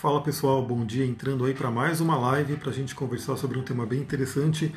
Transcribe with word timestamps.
Fala 0.00 0.22
pessoal, 0.22 0.64
bom 0.64 0.86
dia. 0.86 1.04
Entrando 1.04 1.44
aí 1.44 1.52
para 1.52 1.72
mais 1.72 2.00
uma 2.00 2.16
live 2.16 2.54
para 2.54 2.70
a 2.70 2.72
gente 2.72 2.94
conversar 2.94 3.36
sobre 3.36 3.58
um 3.58 3.64
tema 3.64 3.84
bem 3.84 3.98
interessante 3.98 4.72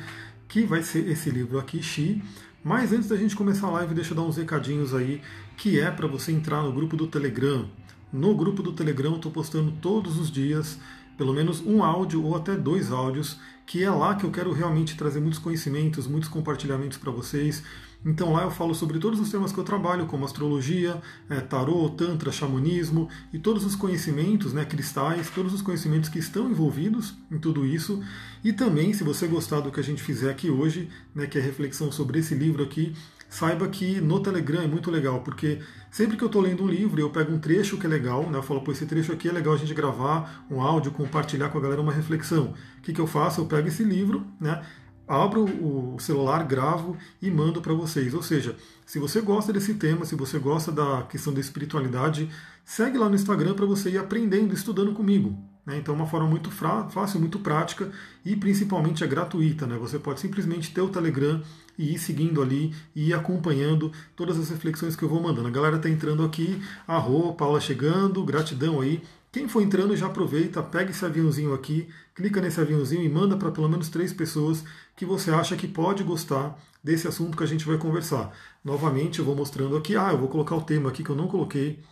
que 0.48 0.64
vai 0.64 0.82
ser 0.82 1.08
esse 1.08 1.30
livro 1.30 1.60
aqui, 1.60 1.80
Xi. 1.80 2.20
Mas 2.64 2.92
antes 2.92 3.08
da 3.08 3.16
gente 3.16 3.36
começar 3.36 3.68
a 3.68 3.70
live, 3.70 3.94
deixa 3.94 4.10
eu 4.10 4.16
dar 4.16 4.22
uns 4.22 4.36
recadinhos 4.36 4.92
aí 4.92 5.22
que 5.56 5.78
é 5.78 5.88
para 5.92 6.08
você 6.08 6.32
entrar 6.32 6.60
no 6.64 6.72
grupo 6.72 6.96
do 6.96 7.06
Telegram. 7.06 7.68
No 8.12 8.34
grupo 8.34 8.64
do 8.64 8.72
Telegram 8.72 9.12
eu 9.12 9.16
estou 9.16 9.30
postando 9.30 9.70
todos 9.80 10.18
os 10.18 10.28
dias 10.28 10.80
pelo 11.22 11.32
menos 11.32 11.60
um 11.64 11.84
áudio 11.84 12.24
ou 12.24 12.34
até 12.34 12.56
dois 12.56 12.90
áudios, 12.90 13.38
que 13.64 13.84
é 13.84 13.88
lá 13.88 14.16
que 14.16 14.24
eu 14.24 14.30
quero 14.32 14.52
realmente 14.52 14.96
trazer 14.96 15.20
muitos 15.20 15.38
conhecimentos, 15.38 16.08
muitos 16.08 16.28
compartilhamentos 16.28 16.98
para 16.98 17.12
vocês. 17.12 17.62
Então 18.04 18.32
lá 18.32 18.42
eu 18.42 18.50
falo 18.50 18.74
sobre 18.74 18.98
todos 18.98 19.20
os 19.20 19.30
temas 19.30 19.52
que 19.52 19.58
eu 19.58 19.62
trabalho, 19.62 20.06
como 20.06 20.24
astrologia, 20.24 21.00
é, 21.30 21.38
tarô, 21.38 21.88
tantra, 21.90 22.32
xamanismo 22.32 23.08
e 23.32 23.38
todos 23.38 23.64
os 23.64 23.76
conhecimentos, 23.76 24.52
né, 24.52 24.64
cristais, 24.64 25.30
todos 25.30 25.54
os 25.54 25.62
conhecimentos 25.62 26.08
que 26.08 26.18
estão 26.18 26.50
envolvidos 26.50 27.14
em 27.30 27.38
tudo 27.38 27.64
isso. 27.64 28.02
E 28.42 28.52
também, 28.52 28.92
se 28.92 29.04
você 29.04 29.28
gostar 29.28 29.60
do 29.60 29.70
que 29.70 29.78
a 29.78 29.84
gente 29.84 30.02
fizer 30.02 30.28
aqui 30.28 30.50
hoje, 30.50 30.88
né, 31.14 31.28
que 31.28 31.38
é 31.38 31.40
reflexão 31.40 31.92
sobre 31.92 32.18
esse 32.18 32.34
livro 32.34 32.64
aqui, 32.64 32.96
saiba 33.32 33.66
que 33.66 33.98
no 33.98 34.20
Telegram 34.20 34.60
é 34.60 34.66
muito 34.66 34.90
legal, 34.90 35.20
porque 35.22 35.58
sempre 35.90 36.18
que 36.18 36.22
eu 36.22 36.26
estou 36.26 36.42
lendo 36.42 36.64
um 36.64 36.68
livro, 36.68 37.00
eu 37.00 37.08
pego 37.08 37.32
um 37.32 37.38
trecho 37.38 37.78
que 37.78 37.86
é 37.86 37.88
legal, 37.88 38.28
né, 38.28 38.36
eu 38.36 38.42
falo, 38.42 38.60
pô, 38.60 38.72
esse 38.72 38.84
trecho 38.84 39.10
aqui 39.10 39.26
é 39.26 39.32
legal 39.32 39.54
a 39.54 39.56
gente 39.56 39.72
gravar 39.72 40.44
um 40.50 40.60
áudio, 40.60 40.92
compartilhar 40.92 41.48
com 41.48 41.56
a 41.56 41.60
galera 41.62 41.80
uma 41.80 41.92
reflexão. 41.92 42.52
O 42.78 42.82
que, 42.82 42.92
que 42.92 43.00
eu 43.00 43.06
faço? 43.06 43.40
Eu 43.40 43.46
pego 43.46 43.68
esse 43.68 43.82
livro, 43.82 44.26
né, 44.38 44.62
abro 45.08 45.44
o 45.44 45.98
celular, 45.98 46.44
gravo 46.44 46.94
e 47.22 47.30
mando 47.30 47.62
para 47.62 47.72
vocês. 47.72 48.12
Ou 48.12 48.22
seja, 48.22 48.54
se 48.84 48.98
você 48.98 49.22
gosta 49.22 49.50
desse 49.50 49.74
tema, 49.74 50.04
se 50.04 50.14
você 50.14 50.38
gosta 50.38 50.70
da 50.70 51.02
questão 51.04 51.32
da 51.32 51.40
espiritualidade, 51.40 52.28
segue 52.66 52.98
lá 52.98 53.08
no 53.08 53.14
Instagram 53.14 53.54
para 53.54 53.64
você 53.64 53.92
ir 53.92 53.98
aprendendo, 53.98 54.52
estudando 54.52 54.92
comigo. 54.92 55.51
Né? 55.66 55.78
Então 55.78 55.94
é 55.94 55.98
uma 55.98 56.06
forma 56.06 56.26
muito 56.26 56.50
fácil, 56.50 57.20
muito 57.20 57.38
prática 57.38 57.90
e 58.24 58.34
principalmente 58.36 59.04
é 59.04 59.06
gratuita. 59.06 59.66
Né? 59.66 59.76
Você 59.78 59.98
pode 59.98 60.20
simplesmente 60.20 60.72
ter 60.72 60.80
o 60.80 60.88
Telegram 60.88 61.40
e 61.78 61.94
ir 61.94 61.98
seguindo 61.98 62.42
ali 62.42 62.74
e 62.94 63.08
ir 63.08 63.14
acompanhando 63.14 63.92
todas 64.16 64.38
as 64.38 64.50
reflexões 64.50 64.96
que 64.96 65.02
eu 65.02 65.08
vou 65.08 65.22
mandando. 65.22 65.48
A 65.48 65.52
galera 65.52 65.76
está 65.76 65.88
entrando 65.88 66.24
aqui, 66.24 66.60
a 66.86 66.98
Rô, 66.98 67.32
Paula 67.32 67.60
chegando, 67.60 68.24
gratidão 68.24 68.80
aí. 68.80 69.02
Quem 69.30 69.48
for 69.48 69.62
entrando 69.62 69.96
já 69.96 70.06
aproveita, 70.06 70.62
pega 70.62 70.90
esse 70.90 71.02
aviãozinho 71.06 71.54
aqui, 71.54 71.88
clica 72.14 72.38
nesse 72.38 72.60
aviãozinho 72.60 73.02
e 73.02 73.08
manda 73.08 73.34
para 73.34 73.50
pelo 73.50 73.68
menos 73.68 73.88
três 73.88 74.12
pessoas 74.12 74.62
que 74.94 75.06
você 75.06 75.30
acha 75.30 75.56
que 75.56 75.66
pode 75.66 76.02
gostar 76.04 76.58
desse 76.84 77.08
assunto 77.08 77.36
que 77.36 77.42
a 77.42 77.46
gente 77.46 77.64
vai 77.64 77.78
conversar. 77.78 78.30
Novamente, 78.62 79.20
eu 79.20 79.24
vou 79.24 79.34
mostrando 79.34 79.74
aqui. 79.74 79.96
Ah, 79.96 80.12
eu 80.12 80.18
vou 80.18 80.28
colocar 80.28 80.54
o 80.54 80.60
tema 80.60 80.90
aqui 80.90 81.02
que 81.02 81.08
eu 81.08 81.16
não 81.16 81.28
coloquei. 81.28 81.82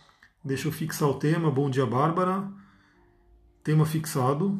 Deixa 0.43 0.67
eu 0.67 0.71
fixar 0.71 1.09
o 1.09 1.15
tema. 1.15 1.49
Bom 1.49 1.67
dia, 1.67 1.85
Bárbara. 1.85 2.47
Tema 3.63 3.85
fixado. 3.85 4.59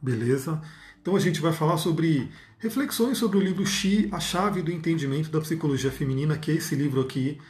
Beleza. 0.00 0.60
Então 1.00 1.16
a 1.16 1.20
gente 1.20 1.40
vai 1.40 1.52
falar 1.52 1.78
sobre 1.78 2.30
reflexões 2.58 3.18
sobre 3.18 3.38
o 3.38 3.40
livro 3.40 3.66
Xi, 3.66 4.08
a 4.12 4.20
chave 4.20 4.62
do 4.62 4.70
entendimento 4.70 5.30
da 5.30 5.40
psicologia 5.40 5.90
feminina, 5.90 6.38
que 6.38 6.50
é 6.50 6.54
esse 6.54 6.74
livro 6.74 7.00
aqui. 7.00 7.40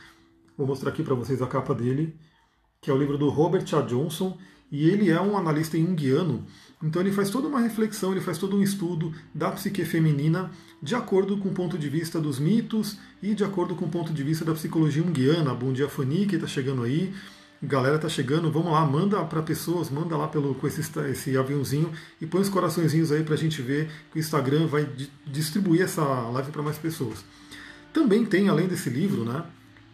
Vou 0.57 0.67
mostrar 0.67 0.91
aqui 0.91 1.03
para 1.03 1.15
vocês 1.15 1.43
a 1.43 1.47
capa 1.47 1.75
dele 1.75 2.19
que 2.83 2.91
é 2.91 2.93
o 2.93 2.99
livro 2.99 3.17
do 3.17 3.29
Robert 3.29 3.65
A. 3.77 3.81
Johnson, 3.81 4.37
e 4.69 4.89
ele 4.91 5.09
é 5.09 5.21
um 5.21 5.37
analista 5.37 5.79
junguiano, 5.79 6.45
então 6.83 7.01
ele 7.01 7.13
faz 7.13 7.31
toda 7.31 7.47
uma 7.47 7.61
reflexão, 7.61 8.11
ele 8.11 8.21
faz 8.21 8.39
todo 8.39 8.57
um 8.57 8.63
estudo 8.63 9.15
da 9.33 9.53
psique 9.53 9.85
feminina 9.85 10.51
de 10.83 10.97
acordo 10.97 11.39
com 11.39 11.51
o 11.51 11.53
ponto 11.53 11.79
de 11.79 11.89
vista 11.89 12.21
dos 12.21 12.41
mitos 12.41 12.99
e 13.23 13.35
de 13.35 13.45
acordo 13.45 13.77
com 13.77 13.85
o 13.85 13.89
ponto 13.89 14.13
de 14.13 14.25
vista 14.25 14.45
da 14.45 14.53
psicologia 14.53 15.01
junguiana. 15.01 15.55
Bom 15.55 15.73
dia, 15.73 15.89
Fanny, 15.89 16.27
que 16.27 16.35
está 16.35 16.49
chegando 16.49 16.83
aí. 16.83 17.15
Galera 17.63 17.99
tá 17.99 18.09
chegando, 18.09 18.51
vamos 18.51 18.73
lá, 18.73 18.85
manda 18.85 19.23
para 19.25 19.41
pessoas, 19.41 19.89
manda 19.89 20.17
lá 20.17 20.27
pelo 20.27 20.55
com 20.55 20.67
esse, 20.67 20.81
esse 21.11 21.37
aviãozinho 21.37 21.93
e 22.21 22.27
põe 22.27 22.41
os 22.41 22.49
coraçõezinhos 22.49 23.13
aí 23.13 23.23
para 23.23 23.35
a 23.35 23.39
gente 23.39 23.63
ver 23.63 23.89
que 24.11 24.19
o 24.19 24.21
Instagram 24.21 24.67
vai 24.67 24.89
distribuir 25.27 25.83
essa 25.83 26.03
live 26.03 26.51
para 26.51 26.63
mais 26.63 26.77
pessoas. 26.77 27.25
Também 27.93 28.25
tem, 28.25 28.49
além 28.49 28.67
desse 28.67 28.91
livro, 28.91 29.25
né, 29.25 29.45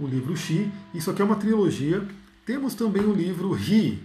o 0.01 0.07
livro 0.07 0.35
Xi, 0.35 0.71
isso 0.95 1.11
aqui 1.11 1.21
é 1.21 1.25
uma 1.25 1.37
trilogia 1.37 2.07
temos 2.49 2.75
também 2.75 3.05
o 3.05 3.13
livro 3.13 3.53
Ri. 3.53 4.03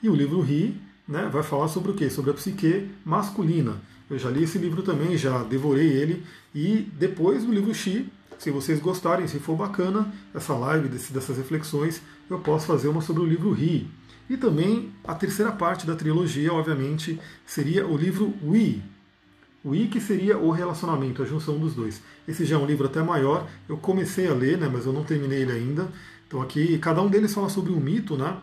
E 0.00 0.08
o 0.08 0.14
livro 0.14 0.40
Ri 0.40 0.80
né, 1.08 1.28
vai 1.28 1.42
falar 1.42 1.66
sobre 1.66 1.90
o 1.90 1.94
quê? 1.94 2.08
Sobre 2.08 2.30
a 2.30 2.34
psique 2.34 2.88
masculina. 3.04 3.82
Eu 4.08 4.16
já 4.16 4.30
li 4.30 4.44
esse 4.44 4.58
livro 4.58 4.80
também, 4.80 5.16
já 5.16 5.42
devorei 5.42 5.88
ele. 5.88 6.22
E 6.54 6.86
depois 6.96 7.42
do 7.42 7.52
livro 7.52 7.74
Xi, 7.74 8.08
se 8.38 8.50
vocês 8.50 8.80
gostarem, 8.80 9.26
se 9.26 9.38
for 9.38 9.56
bacana 9.56 10.12
essa 10.34 10.54
live, 10.54 10.88
desse, 10.88 11.12
dessas 11.12 11.36
reflexões, 11.36 12.02
eu 12.28 12.38
posso 12.38 12.66
fazer 12.66 12.88
uma 12.88 13.00
sobre 13.00 13.22
o 13.22 13.26
livro 13.26 13.52
Ri. 13.52 13.88
E 14.28 14.36
também 14.36 14.92
a 15.04 15.14
terceira 15.14 15.52
parte 15.52 15.86
da 15.86 15.94
trilogia, 15.94 16.52
obviamente, 16.52 17.18
seria 17.44 17.86
o 17.86 17.96
livro. 17.96 18.34
O 18.42 19.74
I 19.74 19.88
que 19.88 20.00
seria 20.00 20.38
o 20.38 20.50
relacionamento, 20.50 21.22
a 21.22 21.26
junção 21.26 21.58
dos 21.58 21.74
dois. 21.74 22.02
Esse 22.26 22.44
já 22.44 22.56
é 22.56 22.58
um 22.58 22.66
livro 22.66 22.86
até 22.86 23.02
maior. 23.02 23.48
Eu 23.68 23.76
comecei 23.76 24.28
a 24.28 24.34
ler, 24.34 24.58
né, 24.58 24.68
mas 24.72 24.86
eu 24.86 24.92
não 24.92 25.04
terminei 25.04 25.42
ele 25.42 25.52
ainda. 25.52 25.88
Então 26.26 26.42
aqui 26.42 26.78
cada 26.78 27.02
um 27.02 27.08
deles 27.08 27.34
fala 27.34 27.48
sobre 27.48 27.72
um 27.72 27.80
mito, 27.80 28.16
né? 28.16 28.36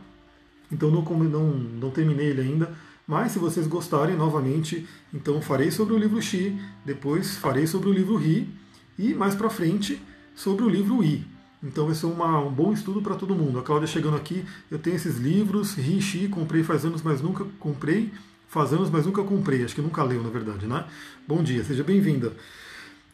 Então 0.71 0.89
não, 0.89 1.01
não, 1.01 1.49
não 1.53 1.91
terminei 1.91 2.27
ele 2.27 2.41
ainda. 2.41 2.73
Mas 3.05 3.33
se 3.33 3.39
vocês 3.39 3.67
gostarem, 3.67 4.15
novamente, 4.15 4.87
então 5.13 5.41
farei 5.41 5.69
sobre 5.69 5.93
o 5.93 5.97
livro 5.97 6.21
Xi, 6.21 6.57
depois 6.85 7.37
farei 7.37 7.67
sobre 7.67 7.89
o 7.89 7.93
livro 7.93 8.15
Ri 8.15 8.49
e 8.97 9.13
mais 9.13 9.35
para 9.35 9.49
frente 9.49 10.01
sobre 10.35 10.63
o 10.63 10.69
livro 10.69 11.03
I. 11.03 11.25
Então 11.63 11.85
vai 11.85 11.95
ser 11.95 12.07
uma, 12.07 12.39
um 12.39 12.51
bom 12.51 12.73
estudo 12.73 13.01
para 13.01 13.15
todo 13.15 13.33
mundo. 13.33 13.59
A 13.59 13.63
Cláudia 13.63 13.87
chegando 13.87 14.17
aqui, 14.17 14.43
eu 14.69 14.77
tenho 14.77 14.95
esses 14.95 15.17
livros, 15.17 15.75
Ri 15.75 16.01
Xi, 16.01 16.27
comprei 16.27 16.63
faz 16.63 16.83
anos, 16.83 17.01
mas 17.01 17.21
nunca 17.21 17.45
comprei, 17.59 18.11
faz 18.49 18.73
anos, 18.73 18.89
mas 18.89 19.05
nunca 19.05 19.23
comprei, 19.23 19.63
acho 19.63 19.73
que 19.73 19.81
nunca 19.81 20.03
leu, 20.03 20.21
na 20.21 20.29
verdade, 20.29 20.67
né? 20.67 20.85
Bom 21.25 21.41
dia, 21.41 21.63
seja 21.63 21.83
bem-vinda. 21.83 22.33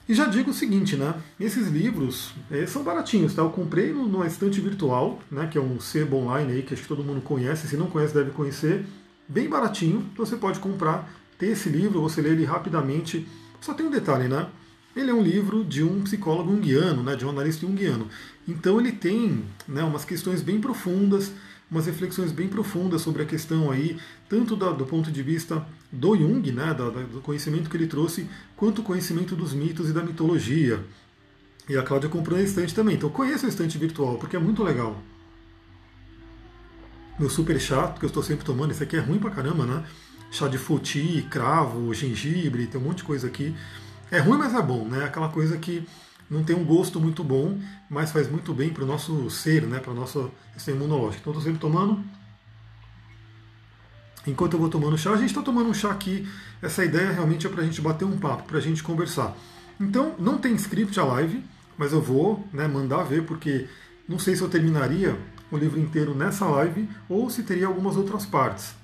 E 0.08 0.14
já 0.16 0.26
digo 0.26 0.50
o 0.50 0.54
seguinte, 0.54 0.96
né? 0.96 1.14
Esses 1.40 1.68
livros 1.68 2.34
é, 2.50 2.66
são 2.66 2.82
baratinhos, 2.82 3.36
tá? 3.36 3.44
Eu 3.44 3.52
comprei 3.52 3.94
numa 3.94 4.26
estante 4.26 4.60
virtual, 4.60 5.20
né? 5.30 5.46
Que 5.46 5.60
é 5.60 5.62
um 5.62 5.80
sebo 5.80 6.18
online 6.18 6.54
aí, 6.54 6.64
que 6.64 6.74
acho 6.74 6.82
que 6.82 6.90
todo 6.90 7.04
mundo 7.04 7.22
conhece. 7.22 7.68
Se 7.68 7.78
não 7.78 7.86
conhece, 7.86 8.16
deve 8.16 8.32
conhecer. 8.32 8.88
Bem 9.28 9.48
baratinho, 9.48 10.10
então 10.12 10.26
você 10.26 10.36
pode 10.36 10.60
comprar, 10.60 11.08
ter 11.38 11.50
esse 11.50 11.70
livro, 11.70 12.02
você 12.02 12.20
lê 12.20 12.30
ele 12.30 12.44
rapidamente. 12.44 13.28
Só 13.62 13.76
tem 13.76 13.86
um 13.86 13.92
detalhe, 13.92 14.28
né? 14.28 14.48
Ele 14.96 15.12
é 15.12 15.14
um 15.14 15.22
livro 15.22 15.64
de 15.64 15.84
um 15.84 16.02
psicólogo 16.02 16.52
junguiano, 16.52 17.04
né? 17.04 17.16
De 17.16 17.26
um 17.26 17.30
analista 17.30 17.66
junguiano. 17.66 18.08
Então 18.48 18.80
ele 18.80 18.92
tem 18.92 19.44
né, 19.68 19.84
umas 19.84 20.04
questões 20.04 20.42
bem 20.42 20.60
profundas 20.60 21.32
umas 21.70 21.86
reflexões 21.86 22.32
bem 22.32 22.48
profundas 22.48 23.02
sobre 23.02 23.22
a 23.22 23.26
questão 23.26 23.70
aí, 23.70 23.98
tanto 24.28 24.56
da, 24.56 24.72
do 24.72 24.86
ponto 24.86 25.12
de 25.12 25.22
vista 25.22 25.66
do 25.92 26.16
Jung, 26.16 26.52
né, 26.52 26.74
da, 26.74 26.90
do 26.90 27.22
conhecimento 27.22 27.70
que 27.70 27.78
ele 27.78 27.88
trouxe, 27.88 28.28
quanto 28.56 28.80
o 28.80 28.84
conhecimento 28.84 29.36
dos 29.36 29.54
mitos 29.54 29.90
e 29.90 29.94
da 29.94 30.02
mitologia. 30.02 30.84
E 31.68 31.78
a 31.78 31.84
Cláudia 31.84 32.10
comprou 32.10 32.40
a 32.40 32.42
estante 32.42 32.74
também, 32.74 32.96
então 32.96 33.10
conheça 33.10 33.46
a 33.46 33.50
estante 33.50 33.78
virtual, 33.78 34.18
porque 34.18 34.36
é 34.36 34.40
muito 34.40 34.64
legal. 34.64 35.00
Meu 37.20 37.30
super 37.30 37.60
chá, 37.60 37.90
que 37.90 38.04
eu 38.04 38.08
estou 38.08 38.24
sempre 38.24 38.46
tomando, 38.46 38.72
esse 38.72 38.82
aqui 38.82 38.96
é 38.96 39.00
ruim 39.00 39.20
pra 39.20 39.30
caramba, 39.30 39.66
né? 39.66 39.84
Chá 40.32 40.48
de 40.48 40.58
foti, 40.58 41.28
cravo, 41.30 41.94
gengibre, 41.94 42.66
tem 42.66 42.80
um 42.80 42.84
monte 42.84 42.98
de 42.98 43.04
coisa 43.04 43.28
aqui. 43.28 43.54
É 44.12 44.20
ruim, 44.20 44.38
mas 44.38 44.54
é 44.54 44.62
bom, 44.62 44.86
né? 44.86 45.06
Aquela 45.06 45.30
coisa 45.30 45.58
que 45.58 45.88
não 46.30 46.44
tem 46.44 46.56
um 46.56 46.64
gosto 46.64 47.00
muito 47.00 47.24
bom, 47.24 47.60
mas 47.90 48.12
faz 48.12 48.30
muito 48.30 48.54
bem 48.54 48.70
para 48.70 48.84
o 48.84 48.88
nosso 48.88 49.30
ser, 49.30 49.64
né, 49.64 49.80
para 49.80 49.92
o 49.92 49.96
nosso 49.96 50.30
sistema 50.54 50.78
imunológico. 50.78 51.22
Então, 51.22 51.34
estou 51.34 51.44
sempre 51.44 51.60
tomando. 51.60 52.04
Enquanto 54.28 54.54
eu 54.54 54.60
vou 54.60 54.70
tomando 54.70 54.98
chá, 54.98 55.12
a 55.12 55.18
gente 55.18 55.30
está 55.30 55.42
tomando 55.42 55.70
um 55.70 55.74
chá 55.74 55.90
aqui. 55.90 56.28
Essa 56.62 56.86
ideia 56.86 57.12
realmente 57.12 57.48
é 57.48 57.50
para 57.50 57.62
a 57.62 57.66
gente 57.66 57.82
bater 57.82 58.06
um 58.06 58.18
papo, 58.18 58.44
para 58.44 58.60
a 58.60 58.62
gente 58.62 58.84
conversar. 58.84 59.36
Então, 59.80 60.14
não 60.20 60.38
tem 60.38 60.54
script 60.56 61.00
a 61.00 61.04
live, 61.04 61.44
mas 61.78 61.94
eu 61.94 62.02
vou 62.02 62.46
né, 62.54 62.68
mandar 62.68 63.04
ver, 63.04 63.24
porque 63.26 63.68
não 64.08 64.20
sei 64.20 64.36
se 64.36 64.42
eu 64.42 64.50
terminaria 64.50 65.18
o 65.52 65.58
livro 65.58 65.80
inteiro 65.80 66.14
nessa 66.14 66.46
live 66.46 66.88
ou 67.08 67.30
se 67.30 67.42
teria 67.42 67.66
algumas 67.66 67.96
outras 67.96 68.26
partes. 68.26 68.76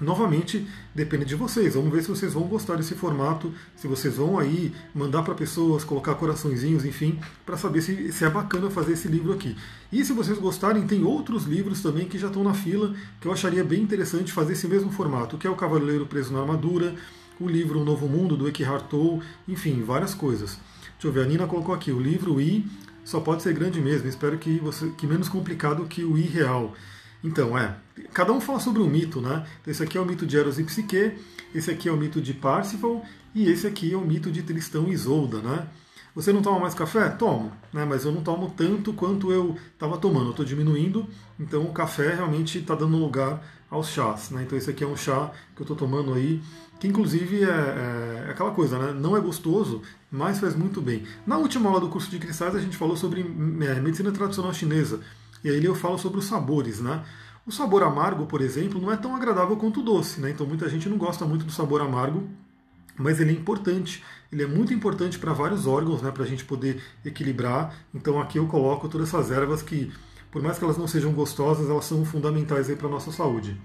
Novamente, 0.00 0.66
depende 0.92 1.24
de 1.24 1.36
vocês. 1.36 1.74
Vamos 1.74 1.92
ver 1.92 2.02
se 2.02 2.08
vocês 2.08 2.32
vão 2.32 2.44
gostar 2.44 2.76
desse 2.76 2.94
formato, 2.94 3.52
se 3.76 3.86
vocês 3.86 4.16
vão 4.16 4.38
aí 4.38 4.72
mandar 4.92 5.22
para 5.22 5.34
pessoas, 5.34 5.84
colocar 5.84 6.16
coraçõezinhos, 6.16 6.84
enfim, 6.84 7.20
para 7.46 7.56
saber 7.56 7.80
se, 7.80 8.12
se 8.12 8.24
é 8.24 8.30
bacana 8.30 8.68
fazer 8.68 8.94
esse 8.94 9.06
livro 9.06 9.32
aqui. 9.32 9.56
E 9.92 10.04
se 10.04 10.12
vocês 10.12 10.36
gostarem, 10.38 10.86
tem 10.86 11.04
outros 11.04 11.44
livros 11.44 11.80
também 11.80 12.06
que 12.06 12.18
já 12.18 12.26
estão 12.26 12.42
na 12.42 12.54
fila, 12.54 12.92
que 13.20 13.28
eu 13.28 13.32
acharia 13.32 13.62
bem 13.62 13.82
interessante 13.82 14.32
fazer 14.32 14.54
esse 14.54 14.66
mesmo 14.66 14.90
formato, 14.90 15.38
que 15.38 15.46
é 15.46 15.50
o 15.50 15.54
Cavaleiro 15.54 16.06
Preso 16.06 16.32
na 16.32 16.40
Armadura, 16.40 16.94
o 17.38 17.48
livro 17.48 17.80
O 17.80 17.84
Novo 17.84 18.08
Mundo, 18.08 18.36
do 18.36 18.48
Eckhart 18.48 18.86
Tolle, 18.86 19.22
enfim, 19.46 19.82
várias 19.82 20.14
coisas. 20.14 20.58
Deixa 20.94 21.06
eu 21.06 21.12
ver, 21.12 21.22
a 21.22 21.26
Nina 21.26 21.46
colocou 21.46 21.74
aqui, 21.74 21.92
o 21.92 22.00
livro 22.00 22.40
I 22.40 22.66
só 23.04 23.20
pode 23.20 23.42
ser 23.42 23.52
grande 23.52 23.80
mesmo, 23.80 24.08
espero 24.08 24.38
que, 24.38 24.58
você, 24.58 24.88
que 24.96 25.06
menos 25.06 25.28
complicado 25.28 25.84
que 25.86 26.02
o 26.02 26.16
I 26.18 26.22
real. 26.22 26.74
Então, 27.24 27.56
é, 27.58 27.74
cada 28.12 28.32
um 28.32 28.40
fala 28.40 28.60
sobre 28.60 28.82
um 28.82 28.86
mito, 28.86 29.20
né? 29.20 29.46
Então, 29.62 29.72
esse 29.72 29.82
aqui 29.82 29.96
é 29.96 30.00
o 30.00 30.04
mito 30.04 30.26
de 30.26 30.36
Eros 30.36 30.58
e 30.58 30.64
Psique, 30.64 31.18
esse 31.54 31.70
aqui 31.70 31.88
é 31.88 31.92
o 31.92 31.96
mito 31.96 32.20
de 32.20 32.34
Parsifal 32.34 33.02
e 33.34 33.50
esse 33.50 33.66
aqui 33.66 33.94
é 33.94 33.96
o 33.96 34.02
mito 34.02 34.30
de 34.30 34.42
Tristão 34.42 34.88
e 34.88 34.92
Isolda, 34.92 35.38
né? 35.38 35.66
Você 36.14 36.32
não 36.32 36.42
toma 36.42 36.60
mais 36.60 36.74
café? 36.74 37.08
Tomo, 37.08 37.50
né? 37.72 37.84
mas 37.84 38.04
eu 38.04 38.12
não 38.12 38.22
tomo 38.22 38.54
tanto 38.56 38.92
quanto 38.92 39.32
eu 39.32 39.56
estava 39.72 39.98
tomando. 39.98 40.26
Eu 40.26 40.30
estou 40.30 40.44
diminuindo, 40.44 41.08
então 41.40 41.62
o 41.62 41.72
café 41.72 42.14
realmente 42.14 42.58
está 42.58 42.76
dando 42.76 42.96
lugar 42.96 43.44
aos 43.68 43.88
chás. 43.88 44.30
Né? 44.30 44.44
Então 44.44 44.56
esse 44.56 44.70
aqui 44.70 44.84
é 44.84 44.86
um 44.86 44.96
chá 44.96 45.32
que 45.56 45.62
eu 45.62 45.64
estou 45.64 45.76
tomando 45.76 46.14
aí, 46.14 46.40
que 46.78 46.86
inclusive 46.86 47.42
é, 47.42 47.48
é, 47.48 48.24
é, 48.28 48.30
aquela 48.30 48.52
coisa, 48.52 48.78
né? 48.78 48.92
não 48.92 49.16
é 49.16 49.20
gostoso, 49.20 49.82
mas 50.08 50.38
faz 50.38 50.54
muito 50.54 50.80
bem. 50.80 51.02
Na 51.26 51.36
última 51.36 51.68
aula 51.68 51.80
do 51.80 51.88
curso 51.88 52.08
de 52.08 52.20
cristais 52.20 52.54
a 52.54 52.60
gente 52.60 52.76
falou 52.76 52.96
sobre 52.96 53.22
é, 53.22 53.80
medicina 53.80 54.12
tradicional 54.12 54.54
chinesa, 54.54 55.00
e 55.44 55.50
aí 55.50 55.64
eu 55.64 55.74
falo 55.74 55.98
sobre 55.98 56.18
os 56.18 56.24
sabores. 56.24 56.80
Né? 56.80 57.04
O 57.46 57.52
sabor 57.52 57.82
amargo, 57.82 58.26
por 58.26 58.40
exemplo, 58.40 58.80
não 58.80 58.90
é 58.90 58.96
tão 58.96 59.14
agradável 59.14 59.56
quanto 59.56 59.80
o 59.80 59.82
doce, 59.82 60.20
né? 60.20 60.30
então 60.30 60.46
muita 60.46 60.68
gente 60.68 60.88
não 60.88 60.96
gosta 60.96 61.24
muito 61.26 61.44
do 61.44 61.52
sabor 61.52 61.82
amargo, 61.82 62.26
mas 62.96 63.20
ele 63.20 63.30
é 63.30 63.34
importante. 63.34 64.02
Ele 64.32 64.42
é 64.42 64.46
muito 64.46 64.72
importante 64.72 65.18
para 65.18 65.32
vários 65.32 65.66
órgãos, 65.66 66.02
né, 66.02 66.10
para 66.10 66.24
a 66.24 66.26
gente 66.26 66.44
poder 66.44 66.82
equilibrar. 67.04 67.74
Então 67.94 68.20
aqui 68.20 68.38
eu 68.38 68.46
coloco 68.46 68.88
todas 68.88 69.08
essas 69.08 69.30
ervas 69.30 69.62
que, 69.62 69.92
por 70.30 70.42
mais 70.42 70.58
que 70.58 70.64
elas 70.64 70.78
não 70.78 70.86
sejam 70.86 71.12
gostosas, 71.12 71.68
elas 71.68 71.84
são 71.84 72.04
fundamentais 72.04 72.72
para 72.74 72.86
a 72.86 72.90
nossa 72.90 73.12
saúde. 73.12 73.60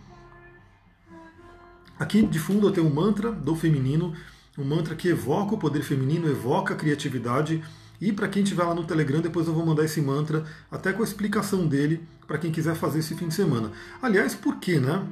Aqui 1.97 2.21
de 2.21 2.39
fundo 2.39 2.67
eu 2.67 2.71
tenho 2.71 2.87
um 2.87 2.93
mantra 2.93 3.31
do 3.31 3.55
feminino, 3.55 4.13
um 4.57 4.63
mantra 4.63 4.95
que 4.95 5.09
evoca 5.09 5.55
o 5.55 5.57
poder 5.57 5.81
feminino, 5.81 6.29
evoca 6.29 6.73
a 6.73 6.77
criatividade. 6.77 7.63
E 8.01 8.11
para 8.13 8.27
quem 8.27 8.43
estiver 8.43 8.63
lá 8.63 8.73
no 8.73 8.83
Telegram, 8.83 9.21
depois 9.21 9.47
eu 9.47 9.53
vou 9.53 9.65
mandar 9.65 9.83
esse 9.83 10.01
mantra, 10.01 10.45
até 10.71 10.93
com 10.93 11.01
a 11.01 11.05
explicação 11.05 11.67
dele, 11.67 12.01
para 12.25 12.37
quem 12.37 12.51
quiser 12.51 12.75
fazer 12.75 12.99
esse 12.99 13.15
fim 13.15 13.27
de 13.27 13.33
semana. 13.33 13.71
Aliás, 14.01 14.35
por 14.35 14.57
quê, 14.57 14.79
né? 14.79 15.05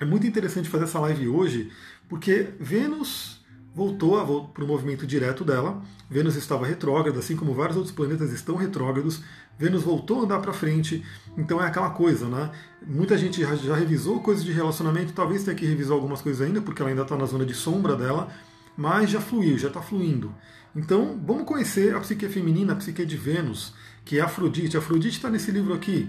É 0.00 0.04
muito 0.04 0.26
interessante 0.26 0.68
fazer 0.68 0.84
essa 0.84 1.00
live 1.00 1.28
hoje, 1.28 1.70
porque 2.08 2.48
Vênus 2.60 3.44
voltou 3.74 4.48
para 4.48 4.64
o 4.64 4.66
movimento 4.66 5.06
direto 5.06 5.44
dela. 5.44 5.82
Vênus 6.08 6.34
estava 6.34 6.66
retrógrada, 6.66 7.18
assim 7.18 7.36
como 7.36 7.52
vários 7.52 7.76
outros 7.76 7.94
planetas 7.94 8.32
estão 8.32 8.56
retrógrados. 8.56 9.22
Vênus 9.58 9.82
voltou 9.82 10.20
a 10.20 10.24
andar 10.24 10.40
para 10.40 10.52
frente, 10.52 11.04
então 11.36 11.62
é 11.62 11.66
aquela 11.66 11.90
coisa, 11.90 12.26
né? 12.26 12.50
Muita 12.86 13.18
gente 13.18 13.40
já, 13.40 13.74
revisou 13.74 14.20
coisas 14.20 14.42
de 14.42 14.52
relacionamento, 14.52 15.12
talvez 15.12 15.44
tenha 15.44 15.56
que 15.56 15.66
revisar 15.66 15.94
algumas 15.94 16.22
coisas 16.22 16.46
ainda, 16.46 16.62
porque 16.62 16.80
ela 16.80 16.90
ainda 16.90 17.02
está 17.02 17.16
na 17.16 17.26
zona 17.26 17.44
de 17.44 17.52
sombra 17.52 17.94
dela, 17.96 18.28
mas 18.76 19.10
já 19.10 19.20
fluiu, 19.20 19.58
já 19.58 19.68
está 19.68 19.82
fluindo. 19.82 20.34
Então, 20.76 21.18
vamos 21.26 21.44
conhecer 21.44 21.96
a 21.96 22.00
psique 22.00 22.28
feminina, 22.28 22.74
a 22.74 22.76
psique 22.76 23.06
de 23.06 23.16
Vênus, 23.16 23.72
que 24.04 24.18
é 24.18 24.20
Afrodite. 24.20 24.76
Afrodite 24.76 25.16
está 25.16 25.30
nesse 25.30 25.50
livro 25.50 25.72
aqui, 25.72 26.06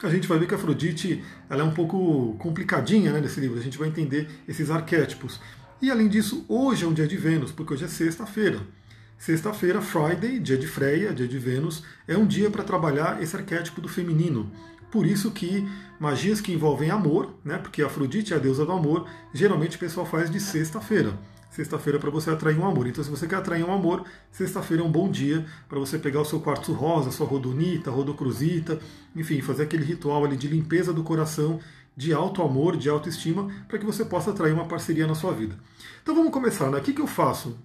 a 0.00 0.08
gente 0.08 0.28
vai 0.28 0.38
ver 0.38 0.46
que 0.46 0.54
a 0.54 0.56
Afrodite 0.56 1.24
ela 1.50 1.62
é 1.62 1.64
um 1.64 1.72
pouco 1.72 2.36
complicadinha 2.38 3.12
né, 3.12 3.20
nesse 3.20 3.40
livro, 3.40 3.58
a 3.58 3.62
gente 3.62 3.76
vai 3.76 3.88
entender 3.88 4.28
esses 4.46 4.70
arquétipos. 4.70 5.40
E 5.82 5.90
além 5.90 6.08
disso, 6.08 6.44
hoje 6.48 6.84
é 6.84 6.86
um 6.86 6.92
dia 6.92 7.08
de 7.08 7.16
Vênus, 7.16 7.50
porque 7.50 7.74
hoje 7.74 7.84
é 7.84 7.88
sexta-feira. 7.88 8.60
Sexta-feira, 9.18 9.80
Friday, 9.80 10.38
dia 10.38 10.56
de 10.56 10.68
Freia, 10.68 11.12
dia 11.12 11.26
de 11.26 11.38
Vênus, 11.38 11.82
é 12.06 12.16
um 12.16 12.26
dia 12.26 12.48
para 12.48 12.62
trabalhar 12.62 13.20
esse 13.20 13.34
arquétipo 13.34 13.80
do 13.80 13.88
feminino. 13.88 14.52
Por 14.88 15.04
isso 15.04 15.32
que 15.32 15.66
magias 15.98 16.40
que 16.40 16.52
envolvem 16.52 16.90
amor, 16.90 17.34
né, 17.44 17.58
porque 17.58 17.82
Afrodite 17.82 18.32
é 18.32 18.36
a 18.36 18.38
deusa 18.38 18.64
do 18.64 18.72
amor, 18.72 19.08
geralmente 19.34 19.76
o 19.76 19.80
pessoal 19.80 20.06
faz 20.06 20.30
de 20.30 20.38
sexta-feira 20.38 21.18
sexta-feira 21.50 21.98
para 21.98 22.10
você 22.10 22.30
atrair 22.30 22.58
um 22.58 22.66
amor. 22.66 22.86
Então, 22.86 23.02
se 23.02 23.10
você 23.10 23.26
quer 23.26 23.36
atrair 23.36 23.64
um 23.64 23.72
amor, 23.72 24.04
sexta-feira 24.30 24.82
é 24.82 24.86
um 24.86 24.90
bom 24.90 25.10
dia 25.10 25.46
para 25.68 25.78
você 25.78 25.98
pegar 25.98 26.20
o 26.20 26.24
seu 26.24 26.40
quartzo 26.40 26.72
rosa, 26.72 27.10
sua 27.10 27.26
rodonita, 27.26 27.90
rodocruzita, 27.90 28.78
enfim, 29.14 29.40
fazer 29.40 29.62
aquele 29.64 29.84
ritual 29.84 30.24
ali 30.24 30.36
de 30.36 30.48
limpeza 30.48 30.92
do 30.92 31.02
coração, 31.02 31.60
de 31.96 32.12
alto 32.12 32.42
amor, 32.42 32.76
de 32.76 32.88
autoestima, 32.88 33.48
para 33.66 33.78
que 33.78 33.86
você 33.86 34.04
possa 34.04 34.30
atrair 34.30 34.52
uma 34.52 34.66
parceria 34.66 35.06
na 35.06 35.14
sua 35.14 35.32
vida. 35.32 35.56
Então 36.02 36.14
vamos 36.14 36.32
começar, 36.32 36.70
né? 36.70 36.78
O 36.78 36.82
que, 36.82 36.92
que 36.92 37.00
eu 37.00 37.06
faço? 37.06 37.56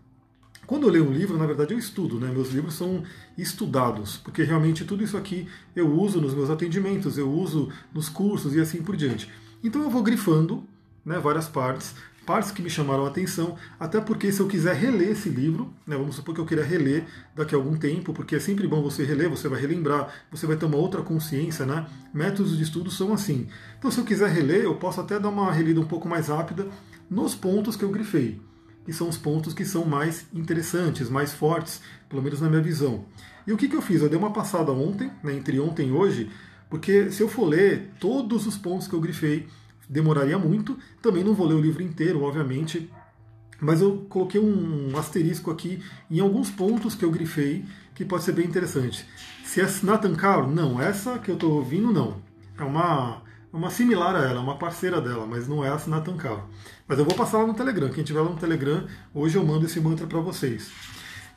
Quando 0.65 0.87
eu 0.87 0.91
leio 0.91 1.09
um 1.09 1.11
livro, 1.11 1.37
na 1.37 1.45
verdade 1.45 1.73
eu 1.73 1.77
estudo, 1.77 2.17
né? 2.17 2.31
Meus 2.31 2.51
livros 2.51 2.75
são 2.75 3.03
estudados, 3.37 4.15
porque 4.15 4.41
realmente 4.41 4.85
tudo 4.85 5.03
isso 5.03 5.17
aqui 5.17 5.47
eu 5.75 5.91
uso 5.91 6.21
nos 6.21 6.33
meus 6.33 6.49
atendimentos, 6.49 7.17
eu 7.17 7.29
uso 7.29 7.69
nos 7.93 8.07
cursos 8.07 8.55
e 8.55 8.61
assim 8.61 8.81
por 8.81 8.95
diante. 8.95 9.29
Então 9.61 9.83
eu 9.83 9.89
vou 9.89 10.01
grifando 10.01 10.63
né, 11.03 11.19
várias 11.19 11.49
partes 11.49 11.93
partes 12.31 12.49
que 12.49 12.61
me 12.61 12.69
chamaram 12.69 13.03
a 13.03 13.09
atenção, 13.09 13.57
até 13.77 13.99
porque 13.99 14.31
se 14.31 14.39
eu 14.39 14.47
quiser 14.47 14.73
reler 14.73 15.09
esse 15.09 15.27
livro, 15.27 15.73
né, 15.85 15.97
vamos 15.97 16.15
supor 16.15 16.33
que 16.33 16.39
eu 16.39 16.45
queira 16.45 16.63
reler 16.63 17.03
daqui 17.35 17.53
a 17.53 17.57
algum 17.57 17.75
tempo, 17.75 18.13
porque 18.13 18.37
é 18.37 18.39
sempre 18.39 18.65
bom 18.69 18.81
você 18.81 19.03
reler, 19.03 19.29
você 19.29 19.49
vai 19.49 19.59
relembrar, 19.59 20.07
você 20.31 20.47
vai 20.47 20.55
ter 20.55 20.63
uma 20.63 20.77
outra 20.77 21.01
consciência, 21.01 21.65
né? 21.65 21.85
Métodos 22.13 22.55
de 22.55 22.63
estudo 22.63 22.89
são 22.89 23.11
assim. 23.11 23.49
Então, 23.77 23.91
se 23.91 23.99
eu 23.99 24.05
quiser 24.05 24.29
reler, 24.29 24.61
eu 24.61 24.75
posso 24.75 25.01
até 25.01 25.19
dar 25.19 25.27
uma 25.27 25.51
relida 25.51 25.81
um 25.81 25.85
pouco 25.85 26.07
mais 26.07 26.29
rápida 26.29 26.69
nos 27.09 27.35
pontos 27.35 27.75
que 27.75 27.83
eu 27.83 27.91
grifei, 27.91 28.39
que 28.85 28.93
são 28.93 29.09
os 29.09 29.17
pontos 29.17 29.53
que 29.53 29.65
são 29.65 29.83
mais 29.83 30.25
interessantes, 30.33 31.09
mais 31.09 31.33
fortes, 31.33 31.81
pelo 32.07 32.21
menos 32.21 32.39
na 32.39 32.47
minha 32.47 32.61
visão. 32.61 33.03
E 33.45 33.51
o 33.51 33.57
que, 33.57 33.67
que 33.67 33.75
eu 33.75 33.81
fiz? 33.81 34.01
Eu 34.01 34.07
dei 34.07 34.17
uma 34.17 34.31
passada 34.31 34.71
ontem, 34.71 35.11
né, 35.21 35.33
entre 35.33 35.59
ontem 35.59 35.89
e 35.89 35.91
hoje, 35.91 36.29
porque 36.69 37.11
se 37.11 37.21
eu 37.21 37.27
for 37.27 37.43
ler 37.43 37.91
todos 37.99 38.47
os 38.47 38.57
pontos 38.57 38.87
que 38.87 38.95
eu 38.95 39.01
grifei, 39.01 39.49
demoraria 39.91 40.39
muito. 40.39 40.79
Também 41.01 41.23
não 41.23 41.33
vou 41.33 41.45
ler 41.45 41.55
o 41.55 41.61
livro 41.61 41.83
inteiro, 41.83 42.23
obviamente, 42.23 42.89
mas 43.59 43.81
eu 43.81 44.05
coloquei 44.09 44.39
um 44.39 44.97
asterisco 44.97 45.51
aqui 45.51 45.83
em 46.09 46.19
alguns 46.19 46.49
pontos 46.49 46.95
que 46.95 47.03
eu 47.03 47.11
grifei 47.11 47.65
que 47.93 48.05
pode 48.05 48.23
ser 48.23 48.31
bem 48.31 48.45
interessante. 48.45 49.05
Se 49.43 49.59
é 49.61 49.67
Nathan 49.83 50.15
Caro, 50.15 50.49
não, 50.49 50.81
essa 50.81 51.19
que 51.19 51.29
eu 51.29 51.35
estou 51.35 51.51
ouvindo, 51.51 51.91
não. 51.91 52.21
É 52.57 52.63
uma, 52.63 53.21
uma 53.51 53.69
similar 53.69 54.15
a 54.15 54.23
ela, 54.23 54.39
uma 54.39 54.57
parceira 54.57 55.01
dela, 55.01 55.27
mas 55.27 55.47
não 55.47 55.63
é 55.63 55.69
a 55.69 55.79
Nathan 55.85 56.15
Caro. 56.15 56.43
Mas 56.87 56.97
eu 56.97 57.05
vou 57.05 57.13
passar 57.13 57.39
lá 57.39 57.47
no 57.47 57.53
Telegram. 57.53 57.89
Quem 57.89 58.03
tiver 58.03 58.21
lá 58.21 58.29
no 58.29 58.37
Telegram, 58.37 58.87
hoje 59.13 59.35
eu 59.35 59.45
mando 59.45 59.65
esse 59.65 59.79
mantra 59.79 60.07
para 60.07 60.19
vocês. 60.19 60.71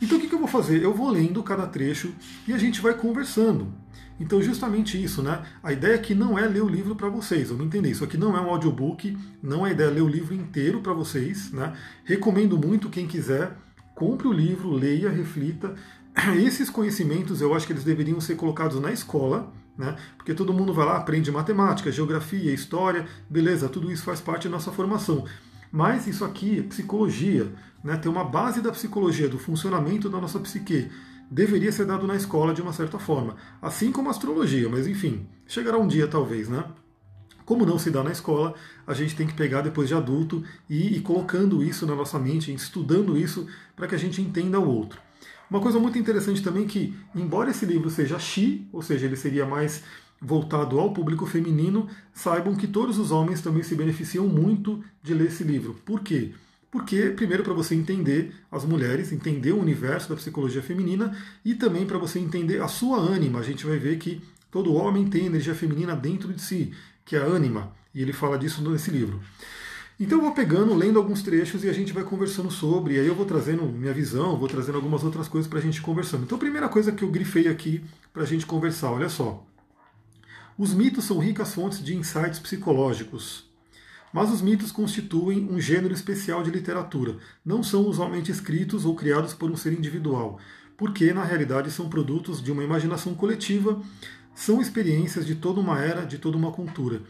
Então 0.01 0.17
o 0.17 0.21
que, 0.21 0.29
que 0.29 0.35
eu 0.35 0.39
vou 0.39 0.49
fazer? 0.49 0.83
Eu 0.83 0.95
vou 0.95 1.11
lendo 1.11 1.43
cada 1.43 1.67
trecho 1.67 2.15
e 2.47 2.53
a 2.53 2.59
gente 2.59 2.81
vai 2.81 2.95
conversando. 2.95 3.73
Então, 4.19 4.41
justamente 4.41 5.03
isso, 5.03 5.23
né? 5.23 5.43
A 5.63 5.73
ideia 5.73 5.97
aqui 5.97 6.15
não 6.15 6.39
é 6.39 6.47
ler 6.47 6.63
o 6.63 6.69
livro 6.69 6.95
para 6.95 7.09
vocês, 7.09 7.49
vamos 7.49 7.67
entender. 7.67 7.91
Isso 7.91 8.05
aqui 8.05 8.17
não 8.17 8.37
é 8.37 8.41
um 8.41 8.51
audiobook, 8.51 9.17
não 9.43 9.67
é 9.67 9.71
a 9.71 9.73
ideia 9.73 9.91
ler 9.91 10.03
o 10.03 10.09
livro 10.09 10.35
inteiro 10.35 10.81
para 10.81 10.93
vocês, 10.93 11.51
né? 11.51 11.73
Recomendo 12.05 12.57
muito 12.57 12.89
quem 12.89 13.07
quiser, 13.07 13.57
compre 13.95 14.29
o 14.29 14.33
livro, 14.33 14.71
leia, 14.71 15.11
reflita. 15.11 15.75
Esses 16.37 16.71
conhecimentos 16.71 17.41
eu 17.41 17.55
acho 17.55 17.67
que 17.67 17.73
eles 17.73 17.85
deveriam 17.85 18.21
ser 18.21 18.37
colocados 18.37 18.81
na 18.81 18.93
escola, 18.93 19.53
né? 19.77 19.97
Porque 20.17 20.33
todo 20.33 20.53
mundo 20.53 20.73
vai 20.73 20.87
lá, 20.87 20.97
aprende 20.97 21.33
matemática, 21.33 21.91
geografia, 21.91 22.53
história, 22.53 23.07
beleza, 23.29 23.69
tudo 23.69 23.91
isso 23.91 24.05
faz 24.05 24.21
parte 24.21 24.45
da 24.45 24.53
nossa 24.53 24.71
formação. 24.71 25.25
Mas 25.73 26.07
isso 26.07 26.25
aqui 26.25 26.61
é 26.61 26.63
psicologia, 26.63 27.53
né? 27.83 27.97
tem 27.97 28.09
uma 28.09 28.23
base 28.23 28.61
da 28.61 28.71
psicologia, 28.71 29.29
do 29.29 29.41
funcionamento 29.41 30.09
da 30.09 30.21
nossa 30.21 30.39
psique 30.39 30.89
deveria 31.31 31.73
ser 31.73 31.87
dado 31.87 32.07
na 32.07 32.17
escola 32.17 32.55
de 32.55 32.63
uma 32.63 32.73
certa 32.73 32.99
forma, 32.99 33.37
assim 33.61 33.91
como 33.91 34.09
a 34.09 34.11
astrologia, 34.11 34.69
mas 34.69 34.87
enfim, 34.87 35.27
chegará 35.47 35.79
um 35.79 35.89
dia 35.89 36.07
talvez, 36.07 36.49
né? 36.49 36.65
Como 37.45 37.67
não 37.67 37.79
se 37.79 37.91
dá 37.91 38.03
na 38.03 38.11
escola, 38.11 38.55
a 38.87 38.95
gente 38.95 39.15
tem 39.15 39.27
que 39.27 39.35
pegar 39.35 39.61
depois 39.61 39.89
de 39.89 39.95
adulto 39.95 40.43
e 40.69 40.97
ir 40.97 41.01
colocando 41.01 41.63
isso 41.63 41.87
na 41.87 41.95
nossa 41.95 42.19
mente, 42.19 42.53
estudando 42.55 43.19
isso 43.19 43.47
para 43.77 43.87
que 43.87 43.95
a 43.95 43.99
gente 43.99 44.23
entenda 44.23 44.59
o 44.59 44.69
outro. 44.69 44.99
Uma 45.51 45.61
coisa 45.61 45.79
muito 45.79 45.99
interessante 45.99 46.43
também 46.43 46.65
é 46.65 46.69
que, 46.69 46.97
embora 47.15 47.51
esse 47.51 47.67
livro 47.67 47.91
seja 47.91 48.19
Xi, 48.19 48.67
ou 48.73 48.81
seja, 48.81 49.05
ele 49.05 49.17
seria 49.17 49.45
mais 49.45 49.83
voltado 50.21 50.81
ao 50.81 50.95
público 50.95 51.27
feminino, 51.27 51.87
saibam 52.15 52.55
que 52.55 52.67
todos 52.67 52.99
os 52.99 53.11
homens 53.11 53.43
também 53.43 53.63
se 53.63 53.75
beneficiam 53.75 54.27
muito 54.27 54.83
de 55.03 55.13
ler 55.13 55.27
esse 55.27 55.45
livro. 55.45 55.75
Por 55.85 56.01
quê? 56.01 56.33
Porque, 56.75 57.11
primeiro, 57.11 57.45
para 57.45 57.53
você 57.53 57.73
entender 57.73 58.35
as 58.51 58.65
mulheres, 58.65 59.13
entender 59.13 59.53
o 59.53 59.61
universo 59.61 60.09
da 60.09 60.17
psicologia 60.17 60.61
feminina 60.61 61.17
e 61.45 61.55
também 61.55 61.87
para 61.87 61.99
você 61.99 62.19
entender 62.19 62.61
a 62.61 62.67
sua 62.67 62.99
ânima. 62.99 63.39
A 63.39 63.45
gente 63.45 63.65
vai 63.65 63.79
ver 63.79 63.97
que 63.97 64.21
todo 64.51 64.75
homem 64.75 65.07
tem 65.07 65.27
energia 65.27 65.55
feminina 65.55 65.95
dentro 65.95 66.33
de 66.33 66.43
si, 66.43 66.73
que 67.05 67.15
é 67.15 67.21
a 67.21 67.25
ânima, 67.25 67.73
e 67.95 68.03
ele 68.03 68.13
fala 68.13 68.37
disso 68.37 68.61
nesse 68.69 68.91
livro. 68.91 69.21
Então 70.01 70.19
eu 70.19 70.23
vou 70.23 70.35
pegando, 70.35 70.75
lendo 70.75 70.99
alguns 70.99 71.23
trechos 71.23 71.63
e 71.63 71.69
a 71.69 71.73
gente 71.73 71.93
vai 71.93 72.03
conversando 72.03 72.51
sobre, 72.51 72.95
e 72.95 72.99
aí 72.99 73.07
eu 73.07 73.15
vou 73.15 73.25
trazendo 73.25 73.63
minha 73.67 73.95
visão, 73.95 74.37
vou 74.37 74.49
trazendo 74.49 74.75
algumas 74.75 75.05
outras 75.05 75.29
coisas 75.29 75.49
para 75.49 75.61
a 75.61 75.63
gente 75.63 75.81
conversando. 75.81 76.25
Então 76.25 76.35
a 76.35 76.41
primeira 76.41 76.69
coisa 76.69 76.91
que 76.91 77.05
eu 77.05 77.09
grifei 77.09 77.47
aqui 77.47 77.85
para 78.13 78.25
a 78.25 78.27
gente 78.27 78.47
conversar, 78.47 78.91
olha 78.91 79.09
só. 79.09 79.47
Os 80.59 80.75
mitos 80.75 81.05
são 81.05 81.21
ricas 81.21 81.55
fontes 81.55 81.81
de 81.85 81.95
insights 81.95 82.41
psicológicos. 82.41 83.54
Mas 84.15 84.31
os 84.31 84.41
mitos 84.41 84.71
constituem 84.71 85.45
um 85.51 85.61
gênero 85.61 85.93
especial 85.93 86.45
de 86.45 86.49
literatura, 86.49 87.17
não 87.45 87.65
são 87.65 87.83
usualmente 87.83 88.31
escritos 88.31 88.85
ou 88.85 88.95
criados 88.95 89.35
por 89.35 89.51
um 89.51 89.57
ser 89.57 89.73
individual, 89.73 90.39
porque 90.77 91.13
na 91.13 91.25
realidade 91.25 91.69
são 91.73 91.89
produtos 91.89 92.41
de 92.41 92.53
uma 92.53 92.63
imaginação 92.63 93.13
coletiva, 93.13 93.83
são 94.33 94.61
experiências 94.61 95.27
de 95.27 95.35
toda 95.35 95.59
uma 95.59 95.81
era, 95.81 96.07
de 96.07 96.17
toda 96.17 96.37
uma 96.37 96.53
cultura. 96.53 97.03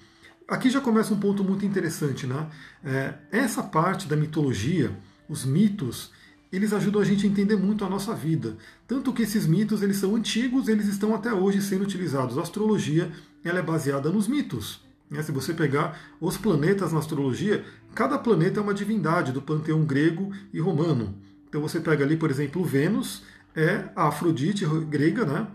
Aqui 0.49 0.71
já 0.71 0.81
começa 0.81 1.13
um 1.13 1.21
ponto 1.21 1.45
muito 1.45 1.67
interessante, 1.67 2.27
né? 2.27 2.49
É, 2.83 3.13
essa 3.31 3.63
parte 3.63 4.09
da 4.09 4.17
mitologia, 4.17 4.91
os 5.29 5.45
mitos, 5.45 6.11
eles 6.51 6.73
ajudam 6.73 7.03
a 7.03 7.05
gente 7.05 7.27
a 7.27 7.29
entender 7.29 7.57
muito 7.57 7.85
a 7.85 7.89
nossa 7.91 8.15
vida. 8.15 8.57
Tanto 8.89 9.13
que 9.13 9.25
esses 9.25 9.47
mitos 9.47 9.83
eles 9.83 9.99
são 9.99 10.17
antigos, 10.17 10.69
eles 10.69 10.87
estão 10.87 11.15
até 11.15 11.31
hoje 11.35 11.61
sendo 11.61 11.83
utilizados. 11.83 12.39
A 12.39 12.41
astrologia 12.41 13.13
ela 13.45 13.59
é 13.59 13.63
baseada 13.63 14.09
nos 14.09 14.27
mitos. 14.27 14.84
Né? 15.11 15.23
Se 15.23 15.33
você 15.33 15.53
pegar 15.53 15.99
os 16.21 16.37
planetas 16.37 16.93
na 16.93 16.99
astrologia, 16.99 17.65
cada 17.95 18.19
planeta 18.19 18.61
é 18.61 18.63
uma 18.63 18.75
divindade 18.75 19.33
do 19.33 19.43
panteão 19.43 19.85
grego 19.85 20.33
e 20.53 20.61
romano. 20.61 21.15
Então 21.49 21.61
você 21.61 21.81
pega 21.81 22.05
ali, 22.05 22.17
por 22.17 22.31
exemplo, 22.31 22.65
Vênus 22.65 23.23
é 23.55 23.89
a 23.95 24.09
Afrodite 24.09 24.67
grega, 24.89 25.25
né? 25.25 25.47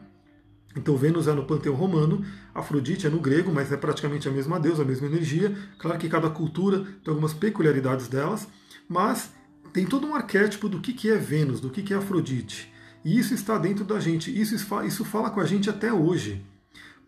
Então 0.75 0.96
Vênus 0.96 1.27
é 1.27 1.34
no 1.34 1.46
panteão 1.46 1.75
romano, 1.75 2.24
Afrodite 2.53 3.08
é 3.08 3.10
no 3.10 3.20
grego, 3.20 3.51
mas 3.51 3.72
é 3.72 3.75
praticamente 3.75 4.29
a 4.29 4.32
mesma 4.32 4.60
deusa, 4.60 4.84
a 4.84 4.86
mesma 4.86 5.08
energia. 5.08 5.53
Claro 5.77 5.98
que 6.00 6.08
cada 6.08 6.29
cultura 6.29 6.79
tem 7.03 7.12
algumas 7.12 7.34
peculiaridades 7.34 8.08
delas, 8.08 8.48
mas 8.88 9.32
tem 9.74 9.86
todo 9.86 10.08
um 10.08 10.15
arquétipo 10.15 10.70
do 10.70 10.79
que, 10.79 11.10
é 11.10 11.18
Vênus, 11.18 11.60
do 11.60 11.70
que, 11.70 11.94
é 11.94 11.98
Afrodite. 11.98 12.72
E 13.03 13.18
isso 13.18 13.34
está 13.34 13.58
dentro 13.58 13.84
da 13.84 14.00
gente, 14.00 14.29
isso 14.39 15.03
fala 15.06 15.29
com 15.29 15.39
a 15.39 15.46
gente 15.46 15.70
até 15.70 15.91
hoje. 15.91 16.46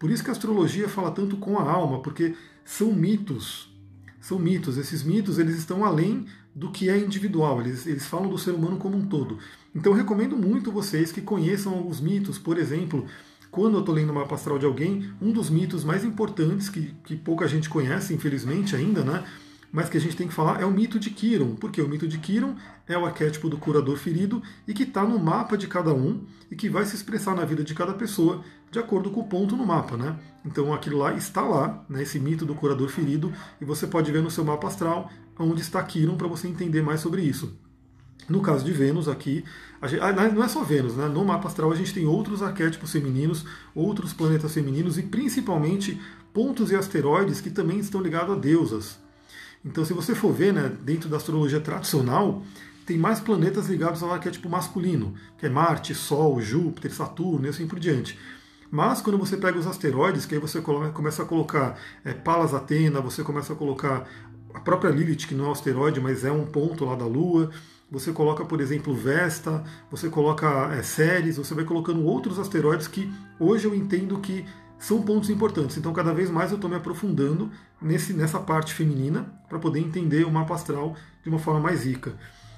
Por 0.02 0.10
isso 0.10 0.24
que 0.24 0.32
a 0.32 0.34
astrologia 0.34 0.90
fala 0.90 1.12
tanto 1.12 1.38
com 1.38 1.60
a 1.60 1.72
alma, 1.72 2.00
porque 2.02 2.34
são 2.66 2.92
mitos. 2.92 3.72
São 4.20 4.40
mitos. 4.40 4.76
Esses 4.80 5.04
mitos 5.04 5.38
eles 5.38 5.56
estão 5.56 5.86
além 5.86 6.26
do 6.56 6.72
que 6.72 6.90
é 6.90 6.98
individual, 6.98 7.62
eles, 7.62 7.86
eles 7.86 8.08
falam 8.08 8.28
do 8.28 8.36
ser 8.36 8.50
humano 8.50 8.78
como 8.78 8.98
um 8.98 9.06
todo. 9.06 9.38
Então 9.76 9.92
eu 9.92 9.98
recomendo 10.00 10.36
muito 10.36 10.72
vocês 10.72 11.12
que 11.12 11.22
conheçam 11.22 11.74
alguns 11.74 12.02
mitos, 12.02 12.40
por 12.40 12.58
exemplo, 12.58 13.06
quando 13.52 13.76
eu 13.76 13.82
estou 13.82 13.94
lendo 13.94 14.10
uma 14.10 14.24
astral 14.24 14.58
de 14.58 14.66
alguém, 14.66 15.14
um 15.22 15.32
dos 15.32 15.52
mitos 15.52 15.84
mais 15.84 16.04
importantes, 16.04 16.68
que, 16.68 16.96
que 17.04 17.16
pouca 17.16 17.48
gente 17.48 17.70
conhece, 17.70 18.12
infelizmente 18.12 18.76
ainda, 18.76 19.04
né? 19.04 19.24
mas 19.72 19.88
que 19.88 19.98
a 19.98 20.02
gente 20.02 20.16
tem 20.16 20.28
que 20.28 20.34
falar 20.34 20.62
é 20.62 20.66
o 20.66 20.72
mito 20.72 21.00
de 21.00 21.12
Kiron, 21.12 21.56
porque 21.56 21.82
o 21.82 21.88
mito 21.88 22.08
de 22.08 22.18
Kiron 22.18 22.56
é 22.88 22.98
o 22.98 23.06
arquétipo 23.06 23.48
do 23.48 23.58
curador 23.58 23.98
ferido 23.98 24.42
e 24.68 24.74
que 24.74 24.84
está 24.84 25.04
no 25.04 25.18
mapa 25.18 25.58
de 25.58 25.68
cada 25.68 25.94
um 25.94 26.26
e 26.50 26.56
que 26.56 26.70
vai 26.70 26.86
se 26.86 26.96
expressar 26.96 27.36
na 27.36 27.46
vida 27.46 27.64
de 27.64 27.74
cada 27.74 27.94
pessoa 27.94 28.44
de 28.72 28.80
acordo 28.80 29.12
com 29.12 29.20
o 29.20 29.28
ponto 29.28 29.58
no 29.58 29.66
mapa, 29.66 29.98
né? 29.98 30.18
Então 30.46 30.74
aquilo 30.74 30.98
lá 30.98 31.14
está 31.14 31.42
lá, 31.42 31.84
né, 31.90 32.02
esse 32.02 32.18
mito 32.18 32.46
do 32.46 32.56
curador 32.56 32.88
ferido, 32.88 33.32
e 33.60 33.66
você 33.66 33.86
pode 33.86 34.12
ver 34.12 34.24
no 34.24 34.32
seu 34.32 34.46
mapa 34.46 34.68
astral 34.68 35.12
onde 35.38 35.62
está 35.62 35.84
Kiron 35.84 36.16
para 36.16 36.28
você 36.28 36.48
entender 36.48 36.82
mais 36.82 37.02
sobre 37.02 37.22
isso. 37.22 37.58
No 38.30 38.42
caso 38.42 38.64
de 38.64 38.72
Vênus 38.72 39.08
aqui, 39.10 39.44
gente, 39.84 40.00
ah, 40.02 40.14
não 40.30 40.44
é 40.44 40.48
só 40.48 40.64
Vênus, 40.64 40.96
né? 40.96 41.08
no 41.08 41.26
mapa 41.26 41.48
astral 41.48 41.72
a 41.72 41.76
gente 41.76 41.94
tem 41.94 42.06
outros 42.06 42.42
arquétipos 42.42 42.92
femininos, 42.92 43.44
outros 43.76 44.14
planetas 44.14 44.54
femininos 44.54 44.98
e 44.98 45.04
principalmente 45.04 46.00
pontos 46.34 46.72
e 46.72 46.76
asteroides 46.76 47.42
que 47.42 47.50
também 47.50 47.80
estão 47.80 48.02
ligados 48.02 48.36
a 48.36 48.40
deusas. 48.40 49.00
Então, 49.66 49.84
se 49.84 49.94
você 49.94 50.16
for 50.16 50.32
ver, 50.32 50.54
né, 50.54 50.72
dentro 50.82 51.10
da 51.10 51.18
astrologia 51.18 51.60
tradicional, 51.60 52.42
tem 52.86 52.98
mais 52.98 53.20
planetas 53.20 53.68
ligados 53.68 54.02
ao 54.02 54.12
arquétipo 54.12 54.50
masculino, 54.50 55.14
que 55.38 55.46
é 55.46 55.50
Marte, 55.50 55.94
Sol, 55.94 56.40
Júpiter, 56.42 56.94
Saturno 56.94 57.46
e 57.46 57.50
assim 57.50 57.68
por 57.68 57.80
diante. 57.80 58.18
Mas 58.72 59.02
quando 59.02 59.18
você 59.18 59.36
pega 59.36 59.60
os 59.60 59.68
asteroides, 59.68 60.26
que 60.26 60.34
aí 60.34 60.40
você 60.40 60.62
começa 60.62 61.24
a 61.24 61.26
colocar 61.26 61.78
é, 62.06 62.14
Palas 62.14 62.54
Atena, 62.54 63.02
você 63.02 63.22
começa 63.22 63.52
a 63.52 63.56
colocar 63.56 64.08
a 64.54 64.60
própria 64.62 64.90
Lilith, 64.90 65.28
que 65.28 65.36
não 65.36 65.46
é 65.46 65.48
um 65.50 65.52
asteroide, 65.52 66.00
mas 66.00 66.24
é 66.24 66.32
um 66.32 66.46
ponto 66.46 66.86
lá 66.86 66.96
da 66.96 67.06
Lua, 67.06 67.52
você 67.92 68.14
coloca, 68.14 68.46
por 68.46 68.62
exemplo, 68.62 68.96
Vesta, 68.96 69.62
você 69.90 70.10
coloca 70.10 70.48
é, 70.74 70.82
Ceres, 70.82 71.36
você 71.36 71.54
vai 71.54 71.66
colocando 71.66 72.06
outros 72.06 72.40
asteroides 72.40 72.88
que 72.88 73.12
hoje 73.38 73.66
eu 73.66 73.76
entendo 73.76 74.18
que 74.20 74.46
são 74.80 75.02
pontos 75.02 75.30
importantes. 75.30 75.76
Então, 75.76 75.92
cada 75.92 76.14
vez 76.14 76.30
mais 76.30 76.52
eu 76.52 76.56
estou 76.56 76.70
me 76.70 76.78
aprofundando 76.78 77.52
nesse, 77.82 78.14
nessa 78.14 78.40
parte 78.40 78.74
feminina 78.74 79.32
para 79.50 79.60
poder 79.60 79.80
entender 79.82 80.26
o 80.26 80.32
mapa 80.32 80.56
astral 80.56 80.96
de 81.22 81.30
uma 81.30 81.38
forma 81.38 81.60
mais 81.60 81.84
rica. 81.84 82.14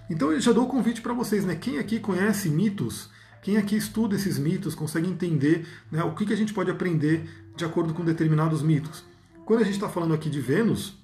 Então, 0.10 0.32
eu 0.32 0.39
já 0.39 0.51
dou 0.51 0.65
o 0.65 0.67
convite 0.67 1.01
para 1.01 1.13
vocês, 1.13 1.43
né? 1.43 1.55
Quem 1.55 1.79
aqui 1.79 2.00
conhece 2.00 2.48
mitos? 2.50 3.10
Quem 3.44 3.58
aqui 3.58 3.76
estuda 3.76 4.16
esses 4.16 4.40
mitos, 4.40 4.74
consegue 4.74 5.08
entender 5.08 5.68
né, 5.92 6.04
o 6.04 6.16
que, 6.16 6.26
que 6.26 6.34
a 6.34 6.38
gente 6.38 6.54
pode 6.54 6.72
aprender 6.72 7.30
de 7.56 7.66
acordo 7.66 7.94
com 7.94 8.04
determinados 8.04 8.64
mitos? 8.64 9.04
Quando 9.46 9.62
a 9.62 9.66
gente 9.66 9.76
está 9.76 9.90
falando 9.90 10.14
aqui 10.14 10.30
de 10.30 10.40
Vênus, 10.40 10.98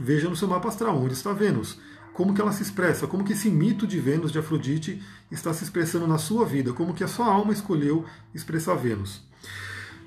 veja 0.00 0.28
no 0.28 0.34
seu 0.34 0.48
mapa 0.48 0.68
astral 0.68 0.98
onde 0.98 1.12
está 1.12 1.32
Vênus 1.32 1.78
como 2.16 2.32
que 2.32 2.40
ela 2.40 2.50
se 2.50 2.62
expressa, 2.62 3.06
como 3.06 3.22
que 3.22 3.34
esse 3.34 3.50
mito 3.50 3.86
de 3.86 4.00
Vênus, 4.00 4.32
de 4.32 4.38
Afrodite, 4.38 5.02
está 5.30 5.52
se 5.52 5.64
expressando 5.64 6.06
na 6.06 6.16
sua 6.16 6.46
vida, 6.46 6.72
como 6.72 6.94
que 6.94 7.04
a 7.04 7.08
sua 7.08 7.26
alma 7.26 7.52
escolheu 7.52 8.06
expressar 8.34 8.74
Vênus. 8.74 9.20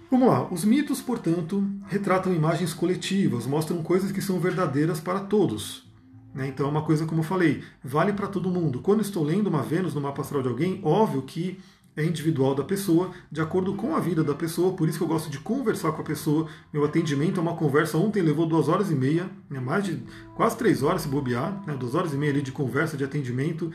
Vamos 0.10 0.28
lá, 0.28 0.52
os 0.52 0.66
mitos, 0.66 1.02
portanto, 1.02 1.64
retratam 1.86 2.34
imagens 2.34 2.74
coletivas, 2.74 3.46
mostram 3.46 3.84
coisas 3.84 4.12
que 4.12 4.24
são 4.24 4.40
verdadeiras 4.40 5.00
para 5.00 5.20
todos. 5.20 5.88
Né? 6.33 6.48
Então 6.48 6.67
é 6.67 6.69
uma 6.69 6.81
coisa, 6.81 7.05
como 7.05 7.21
eu 7.21 7.25
falei, 7.25 7.63
vale 7.83 8.13
para 8.13 8.27
todo 8.27 8.50
mundo. 8.50 8.79
Quando 8.79 9.01
estou 9.01 9.24
lendo 9.24 9.48
uma 9.48 9.63
Vênus 9.63 9.93
no 9.93 10.01
mapa 10.01 10.21
astral 10.21 10.41
de 10.41 10.48
alguém, 10.48 10.79
óbvio 10.83 11.21
que 11.24 11.59
é 11.95 12.05
individual 12.05 12.55
da 12.55 12.63
pessoa, 12.63 13.12
de 13.31 13.41
acordo 13.41 13.74
com 13.74 13.95
a 13.95 14.00
vida 14.00 14.24
da 14.24 14.33
pessoa, 14.33 14.74
por 14.74 14.88
isso 14.88 14.98
que 14.98 15.03
eu 15.03 15.07
gosto 15.07 15.29
de 15.29 15.39
conversar 15.39 15.91
com 15.91 16.01
a 16.01 16.05
pessoa. 16.05 16.48
Meu 16.71 16.86
atendimento 16.86 17.39
é 17.39 17.41
uma 17.41 17.55
conversa, 17.55 17.98
ontem 17.98 18.21
levou 18.21 18.45
duas 18.45 18.69
horas 18.69 18.89
e 18.89 18.95
meia, 18.95 19.29
né? 19.50 19.59
mais 19.59 19.83
de 19.83 20.01
quase 20.36 20.57
três 20.57 20.81
horas 20.81 21.01
se 21.01 21.07
bobear, 21.07 21.62
né? 21.67 21.75
duas 21.77 21.95
horas 21.95 22.13
e 22.13 22.17
meia 22.17 22.31
ali 22.31 22.41
de 22.41 22.51
conversa, 22.51 22.95
de 22.95 23.03
atendimento, 23.03 23.71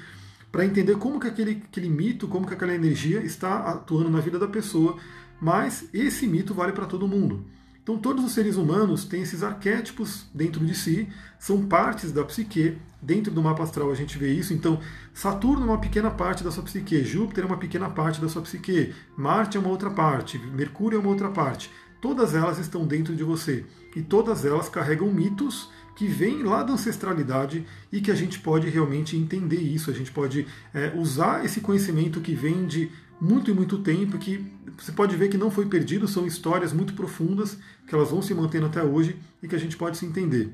para 0.51 0.65
entender 0.65 0.97
como 0.97 1.19
que 1.19 1.27
aquele, 1.27 1.63
aquele 1.69 1.89
mito, 1.89 2.29
como 2.29 2.47
que 2.47 2.55
aquela 2.55 2.75
energia 2.75 3.21
está 3.21 3.59
atuando 3.73 4.09
na 4.09 4.21
vida 4.21 4.39
da 4.39 4.47
pessoa 4.47 4.97
mas 5.41 5.89
esse 5.93 6.27
mito 6.27 6.55
vale 6.55 6.73
para 6.73 6.87
todo 6.87 7.09
mundo. 7.09 7.45
Então, 7.85 7.99
todos 7.99 8.25
os 8.25 8.33
seres 8.33 8.57
humanos 8.57 9.05
têm 9.05 9.21
esses 9.21 9.43
arquétipos 9.43 10.25
dentro 10.33 10.65
de 10.65 10.75
si, 10.75 11.07
são 11.39 11.67
partes 11.67 12.11
da 12.13 12.25
psique. 12.25 12.79
Dentro 13.01 13.31
do 13.31 13.43
mapa 13.43 13.63
astral 13.63 13.91
a 13.91 13.95
gente 13.95 14.17
vê 14.17 14.33
isso. 14.33 14.55
Então, 14.55 14.81
Saturno 15.13 15.67
é 15.67 15.69
uma 15.69 15.79
pequena 15.79 16.11
parte 16.11 16.43
da 16.43 16.51
sua 16.51 16.63
psique, 16.63 17.05
Júpiter 17.05 17.45
é 17.45 17.47
uma 17.47 17.59
pequena 17.59 17.91
parte 17.91 18.23
da 18.23 18.29
sua 18.31 18.41
psique, 18.41 18.95
Marte 19.15 19.59
é 19.59 19.61
uma 19.61 19.69
outra 19.69 19.91
parte, 19.91 20.39
Mercúrio 20.39 20.97
é 20.97 20.99
uma 20.99 21.11
outra 21.11 21.29
parte. 21.29 21.71
Todas 22.01 22.35
elas 22.35 22.59
estão 22.59 22.87
dentro 22.87 23.15
de 23.15 23.23
você 23.23 23.67
e 23.95 24.01
todas 24.01 24.47
elas 24.47 24.71
carregam 24.71 25.13
mitos 25.13 25.69
que 25.95 26.07
vêm 26.07 26.43
lá 26.43 26.63
da 26.63 26.73
ancestralidade 26.73 27.67
e 27.93 28.01
que 28.01 28.11
a 28.11 28.15
gente 28.15 28.39
pode 28.39 28.71
realmente 28.71 29.15
entender 29.15 29.61
isso. 29.61 29.91
A 29.91 29.95
gente 29.95 30.11
pode 30.11 30.47
é, 30.73 30.91
usar 30.97 31.45
esse 31.45 31.61
conhecimento 31.61 32.23
que 32.23 32.35
vem 32.35 32.67
de 32.67 32.91
muito 33.21 33.51
e 33.51 33.55
muito 33.55 33.79
tempo, 33.79 34.19
que 34.19 34.45
você 34.77 34.93
pode 34.93 35.17
ver 35.17 35.29
que 35.29 35.39
não 35.39 35.51
foi 35.51 35.67
perdido, 35.67 36.09
são 36.09 36.27
histórias 36.27 36.73
muito 36.73 36.95
profundas, 36.95 37.59
que 37.87 37.95
elas 37.95 38.11
vão 38.11 38.23
se 38.23 38.35
mantendo 38.35 38.67
até 38.67 38.83
hoje 38.83 39.17
e 39.43 39.49
que 39.49 39.55
a 39.55 39.59
gente 39.59 39.77
pode 39.77 39.97
se 39.97 40.07
entender. 40.07 40.53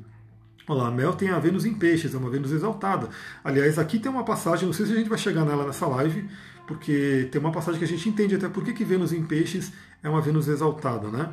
Olha 0.69 0.83
lá, 0.83 0.89
a 0.89 0.91
Mel 0.91 1.13
tem 1.15 1.31
a 1.31 1.39
Vênus 1.39 1.65
em 1.65 1.75
peixes, 1.75 2.15
é 2.15 2.19
uma 2.19 2.31
Vênus 2.31 2.53
exaltada. 2.53 3.09
Aliás, 3.43 3.79
aqui 3.79 3.99
tem 3.99 4.11
uma 4.11 4.25
passagem, 4.25 4.67
não 4.67 4.73
sei 4.73 4.87
se 4.87 4.93
a 4.93 4.97
gente 4.97 5.09
vai 5.09 5.19
chegar 5.19 5.45
nela 5.45 5.67
nessa 5.67 5.87
live, 5.87 6.29
porque 6.67 7.29
tem 7.31 7.41
uma 7.41 7.51
passagem 7.51 7.79
que 7.79 7.85
a 7.85 7.89
gente 7.89 8.09
entende 8.09 8.35
até 8.35 8.49
por 8.49 8.65
que, 8.65 8.73
que 8.73 8.85
Vênus 8.85 9.13
em 9.13 9.25
peixes 9.25 9.73
é 10.03 10.09
uma 10.09 10.21
Vênus 10.21 10.49
exaltada, 10.49 11.09
né? 11.09 11.33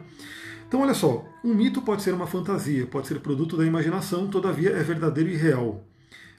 Então, 0.68 0.82
olha 0.82 0.94
só, 0.94 1.26
um 1.44 1.54
mito 1.54 1.82
pode 1.82 2.02
ser 2.02 2.14
uma 2.14 2.28
fantasia, 2.28 2.86
pode 2.86 3.08
ser 3.08 3.20
produto 3.20 3.56
da 3.56 3.66
imaginação, 3.66 4.28
todavia 4.28 4.72
é 4.72 4.84
verdadeiro 4.84 5.30
e 5.30 5.36
real. 5.36 5.86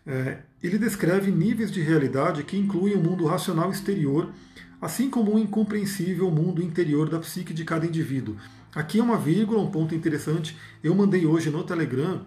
É, 0.06 0.38
ele 0.62 0.78
descreve 0.78 1.30
níveis 1.30 1.70
de 1.70 1.80
realidade 1.80 2.42
que 2.42 2.58
incluem 2.58 2.94
o 2.94 3.00
mundo 3.00 3.26
racional 3.26 3.70
exterior 3.70 4.32
assim 4.80 5.10
como 5.10 5.34
um 5.34 5.38
incompreensível 5.38 6.30
mundo 6.30 6.62
interior 6.62 7.08
da 7.08 7.18
psique 7.18 7.52
de 7.52 7.64
cada 7.64 7.86
indivíduo. 7.86 8.36
Aqui 8.74 8.98
é 8.98 9.02
uma 9.02 9.16
vírgula, 9.16 9.60
um 9.60 9.70
ponto 9.70 9.94
interessante. 9.94 10.56
Eu 10.82 10.94
mandei 10.94 11.26
hoje 11.26 11.50
no 11.50 11.64
Telegram, 11.64 12.22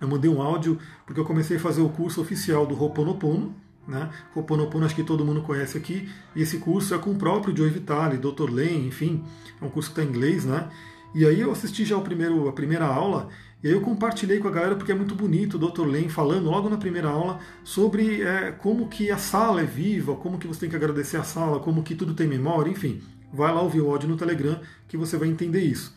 eu 0.00 0.08
mandei 0.08 0.30
um 0.30 0.40
áudio, 0.40 0.78
porque 1.04 1.20
eu 1.20 1.24
comecei 1.24 1.56
a 1.56 1.60
fazer 1.60 1.80
o 1.80 1.88
curso 1.88 2.20
oficial 2.20 2.66
do 2.66 2.80
Ho'oponopono, 2.80 3.54
né? 3.86 4.10
Ho'oponopono 4.34 4.84
acho 4.84 4.94
que 4.94 5.02
todo 5.02 5.24
mundo 5.24 5.42
conhece 5.42 5.76
aqui, 5.76 6.08
e 6.34 6.42
esse 6.42 6.58
curso 6.58 6.94
é 6.94 6.98
com 6.98 7.10
o 7.10 7.16
próprio 7.16 7.56
Joe 7.56 7.68
Vitale, 7.70 8.18
Dr. 8.18 8.50
Len, 8.50 8.86
enfim, 8.86 9.24
é 9.60 9.64
um 9.64 9.68
curso 9.68 9.92
que 9.92 10.00
está 10.00 10.08
em 10.08 10.14
inglês, 10.14 10.44
né? 10.44 10.68
E 11.14 11.24
aí 11.24 11.40
eu 11.40 11.50
assisti 11.50 11.84
já 11.84 11.96
o 11.96 12.02
primeiro, 12.02 12.48
a 12.48 12.52
primeira 12.52 12.84
aula 12.86 13.28
e 13.62 13.68
aí 13.68 13.74
eu 13.74 13.80
compartilhei 13.80 14.38
com 14.38 14.48
a 14.48 14.50
galera 14.50 14.76
porque 14.76 14.92
é 14.92 14.94
muito 14.94 15.14
bonito 15.14 15.54
o 15.54 15.58
Dr. 15.58 15.86
Len 15.86 16.08
falando 16.08 16.50
logo 16.50 16.68
na 16.68 16.76
primeira 16.76 17.08
aula 17.08 17.40
sobre 17.64 18.22
é, 18.22 18.52
como 18.52 18.86
que 18.86 19.10
a 19.10 19.16
sala 19.16 19.62
é 19.62 19.64
viva, 19.64 20.14
como 20.14 20.38
que 20.38 20.46
você 20.46 20.60
tem 20.60 20.70
que 20.70 20.76
agradecer 20.76 21.16
a 21.16 21.24
sala, 21.24 21.58
como 21.58 21.82
que 21.82 21.94
tudo 21.94 22.14
tem 22.14 22.28
memória, 22.28 22.70
enfim. 22.70 23.00
Vai 23.32 23.52
lá 23.52 23.60
ouvir 23.60 23.80
o 23.80 23.90
áudio 23.90 24.08
no 24.08 24.16
Telegram 24.16 24.60
que 24.88 24.96
você 24.96 25.16
vai 25.16 25.28
entender 25.28 25.60
isso. 25.60 25.96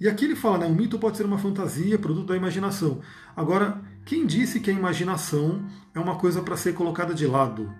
E 0.00 0.08
aqui 0.08 0.24
ele 0.24 0.36
fala, 0.36 0.58
né, 0.58 0.66
um 0.66 0.74
mito 0.74 0.98
pode 0.98 1.16
ser 1.16 1.26
uma 1.26 1.38
fantasia, 1.38 1.98
produto 1.98 2.28
da 2.28 2.36
imaginação. 2.36 3.00
Agora, 3.36 3.80
quem 4.04 4.26
disse 4.26 4.60
que 4.60 4.70
a 4.70 4.72
imaginação 4.72 5.64
é 5.92 5.98
uma 5.98 6.16
coisa 6.16 6.40
para 6.40 6.56
ser 6.56 6.72
colocada 6.72 7.12
de 7.12 7.26
lado? 7.26 7.72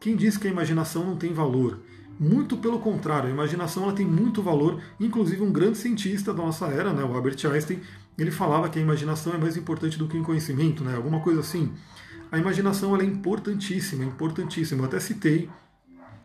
Quem 0.00 0.16
disse 0.16 0.38
que 0.38 0.48
a 0.48 0.50
imaginação 0.50 1.04
não 1.04 1.16
tem 1.16 1.34
valor? 1.34 1.80
Muito 2.18 2.56
pelo 2.56 2.78
contrário, 2.78 3.28
a 3.28 3.32
imaginação 3.32 3.82
ela 3.82 3.92
tem 3.92 4.06
muito 4.06 4.42
valor. 4.42 4.80
Inclusive 4.98 5.42
um 5.42 5.52
grande 5.52 5.76
cientista 5.76 6.32
da 6.32 6.42
nossa 6.42 6.66
era, 6.68 6.94
né, 6.94 7.04
o 7.04 7.14
Albert 7.14 7.36
Einstein, 7.44 7.82
ele 8.16 8.30
falava 8.30 8.70
que 8.70 8.78
a 8.78 8.82
imaginação 8.82 9.34
é 9.34 9.38
mais 9.38 9.56
importante 9.56 9.98
do 9.98 10.08
que 10.08 10.16
o 10.16 10.22
conhecimento, 10.22 10.82
né? 10.82 10.96
Alguma 10.96 11.20
coisa 11.20 11.40
assim. 11.40 11.74
A 12.32 12.38
imaginação 12.38 12.94
ela 12.94 13.02
é 13.02 13.06
importantíssima, 13.06 14.04
importantíssima. 14.04 14.80
Eu 14.80 14.86
até 14.86 14.98
citei 14.98 15.50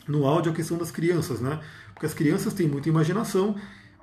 no 0.08 0.26
áudio 0.26 0.52
a 0.52 0.56
questão 0.56 0.78
das 0.78 0.90
crianças, 0.90 1.42
né? 1.42 1.60
Porque 2.02 2.08
as 2.08 2.14
crianças 2.16 2.52
têm 2.56 2.68
muita 2.68 2.90
imaginação. 2.90 3.56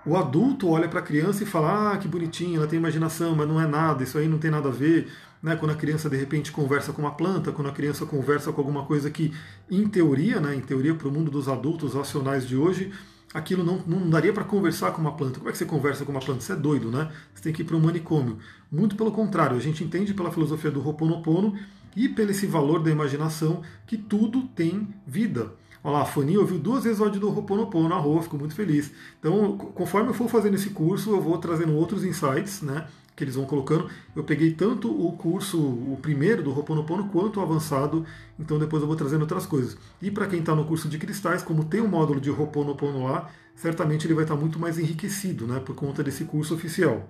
O 0.07 0.17
adulto 0.17 0.69
olha 0.69 0.88
para 0.88 1.00
a 1.00 1.02
criança 1.02 1.43
e 1.43 1.47
fala: 1.47 1.95
"Ah, 1.95 1.97
que 1.97 2.07
bonitinha, 2.07 2.57
ela 2.59 2.67
tem 2.69 2.78
imaginação, 2.78 3.35
mas 3.35 3.49
não 3.49 3.61
é 3.61 3.67
nada, 3.67 4.05
isso 4.05 4.17
aí 4.17 4.28
não 4.28 4.38
tem 4.38 4.52
nada 4.52 4.69
a 4.69 4.73
ver". 4.73 5.09
Né, 5.43 5.57
quando 5.57 5.73
a 5.73 5.75
criança 5.75 6.09
de 6.09 6.17
repente 6.17 6.52
conversa 6.52 6.93
com 6.93 7.02
uma 7.02 7.11
planta, 7.11 7.50
quando 7.50 7.69
a 7.69 7.73
criança 7.73 8.07
conversa 8.07 8.52
com 8.52 8.61
alguma 8.61 8.85
coisa 8.85 9.11
que, 9.11 9.33
em 9.69 9.87
teoria, 9.88 10.40
né, 10.40 10.55
em 10.55 10.61
teoria 10.61 10.95
para 10.95 11.09
o 11.09 11.12
mundo 11.12 11.28
dos 11.28 11.49
adultos 11.49 11.95
racionais 11.95 12.47
de 12.47 12.57
hoje, 12.57 12.93
aquilo 13.35 13.64
não, 13.64 13.78
não 13.87 14.09
daria 14.09 14.33
para 14.33 14.45
conversar 14.45 14.93
com 14.93 15.00
uma 15.00 15.17
planta. 15.17 15.38
Como 15.38 15.49
é 15.49 15.52
que 15.52 15.59
você 15.59 15.64
conversa 15.64 16.05
com 16.05 16.12
uma 16.12 16.21
planta? 16.21 16.40
Você 16.40 16.52
é 16.52 16.57
doido, 16.57 16.90
né? 16.90 17.11
Você 17.35 17.43
tem 17.43 17.52
que 17.52 17.62
ir 17.62 17.64
para 17.64 17.76
um 17.76 17.81
manicômio. 17.81 18.38
Muito 18.71 18.95
pelo 18.95 19.11
contrário, 19.11 19.57
a 19.57 19.61
gente 19.61 19.83
entende 19.83 20.14
pela 20.14 20.31
filosofia 20.31 20.71
do 20.71 20.81
Ho'oponopono 20.81 21.57
e 21.97 22.09
pelo 22.09 22.31
esse 22.31 22.47
valor 22.47 22.81
da 22.81 22.90
imaginação 22.90 23.62
que 23.87 23.97
tudo 23.97 24.43
tem 24.55 24.88
vida. 25.07 25.52
Olha 25.88 26.00
lá, 26.00 26.02
a 26.02 26.38
ouviu 26.38 26.59
duas 26.59 26.85
vezes 26.85 27.00
o 27.00 27.04
áudio 27.04 27.18
do 27.18 27.30
Ho'oponopono 27.30 27.88
na 27.88 27.97
rua, 27.97 28.23
ficou 28.23 28.38
muito 28.38 28.54
feliz. 28.54 28.92
Então, 29.18 29.57
conforme 29.57 30.11
eu 30.11 30.14
for 30.14 30.28
fazendo 30.28 30.54
esse 30.54 30.68
curso, 30.68 31.12
eu 31.12 31.21
vou 31.23 31.38
trazendo 31.38 31.73
outros 31.73 32.04
insights, 32.04 32.61
né? 32.61 32.87
Que 33.16 33.25
eles 33.25 33.37
vão 33.37 33.47
colocando. 33.47 33.88
Eu 34.14 34.23
peguei 34.23 34.52
tanto 34.52 34.90
o 34.90 35.12
curso, 35.12 35.59
o 35.59 35.99
primeiro 36.02 36.42
do 36.42 36.50
Ho'oponopono, 36.50 37.09
quanto 37.09 37.40
o 37.40 37.42
avançado. 37.42 38.04
Então, 38.38 38.59
depois 38.59 38.83
eu 38.83 38.87
vou 38.87 38.97
trazendo 38.97 39.23
outras 39.23 39.47
coisas. 39.47 39.78
E 40.02 40.11
para 40.11 40.26
quem 40.26 40.40
está 40.40 40.54
no 40.54 40.66
curso 40.66 40.90
de 40.90 40.99
cristais, 40.99 41.40
como 41.40 41.64
tem 41.64 41.80
um 41.80 41.88
módulo 41.88 42.21
de 42.21 42.30
Ho'oponopono 42.30 43.04
lá, 43.04 43.30
certamente 43.57 44.07
ele 44.07 44.12
vai 44.12 44.25
estar 44.25 44.35
tá 44.35 44.40
muito 44.40 44.59
mais 44.59 44.78
enriquecido, 44.78 45.47
né? 45.47 45.59
Por 45.59 45.75
conta 45.75 46.04
desse 46.04 46.25
curso 46.26 46.54
oficial. 46.54 47.09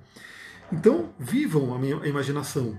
Então, 0.72 1.10
vivam 1.18 1.74
a 1.74 1.78
minha 1.80 1.96
imaginação 2.06 2.76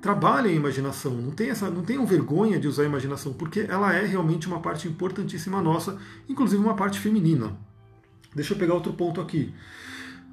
trabalhem 0.00 0.52
a 0.52 0.56
imaginação, 0.56 1.12
não, 1.12 1.30
tem 1.30 1.50
essa, 1.50 1.70
não 1.70 1.82
tenham 1.82 2.06
vergonha 2.06 2.58
de 2.58 2.66
usar 2.66 2.82
a 2.82 2.86
imaginação, 2.86 3.32
porque 3.32 3.66
ela 3.68 3.92
é 3.94 4.04
realmente 4.04 4.46
uma 4.46 4.60
parte 4.60 4.88
importantíssima 4.88 5.60
nossa, 5.60 5.98
inclusive 6.28 6.62
uma 6.62 6.74
parte 6.74 6.98
feminina. 6.98 7.56
Deixa 8.34 8.54
eu 8.54 8.58
pegar 8.58 8.74
outro 8.74 8.92
ponto 8.92 9.20
aqui. 9.20 9.52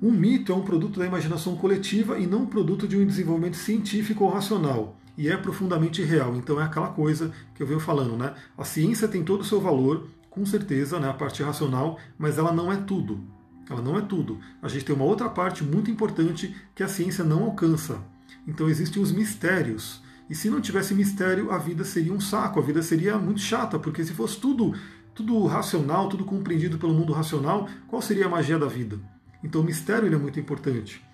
Um 0.02 0.12
mito 0.12 0.52
é 0.52 0.56
um 0.56 0.62
produto 0.62 1.00
da 1.00 1.06
imaginação 1.06 1.56
coletiva 1.56 2.20
e 2.20 2.28
não 2.28 2.44
um 2.44 2.46
produto 2.46 2.88
de 2.88 2.96
um 2.96 3.06
desenvolvimento 3.06 3.58
científico 3.58 4.24
ou 4.24 4.30
racional. 4.30 4.96
E 5.18 5.28
é 5.28 5.36
profundamente 5.36 6.04
real. 6.04 6.36
Então 6.36 6.62
é 6.62 6.64
aquela 6.64 6.90
coisa 6.90 7.34
que 7.56 7.64
eu 7.64 7.66
venho 7.66 7.80
falando, 7.80 8.16
né? 8.16 8.36
A 8.56 8.64
ciência 8.64 9.08
tem 9.08 9.24
todo 9.24 9.42
o 9.42 9.44
seu 9.44 9.60
valor, 9.60 10.08
com 10.30 10.46
certeza, 10.46 11.00
né? 11.00 11.10
a 11.10 11.14
parte 11.14 11.42
racional, 11.42 11.98
mas 12.20 12.38
ela 12.38 12.54
não 12.54 12.72
é 12.72 12.78
tudo. 12.78 13.20
Ela 13.68 13.82
não 13.82 13.98
é 13.98 14.02
tudo. 14.02 14.40
A 14.62 14.68
gente 14.68 14.86
tem 14.86 14.96
uma 14.96 15.06
outra 15.06 15.28
parte 15.28 15.64
muito 15.64 15.90
importante 15.90 16.56
que 16.76 16.84
a 16.84 16.88
ciência 16.88 17.24
não 17.24 17.44
alcança, 17.46 18.00
então 18.48 18.70
existem 18.70 19.02
os 19.02 19.12
mistérios. 19.12 20.02
E 20.30 20.36
se 20.36 20.50
não 20.50 20.62
tivesse 20.62 20.94
mistério, 20.94 21.52
a 21.52 21.58
vida 21.58 21.84
seria 21.84 22.14
um 22.14 22.20
saco, 22.20 22.60
a 22.60 22.64
vida 22.64 22.82
seria 22.82 23.18
muito 23.18 23.42
chata, 23.42 23.78
porque 23.78 24.04
se 24.04 24.14
fosse 24.14 24.40
tudo, 24.40 24.74
tudo 25.14 25.46
racional, 25.46 26.10
tudo 26.10 26.26
compreendido 26.26 26.78
pelo 26.78 26.94
mundo 26.94 27.14
racional, 27.14 27.70
qual 27.88 28.02
seria 28.02 28.26
a 28.26 28.30
magia 28.30 28.58
da 28.58 28.68
vida? 28.68 29.00
Então 29.44 29.62
o 29.62 29.64
mistério 29.64 30.14
é 30.14 30.18
muito 30.18 30.40
importante. 30.40 31.06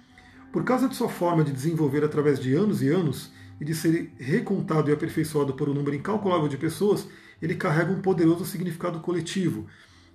Por 0.51 0.63
causa 0.63 0.87
de 0.87 0.95
sua 0.95 1.09
forma 1.09 1.43
de 1.43 1.51
desenvolver 1.51 2.03
através 2.03 2.39
de 2.39 2.53
anos 2.53 2.81
e 2.81 2.89
anos, 2.89 3.31
e 3.59 3.65
de 3.65 3.73
ser 3.73 4.11
recontado 4.17 4.89
e 4.89 4.93
aperfeiçoado 4.93 5.53
por 5.53 5.69
um 5.69 5.73
número 5.73 5.95
incalculável 5.95 6.47
de 6.47 6.57
pessoas, 6.57 7.07
ele 7.41 7.55
carrega 7.55 7.91
um 7.91 8.01
poderoso 8.01 8.45
significado 8.45 8.99
coletivo. 8.99 9.67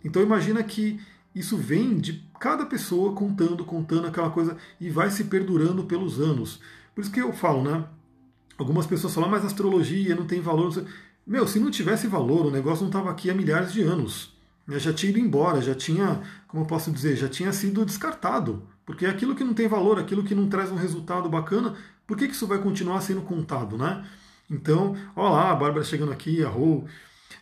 Então 0.04 0.22
imagina 0.22 0.62
que 0.62 1.00
isso 1.34 1.56
vem 1.56 1.96
de 1.96 2.28
cada 2.40 2.66
pessoa 2.66 3.14
contando, 3.14 3.64
contando 3.64 4.06
aquela 4.06 4.30
coisa 4.30 4.56
e 4.80 4.90
vai 4.90 5.10
se 5.10 5.24
perdurando 5.24 5.84
pelos 5.84 6.20
anos. 6.20 6.60
Por 6.98 7.02
isso 7.02 7.12
que 7.12 7.22
eu 7.22 7.32
falo, 7.32 7.62
né? 7.62 7.84
Algumas 8.58 8.84
pessoas 8.84 9.14
falam, 9.14 9.28
ah, 9.28 9.30
mas 9.30 9.44
astrologia 9.44 10.16
não 10.16 10.26
tem 10.26 10.40
valor. 10.40 10.84
Meu, 11.24 11.46
se 11.46 11.60
não 11.60 11.70
tivesse 11.70 12.08
valor, 12.08 12.46
o 12.46 12.50
negócio 12.50 12.80
não 12.80 12.88
estava 12.88 13.08
aqui 13.08 13.30
há 13.30 13.34
milhares 13.34 13.72
de 13.72 13.82
anos. 13.82 14.36
Já 14.66 14.92
tinha 14.92 15.10
ido 15.10 15.20
embora, 15.20 15.62
já 15.62 15.76
tinha, 15.76 16.20
como 16.48 16.64
eu 16.64 16.66
posso 16.66 16.90
dizer, 16.90 17.14
já 17.14 17.28
tinha 17.28 17.52
sido 17.52 17.84
descartado. 17.84 18.64
Porque 18.84 19.06
aquilo 19.06 19.36
que 19.36 19.44
não 19.44 19.54
tem 19.54 19.68
valor, 19.68 19.96
aquilo 19.96 20.24
que 20.24 20.34
não 20.34 20.48
traz 20.48 20.72
um 20.72 20.74
resultado 20.74 21.28
bacana, 21.28 21.76
por 22.04 22.16
que, 22.16 22.26
que 22.26 22.34
isso 22.34 22.48
vai 22.48 22.58
continuar 22.58 23.00
sendo 23.00 23.22
contado, 23.22 23.78
né? 23.78 24.04
Então, 24.50 24.96
olha 25.14 25.30
lá, 25.30 25.52
a 25.52 25.54
Bárbara 25.54 25.84
chegando 25.84 26.10
aqui, 26.10 26.42
a 26.42 26.48
Rô. 26.48 26.82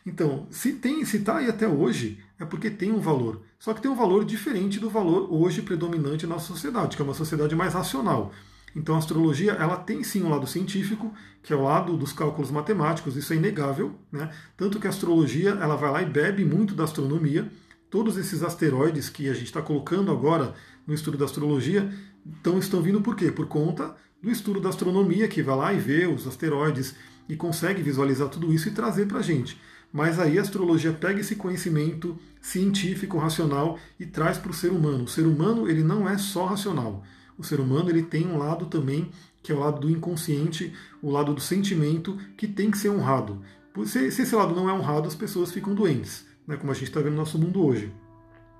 Então, 0.05 0.47
se 0.51 0.75
tem, 0.75 1.03
se 1.07 1.17
está 1.17 1.39
aí 1.39 1.49
até 1.49 1.67
hoje, 1.67 2.23
é 2.39 2.45
porque 2.45 2.69
tem 2.69 2.93
um 2.93 3.01
valor. 3.01 3.41
Só 3.59 3.73
que 3.73 3.81
tem 3.81 3.91
um 3.91 3.97
valor 3.97 4.23
diferente 4.27 4.79
do 4.79 4.91
valor 4.91 5.33
hoje 5.33 5.63
predominante 5.63 6.27
na 6.27 6.39
sociedade, 6.39 6.95
que 6.95 7.01
é 7.01 7.05
uma 7.07 7.15
sociedade 7.15 7.57
mais 7.57 7.73
racional. 7.73 8.35
Então 8.77 8.95
a 8.95 8.99
astrologia 8.99 9.53
ela 9.53 9.77
tem 9.77 10.05
sim 10.05 10.23
um 10.23 10.29
lado 10.29 10.47
científico, 10.47 11.11
que 11.43 11.51
é 11.51 11.57
o 11.57 11.63
lado 11.63 11.97
dos 11.97 12.13
cálculos 12.13 12.51
matemáticos, 12.51 13.17
isso 13.17 13.33
é 13.33 13.37
inegável, 13.37 13.95
né? 14.13 14.31
Tanto 14.55 14.79
que 14.79 14.87
a 14.87 14.91
astrologia 14.91 15.51
ela 15.51 15.77
vai 15.77 15.91
lá 15.91 16.03
e 16.03 16.07
bebe 16.07 16.45
muito 16.45 16.75
da 16.75 16.85
astronomia. 16.85 17.51
Todos 17.89 18.19
esses 18.19 18.43
asteroides 18.43 19.09
que 19.09 19.31
a 19.31 19.33
gente 19.33 19.47
está 19.47 19.63
colocando 19.63 20.13
agora 20.13 20.53
no 20.87 20.93
estudo 20.93 21.17
da 21.17 21.25
astrologia 21.25 21.91
então, 22.27 22.59
estão 22.59 22.83
vindo 22.83 23.01
por 23.01 23.17
quê? 23.17 23.31
Por 23.31 23.47
conta 23.47 23.95
do 24.23 24.31
estudo 24.31 24.61
da 24.61 24.69
astronomia, 24.69 25.29
que 25.29 25.43
vai 25.43 25.57
lá 25.57 25.73
e 25.73 25.79
vê 25.79 26.07
os 26.07 26.27
asteroides 26.27 26.95
e 27.29 27.37
consegue 27.37 27.83
visualizar 27.83 28.29
tudo 28.29 28.53
isso 28.53 28.69
e 28.69 28.73
trazer 28.73 29.07
para 29.07 29.21
a 29.21 29.23
gente. 29.23 29.59
Mas 29.93 30.19
aí 30.19 30.39
a 30.39 30.43
astrologia 30.43 30.93
pega 30.93 31.21
esse 31.21 31.37
conhecimento 31.37 32.19
científico, 32.43 33.17
racional 33.17 33.79
e 33.99 34.05
traz 34.05 34.37
para 34.37 34.51
o 34.51 34.55
ser 34.55 34.71
humano. 34.71 35.05
O 35.05 35.09
ser 35.09 35.25
humano 35.25 35.69
ele 35.69 35.83
não 35.83 36.09
é 36.09 36.19
só 36.19 36.47
racional 36.47 37.03
o 37.39 37.45
ser 37.45 37.61
humano 37.61 37.91
ele 37.91 38.03
tem 38.03 38.27
um 38.27 38.39
lado 38.39 38.67
também 38.67 39.11
que 39.47 39.53
é 39.53 39.55
o 39.55 39.61
lado 39.61 39.81
do 39.81 39.89
inconsciente, 39.89 40.73
o 41.01 41.09
lado 41.09 41.33
do 41.33 41.41
sentimento, 41.41 42.19
que 42.37 42.49
tem 42.49 42.69
que 42.69 42.77
ser 42.77 42.89
honrado. 42.89 43.41
Se, 43.85 44.11
se 44.11 44.23
esse 44.23 44.35
lado 44.35 44.53
não 44.57 44.69
é 44.69 44.73
honrado, 44.73 45.07
as 45.07 45.15
pessoas 45.15 45.53
ficam 45.53 45.73
doentes, 45.73 46.27
né, 46.45 46.57
como 46.57 46.73
a 46.73 46.75
gente 46.75 46.89
está 46.89 46.99
vendo 46.99 47.13
no 47.13 47.19
nosso 47.19 47.39
mundo 47.39 47.65
hoje. 47.65 47.93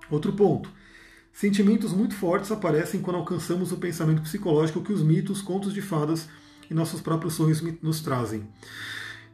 Outro 0.09 0.33
ponto. 0.33 0.71
Sentimentos 1.33 1.93
muito 1.93 2.15
fortes 2.15 2.53
aparecem 2.53 3.01
quando 3.01 3.17
alcançamos 3.17 3.73
o 3.73 3.79
pensamento 3.79 4.23
psicológico 4.23 4.81
que 4.81 4.93
os 4.93 5.03
mitos, 5.03 5.43
contos 5.43 5.75
de 5.75 5.83
fadas 5.83 6.29
e 6.71 6.75
nossos 6.75 7.01
próprios 7.01 7.35
sonhos 7.35 7.61
nos 7.83 8.01
trazem. 8.01 8.47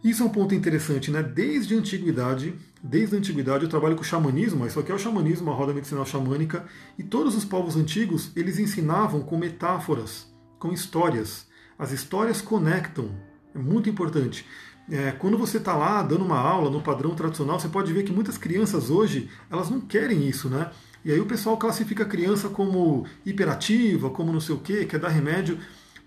Isso 0.05 0.23
é 0.23 0.27
um 0.27 0.31
ponto 0.31 0.53
interessante, 0.53 1.13
né? 1.13 1.23
Desde 1.23 1.75
a 1.75 1.79
antiguidade, 1.79 2.55
desde 2.83 3.15
a 3.15 3.19
antiguidade 3.19 3.63
eu 3.63 3.71
trabalho 3.71 3.95
com 3.95 4.03
xamanismo, 4.03 4.67
isso 4.67 4.81
aqui 4.81 4.91
é 4.91 4.95
o 4.95 4.99
xamanismo, 4.99 5.51
a 5.51 5.55
roda 5.55 5.73
medicinal 5.73 6.05
xamânica, 6.05 6.65
e 6.99 7.05
todos 7.05 7.37
os 7.37 7.45
povos 7.45 7.77
antigos, 7.77 8.33
eles 8.35 8.59
ensinavam 8.59 9.21
com 9.21 9.39
metáforas, 9.39 10.27
com 10.59 10.73
histórias. 10.73 11.47
As 11.79 11.93
histórias 11.93 12.43
conectam, 12.43 13.11
é 13.55 13.59
muito 13.59 13.89
importante. 13.89 14.45
É, 14.91 15.13
quando 15.13 15.39
você 15.39 15.59
está 15.59 15.77
lá 15.77 16.03
dando 16.03 16.25
uma 16.25 16.39
aula 16.39 16.69
no 16.69 16.83
padrão 16.83 17.15
tradicional, 17.15 17.61
você 17.61 17.69
pode 17.69 17.93
ver 17.93 18.03
que 18.03 18.13
muitas 18.13 18.37
crianças 18.37 18.91
hoje, 18.91 19.31
elas 19.49 19.71
não 19.71 19.81
querem 19.81 20.29
isso, 20.29 20.49
né? 20.49 20.71
E 21.05 21.13
aí 21.13 21.21
o 21.21 21.27
pessoal 21.27 21.57
classifica 21.57 22.03
a 22.03 22.07
criança 22.07 22.49
como 22.49 23.07
hiperativa, 23.25 24.11
como 24.11 24.33
não 24.33 24.41
sei 24.41 24.55
o 24.55 24.59
quê, 24.59 24.85
quer 24.85 24.99
dar 24.99 25.09
remédio. 25.09 25.59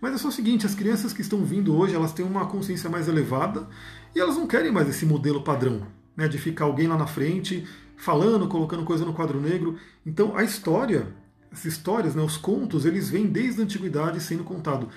Mas 0.05 0.13
é 0.13 0.17
só 0.19 0.27
o 0.27 0.31
seguinte, 0.31 0.67
as 0.67 0.75
crianças 0.75 1.13
que 1.13 1.21
estão 1.21 1.43
vindo 1.43 1.75
hoje, 1.75 1.95
elas 1.95 2.13
têm 2.13 2.23
uma 2.23 2.45
consciência 2.45 2.87
mais 2.87 3.07
elevada 3.07 3.67
e 4.15 4.19
elas 4.19 4.35
não 4.35 4.45
querem 4.45 4.71
mais 4.71 4.87
esse 4.87 5.03
modelo 5.03 5.41
padrão, 5.41 5.81
né, 6.15 6.27
de 6.27 6.37
ficar 6.37 6.65
alguém 6.65 6.85
lá 6.85 6.95
na 6.95 7.07
frente 7.07 7.65
falando, 7.97 8.47
colocando 8.47 8.83
coisa 8.85 9.03
no 9.03 9.15
quadro 9.15 9.41
negro. 9.41 9.79
Então 10.05 10.37
a 10.37 10.43
história, 10.43 11.07
as 11.51 11.65
histórias, 11.65 12.13
né, 12.13 12.21
os 12.21 12.37
contos, 12.37 12.85
eles 12.85 13.09
vêm 13.09 13.25
desde 13.25 13.61
a 13.61 13.63
antiguidade 13.63 14.19
sendo 14.21 14.43
contado. 14.43 14.89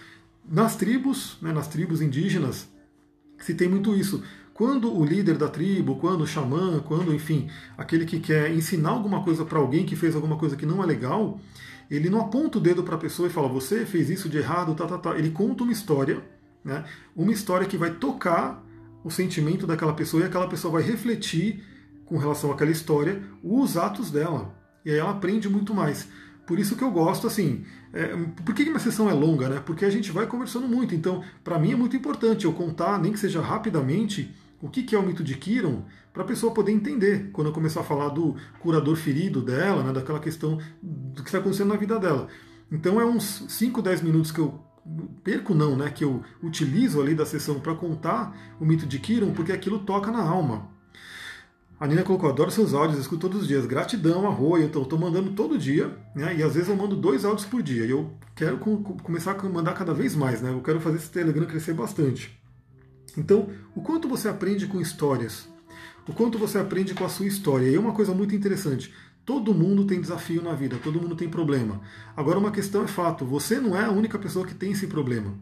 Nas 0.46 0.76
tribos, 0.76 1.38
né, 1.40 1.54
nas 1.54 1.68
tribos 1.68 2.02
indígenas, 2.02 2.68
se 3.38 3.54
tem 3.54 3.66
muito 3.66 3.96
isso. 3.96 4.22
Quando 4.52 4.94
o 4.94 5.02
líder 5.06 5.38
da 5.38 5.48
tribo, 5.48 5.96
quando 5.96 6.20
o 6.20 6.26
xamã, 6.26 6.80
quando, 6.80 7.14
enfim, 7.14 7.48
aquele 7.78 8.04
que 8.04 8.20
quer 8.20 8.54
ensinar 8.54 8.90
alguma 8.90 9.22
coisa 9.22 9.42
para 9.42 9.58
alguém 9.58 9.86
que 9.86 9.96
fez 9.96 10.14
alguma 10.14 10.36
coisa 10.36 10.54
que 10.54 10.66
não 10.66 10.82
é 10.82 10.86
legal, 10.86 11.40
ele 11.90 12.10
não 12.10 12.20
aponta 12.20 12.58
o 12.58 12.60
dedo 12.60 12.82
para 12.82 12.96
a 12.96 12.98
pessoa 12.98 13.28
e 13.28 13.32
fala, 13.32 13.48
você 13.48 13.86
fez 13.86 14.10
isso 14.10 14.28
de 14.28 14.38
errado, 14.38 14.74
tá, 14.74 14.86
tá, 14.86 14.98
tá. 14.98 15.18
Ele 15.18 15.30
conta 15.30 15.62
uma 15.62 15.72
história, 15.72 16.22
né? 16.64 16.84
uma 17.16 17.32
história 17.32 17.66
que 17.66 17.76
vai 17.76 17.92
tocar 17.92 18.64
o 19.02 19.10
sentimento 19.10 19.66
daquela 19.66 19.92
pessoa 19.92 20.22
e 20.22 20.26
aquela 20.26 20.48
pessoa 20.48 20.72
vai 20.72 20.82
refletir 20.82 21.64
com 22.04 22.18
relação 22.18 22.50
àquela 22.52 22.70
história 22.70 23.22
os 23.42 23.76
atos 23.76 24.10
dela. 24.10 24.54
E 24.84 24.90
aí 24.90 24.98
ela 24.98 25.10
aprende 25.10 25.48
muito 25.48 25.74
mais. 25.74 26.08
Por 26.46 26.58
isso 26.58 26.76
que 26.76 26.82
eu 26.82 26.90
gosto, 26.90 27.26
assim. 27.26 27.64
É, 27.92 28.06
por 28.44 28.54
que 28.54 28.62
uma 28.64 28.78
sessão 28.78 29.08
é 29.08 29.12
longa, 29.12 29.48
né? 29.48 29.62
Porque 29.64 29.84
a 29.84 29.90
gente 29.90 30.10
vai 30.10 30.26
conversando 30.26 30.66
muito. 30.66 30.94
Então, 30.94 31.22
para 31.44 31.58
mim 31.58 31.72
é 31.72 31.76
muito 31.76 31.96
importante 31.96 32.46
eu 32.46 32.52
contar, 32.52 32.98
nem 32.98 33.12
que 33.12 33.18
seja 33.18 33.40
rapidamente, 33.40 34.34
o 34.60 34.68
que 34.68 34.94
é 34.94 34.98
o 34.98 35.02
mito 35.02 35.22
de 35.22 35.34
Kiron, 35.36 35.84
para 36.18 36.24
a 36.24 36.26
pessoa 36.26 36.52
poder 36.52 36.72
entender 36.72 37.30
quando 37.32 37.46
eu 37.46 37.52
começar 37.52 37.78
a 37.78 37.84
falar 37.84 38.08
do 38.08 38.34
curador 38.58 38.96
ferido 38.96 39.40
dela, 39.40 39.84
né, 39.84 39.92
daquela 39.92 40.18
questão 40.18 40.58
do 40.82 41.22
que 41.22 41.28
está 41.28 41.38
acontecendo 41.38 41.68
na 41.68 41.76
vida 41.76 41.96
dela. 41.96 42.26
Então 42.72 43.00
é 43.00 43.04
uns 43.04 43.44
5, 43.46 43.80
10 43.80 44.02
minutos 44.02 44.32
que 44.32 44.40
eu 44.40 44.60
perco 45.22 45.54
não, 45.54 45.76
né, 45.76 45.90
que 45.90 46.02
eu 46.02 46.24
utilizo 46.42 47.00
ali 47.00 47.14
da 47.14 47.24
sessão 47.24 47.60
para 47.60 47.72
contar 47.72 48.36
o 48.58 48.64
mito 48.64 48.84
de 48.84 48.98
Kiron, 48.98 49.30
porque 49.30 49.52
aquilo 49.52 49.78
toca 49.78 50.10
na 50.10 50.20
alma. 50.20 50.68
A 51.78 51.86
Nina 51.86 52.02
colocou, 52.02 52.28
adoro 52.28 52.50
seus 52.50 52.74
áudios, 52.74 52.98
escuto 52.98 53.28
todos 53.28 53.42
os 53.42 53.46
dias. 53.46 53.64
Gratidão, 53.64 54.26
arroio, 54.26 54.68
eu 54.74 54.82
estou 54.82 54.98
mandando 54.98 55.30
todo 55.30 55.56
dia, 55.56 55.96
né? 56.16 56.34
E 56.34 56.42
às 56.42 56.54
vezes 56.54 56.68
eu 56.68 56.74
mando 56.74 56.96
dois 56.96 57.24
áudios 57.24 57.46
por 57.46 57.62
dia. 57.62 57.84
E 57.84 57.90
eu 57.90 58.10
quero 58.34 58.58
começar 58.58 59.38
a 59.38 59.48
mandar 59.48 59.74
cada 59.74 59.94
vez 59.94 60.16
mais, 60.16 60.42
né? 60.42 60.50
Eu 60.50 60.62
quero 60.62 60.80
fazer 60.80 60.96
esse 60.96 61.12
Telegram 61.12 61.46
crescer 61.46 61.74
bastante. 61.74 62.36
Então, 63.16 63.50
o 63.76 63.80
quanto 63.80 64.08
você 64.08 64.28
aprende 64.28 64.66
com 64.66 64.80
histórias, 64.80 65.48
o 66.08 66.12
quanto 66.14 66.38
você 66.38 66.58
aprende 66.58 66.94
com 66.94 67.04
a 67.04 67.08
sua 67.08 67.26
história. 67.26 67.68
E 67.68 67.74
é 67.74 67.78
uma 67.78 67.92
coisa 67.92 68.14
muito 68.14 68.34
interessante. 68.34 68.92
Todo 69.24 69.52
mundo 69.52 69.84
tem 69.84 70.00
desafio 70.00 70.42
na 70.42 70.54
vida, 70.54 70.78
todo 70.82 71.00
mundo 71.00 71.14
tem 71.14 71.28
problema. 71.28 71.82
Agora, 72.16 72.38
uma 72.38 72.50
questão 72.50 72.82
é 72.82 72.86
fato: 72.88 73.26
você 73.26 73.60
não 73.60 73.76
é 73.76 73.84
a 73.84 73.90
única 73.90 74.18
pessoa 74.18 74.46
que 74.46 74.54
tem 74.54 74.72
esse 74.72 74.86
problema. 74.86 75.34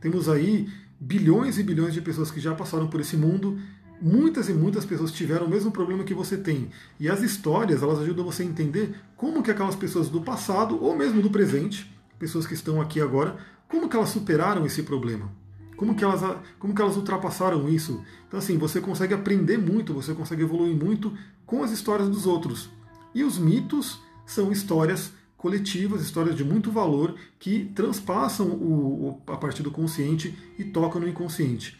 Temos 0.00 0.28
aí 0.28 0.68
bilhões 0.98 1.58
e 1.58 1.62
bilhões 1.62 1.92
de 1.92 2.00
pessoas 2.00 2.30
que 2.30 2.40
já 2.40 2.54
passaram 2.54 2.88
por 2.88 3.00
esse 3.00 3.16
mundo. 3.16 3.58
Muitas 4.00 4.48
e 4.48 4.52
muitas 4.52 4.84
pessoas 4.84 5.12
tiveram 5.12 5.46
o 5.46 5.48
mesmo 5.48 5.70
problema 5.70 6.04
que 6.04 6.14
você 6.14 6.36
tem. 6.36 6.70
E 6.98 7.08
as 7.08 7.22
histórias, 7.22 7.82
elas 7.82 8.00
ajudam 8.00 8.24
você 8.24 8.42
a 8.42 8.46
entender 8.46 8.94
como 9.16 9.42
que 9.42 9.50
aquelas 9.50 9.76
pessoas 9.76 10.08
do 10.08 10.20
passado, 10.20 10.82
ou 10.82 10.96
mesmo 10.96 11.22
do 11.22 11.30
presente, 11.30 11.90
pessoas 12.18 12.46
que 12.46 12.54
estão 12.54 12.80
aqui 12.80 13.00
agora, 13.00 13.36
como 13.68 13.88
que 13.88 13.96
elas 13.96 14.08
superaram 14.08 14.66
esse 14.66 14.82
problema. 14.82 15.30
Como 15.76 15.94
que, 15.94 16.04
elas, 16.04 16.22
como 16.58 16.74
que 16.74 16.80
elas 16.80 16.96
ultrapassaram 16.96 17.68
isso? 17.68 18.02
Então, 18.26 18.38
assim, 18.38 18.56
você 18.56 18.80
consegue 18.80 19.14
aprender 19.14 19.58
muito, 19.58 19.92
você 19.92 20.14
consegue 20.14 20.42
evoluir 20.42 20.74
muito 20.74 21.12
com 21.44 21.62
as 21.62 21.70
histórias 21.70 22.08
dos 22.08 22.26
outros. 22.26 22.70
E 23.14 23.24
os 23.24 23.38
mitos 23.38 24.00
são 24.26 24.50
histórias 24.50 25.12
coletivas, 25.36 26.00
histórias 26.00 26.36
de 26.36 26.42
muito 26.42 26.70
valor 26.70 27.14
que 27.38 27.70
transpassam 27.74 28.48
o, 28.48 29.20
a 29.26 29.36
partir 29.36 29.62
do 29.62 29.70
consciente 29.70 30.34
e 30.58 30.64
tocam 30.64 31.00
no 31.00 31.08
inconsciente. 31.08 31.78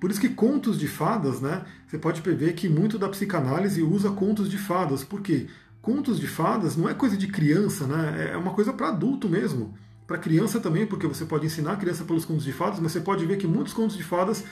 Por 0.00 0.10
isso 0.10 0.20
que 0.20 0.28
contos 0.28 0.78
de 0.78 0.88
fadas, 0.88 1.40
né? 1.40 1.64
Você 1.86 1.98
pode 1.98 2.20
ver 2.20 2.54
que 2.54 2.68
muito 2.68 2.98
da 2.98 3.08
psicanálise 3.08 3.82
usa 3.82 4.10
contos 4.10 4.48
de 4.48 4.58
fadas. 4.58 5.04
Por 5.04 5.20
quê? 5.20 5.46
Contos 5.80 6.18
de 6.18 6.26
fadas 6.26 6.76
não 6.76 6.88
é 6.88 6.94
coisa 6.94 7.16
de 7.16 7.26
criança, 7.26 7.86
né? 7.86 8.30
É 8.32 8.36
uma 8.36 8.52
coisa 8.52 8.72
para 8.72 8.88
adulto 8.88 9.28
mesmo. 9.28 9.74
Para 10.06 10.18
criança 10.18 10.60
também, 10.60 10.86
porque 10.86 11.06
você 11.06 11.24
pode 11.24 11.46
ensinar 11.46 11.72
a 11.72 11.76
criança 11.76 12.04
pelos 12.04 12.24
contos 12.24 12.44
de 12.44 12.52
fadas, 12.52 12.78
mas 12.78 12.92
você 12.92 13.00
pode 13.00 13.24
ver 13.24 13.38
que 13.38 13.46
muitos 13.46 13.72
contos 13.72 13.96
de 13.96 14.04
fadas 14.04 14.44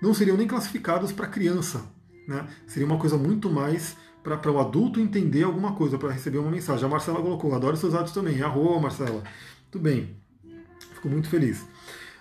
não 0.00 0.14
seriam 0.14 0.36
nem 0.36 0.46
classificados 0.46 1.12
para 1.12 1.26
criança. 1.26 1.84
Né? 2.26 2.46
Seria 2.66 2.86
uma 2.86 2.98
coisa 2.98 3.16
muito 3.16 3.50
mais 3.50 3.96
para 4.22 4.50
o 4.50 4.60
adulto 4.60 5.00
entender 5.00 5.42
alguma 5.42 5.72
coisa, 5.72 5.98
para 5.98 6.12
receber 6.12 6.38
uma 6.38 6.50
mensagem. 6.50 6.84
A 6.84 6.88
Marcela 6.88 7.20
colocou, 7.20 7.54
adoro 7.54 7.76
seus 7.76 7.92
dados 7.92 8.12
também. 8.12 8.40
Arroa, 8.42 8.80
Marcela. 8.80 9.24
Tudo 9.70 9.82
bem. 9.82 10.16
Fico 10.94 11.08
muito 11.08 11.28
feliz. 11.28 11.66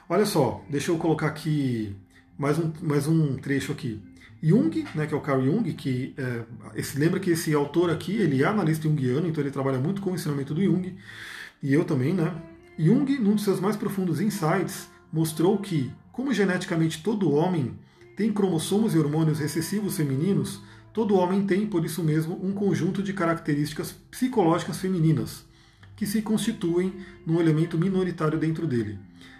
Olha 0.09 0.25
só, 0.25 0.63
deixa 0.69 0.91
eu 0.91 0.97
colocar 0.97 1.27
aqui 1.27 1.95
mais 2.37 2.57
um, 2.57 2.73
mais 2.81 3.07
um 3.07 3.37
trecho 3.37 3.71
aqui. 3.71 4.01
Jung, 4.41 4.83
né, 4.95 5.05
que 5.05 5.13
é 5.13 5.17
o 5.17 5.21
Carl 5.21 5.43
Jung, 5.43 5.71
que 5.73 6.15
é, 6.17 6.43
esse, 6.75 6.97
lembra 6.97 7.19
que 7.19 7.29
esse 7.29 7.53
autor 7.53 7.91
aqui, 7.91 8.15
ele 8.17 8.41
é 8.41 8.47
analista 8.47 8.89
junguiano, 8.89 9.27
então 9.27 9.43
ele 9.43 9.51
trabalha 9.51 9.77
muito 9.77 10.01
com 10.01 10.11
o 10.11 10.15
ensinamento 10.15 10.53
do 10.53 10.63
Jung, 10.63 10.97
e 11.61 11.71
eu 11.71 11.85
também, 11.85 12.13
né? 12.13 12.33
Jung, 12.83 13.05
num 13.19 13.35
dos 13.35 13.43
seus 13.43 13.59
mais 13.59 13.75
profundos 13.75 14.19
insights, 14.19 14.89
mostrou 15.13 15.59
que, 15.59 15.91
como 16.11 16.33
geneticamente 16.33 17.03
todo 17.03 17.31
homem 17.31 17.77
tem 18.17 18.33
cromossomos 18.33 18.95
e 18.95 18.97
hormônios 18.97 19.37
recessivos 19.37 19.97
femininos, 19.97 20.63
todo 20.91 21.15
homem 21.15 21.45
tem, 21.45 21.67
por 21.67 21.85
isso 21.85 22.03
mesmo, 22.03 22.43
um 22.43 22.51
conjunto 22.51 23.03
de 23.03 23.13
características 23.13 23.91
psicológicas 24.09 24.79
femininas, 24.79 25.45
que 25.95 26.07
se 26.07 26.23
constituem 26.23 26.91
num 27.23 27.39
elemento 27.39 27.77
minoritário 27.77 28.39
dentro 28.39 28.65
dele. 28.65 28.97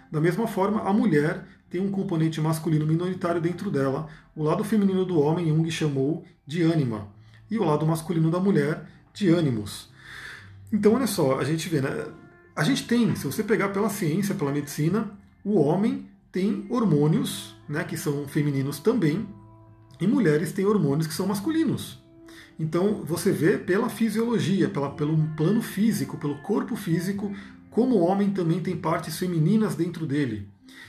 Da 0.08 0.20
mesma 0.20 0.46
forma, 0.46 0.82
a 0.82 0.92
mulher 0.92 1.44
tem 1.68 1.80
um 1.80 1.90
componente 1.90 2.40
masculino 2.40 2.86
minoritário 2.86 3.40
dentro 3.40 3.72
dela. 3.72 4.06
O 4.36 4.44
lado 4.44 4.62
feminino 4.62 5.04
do 5.04 5.18
homem, 5.18 5.48
Jung 5.48 5.68
chamou 5.68 6.24
de 6.46 6.62
ânima, 6.62 7.08
e 7.50 7.58
o 7.58 7.64
lado 7.64 7.84
masculino 7.84 8.30
da 8.30 8.38
mulher 8.38 8.86
de 9.12 9.30
ânimos. 9.30 9.90
Então, 10.72 10.94
olha 10.94 11.08
só, 11.08 11.40
a 11.40 11.44
gente 11.44 11.68
vê, 11.68 11.80
né? 11.80 12.06
A 12.54 12.62
gente 12.64 12.86
tem, 12.86 13.14
se 13.16 13.24
você 13.24 13.42
pegar 13.42 13.70
pela 13.70 13.88
ciência, 13.88 14.34
pela 14.34 14.52
medicina, 14.52 15.10
o 15.44 15.58
homem 15.58 16.06
tem 16.30 16.66
hormônios, 16.68 17.54
né, 17.68 17.84
que 17.84 17.96
são 17.96 18.28
femininos 18.28 18.78
também, 18.78 19.26
e 20.00 20.06
mulheres 20.06 20.52
têm 20.52 20.66
hormônios 20.66 21.06
que 21.06 21.14
são 21.14 21.26
masculinos. 21.26 22.02
Então, 22.58 23.02
você 23.04 23.32
vê 23.32 23.56
pela 23.56 23.88
fisiologia, 23.88 24.68
pela, 24.68 24.90
pelo 24.90 25.16
plano 25.36 25.62
físico, 25.62 26.18
pelo 26.18 26.36
corpo 26.42 26.76
físico, 26.76 27.34
como 27.70 27.96
o 27.96 28.04
homem 28.06 28.30
também 28.30 28.60
tem 28.60 28.76
partes 28.76 29.18
femininas 29.18 29.74
dentro 29.74 30.06
dele 30.06 30.48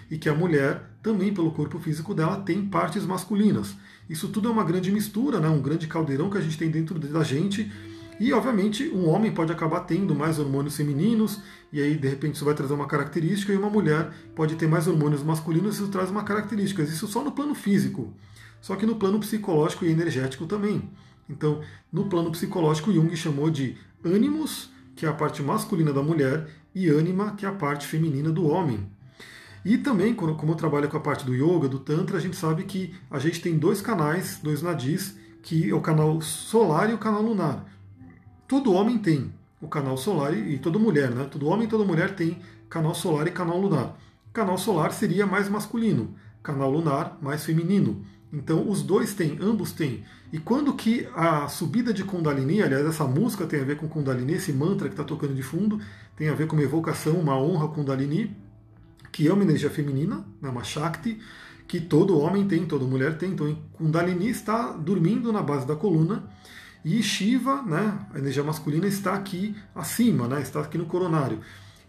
e 0.09 0.17
que 0.17 0.29
a 0.29 0.35
mulher 0.35 0.91
também 1.01 1.33
pelo 1.33 1.51
corpo 1.51 1.79
físico 1.79 2.13
dela 2.13 2.37
tem 2.41 2.65
partes 2.65 3.05
masculinas. 3.05 3.75
Isso 4.09 4.27
tudo 4.27 4.47
é 4.47 4.51
uma 4.51 4.63
grande 4.63 4.91
mistura, 4.91 5.39
né? 5.39 5.47
um 5.49 5.61
grande 5.61 5.87
caldeirão 5.87 6.29
que 6.29 6.37
a 6.37 6.41
gente 6.41 6.57
tem 6.57 6.69
dentro 6.69 6.99
da 6.99 7.23
gente. 7.23 7.71
E, 8.19 8.31
obviamente, 8.31 8.87
um 8.89 9.07
homem 9.09 9.31
pode 9.31 9.51
acabar 9.51 9.81
tendo 9.81 10.15
mais 10.15 10.39
hormônios 10.39 10.77
femininos, 10.77 11.39
e 11.71 11.81
aí, 11.81 11.95
de 11.95 12.07
repente, 12.07 12.35
isso 12.35 12.45
vai 12.45 12.53
trazer 12.53 12.73
uma 12.73 12.87
característica, 12.87 13.51
e 13.51 13.57
uma 13.57 13.69
mulher 13.69 14.11
pode 14.35 14.55
ter 14.55 14.67
mais 14.67 14.87
hormônios 14.87 15.23
masculinos, 15.23 15.75
e 15.75 15.83
isso 15.83 15.91
traz 15.91 16.09
uma 16.11 16.23
característica. 16.23 16.83
Isso 16.83 17.07
só 17.07 17.23
no 17.23 17.31
plano 17.31 17.55
físico. 17.55 18.13
Só 18.61 18.75
que 18.75 18.85
no 18.85 18.95
plano 18.95 19.19
psicológico 19.19 19.83
e 19.85 19.91
energético 19.91 20.45
também. 20.45 20.89
Então, 21.29 21.61
no 21.91 22.05
plano 22.05 22.31
psicológico, 22.31 22.93
Jung 22.93 23.15
chamou 23.15 23.49
de 23.49 23.75
ânimos, 24.03 24.69
que 24.95 25.05
é 25.05 25.09
a 25.09 25.13
parte 25.13 25.41
masculina 25.41 25.91
da 25.91 26.03
mulher, 26.03 26.47
e 26.73 26.87
ânima, 26.89 27.33
que 27.35 27.45
é 27.45 27.49
a 27.49 27.53
parte 27.53 27.87
feminina 27.87 28.31
do 28.31 28.47
homem. 28.47 28.87
E 29.65 29.77
também, 29.77 30.13
como 30.13 30.51
eu 30.51 30.55
trabalho 30.55 30.89
com 30.89 30.97
a 30.97 30.99
parte 30.99 31.25
do 31.25 31.33
yoga, 31.33 31.69
do 31.69 31.79
tantra, 31.79 32.17
a 32.17 32.19
gente 32.19 32.35
sabe 32.35 32.63
que 32.63 32.93
a 33.09 33.17
gente 33.17 33.41
tem 33.41 33.57
dois 33.57 33.81
canais, 33.81 34.39
dois 34.43 34.61
nadis, 34.61 35.17
que 35.41 35.69
é 35.69 35.73
o 35.73 35.81
canal 35.81 36.21
solar 36.21 36.89
e 36.89 36.93
o 36.93 36.97
canal 36.97 37.21
lunar. 37.21 37.65
Todo 38.47 38.73
homem 38.73 38.97
tem 38.97 39.31
o 39.61 39.67
canal 39.67 39.97
solar 39.97 40.35
e 40.35 40.57
toda 40.57 40.77
mulher, 40.77 41.09
né? 41.11 41.25
Todo 41.29 41.47
homem 41.47 41.65
e 41.65 41.69
toda 41.69 41.85
mulher 41.85 42.15
tem 42.15 42.37
canal 42.69 42.93
solar 42.93 43.27
e 43.27 43.31
canal 43.31 43.59
lunar. 43.59 43.97
Canal 44.33 44.57
solar 44.57 44.91
seria 44.91 45.25
mais 45.25 45.47
masculino, 45.47 46.13
canal 46.41 46.69
lunar 46.69 47.17
mais 47.21 47.45
feminino. 47.45 48.05
Então 48.31 48.67
os 48.67 48.81
dois 48.81 49.13
têm, 49.13 49.37
ambos 49.39 49.71
têm. 49.71 50.03
E 50.31 50.39
quando 50.39 50.73
que 50.73 51.07
a 51.15 51.47
subida 51.47 51.93
de 51.93 52.03
Kundalini, 52.03 52.61
aliás, 52.61 52.85
essa 52.85 53.05
música 53.05 53.45
tem 53.45 53.61
a 53.61 53.63
ver 53.63 53.77
com 53.77 53.87
Kundalini, 53.87 54.33
esse 54.33 54.51
mantra 54.51 54.87
que 54.89 54.93
está 54.93 55.03
tocando 55.03 55.35
de 55.35 55.43
fundo, 55.43 55.79
tem 56.15 56.27
a 56.29 56.33
ver 56.33 56.47
com 56.47 56.55
uma 56.55 56.63
evocação, 56.63 57.13
uma 57.13 57.37
honra 57.37 57.67
Kundalini, 57.67 58.35
que 59.11 59.27
é 59.27 59.33
uma 59.33 59.43
energia 59.43 59.69
feminina, 59.69 60.25
né, 60.41 60.49
uma 60.49 60.63
Shakti, 60.63 61.19
que 61.67 61.79
todo 61.79 62.17
homem 62.17 62.47
tem, 62.47 62.65
toda 62.65 62.83
mulher 62.85 63.17
tem. 63.17 63.31
Então, 63.31 63.55
Kundalini 63.73 64.29
está 64.29 64.71
dormindo 64.71 65.31
na 65.31 65.41
base 65.41 65.67
da 65.67 65.75
coluna 65.75 66.23
e 66.83 67.01
Shiva, 67.01 67.61
né, 67.61 67.99
a 68.13 68.19
energia 68.19 68.43
masculina, 68.43 68.87
está 68.87 69.13
aqui 69.13 69.55
acima, 69.73 70.27
né, 70.27 70.41
está 70.41 70.59
aqui 70.59 70.77
no 70.77 70.85
coronário. 70.85 71.39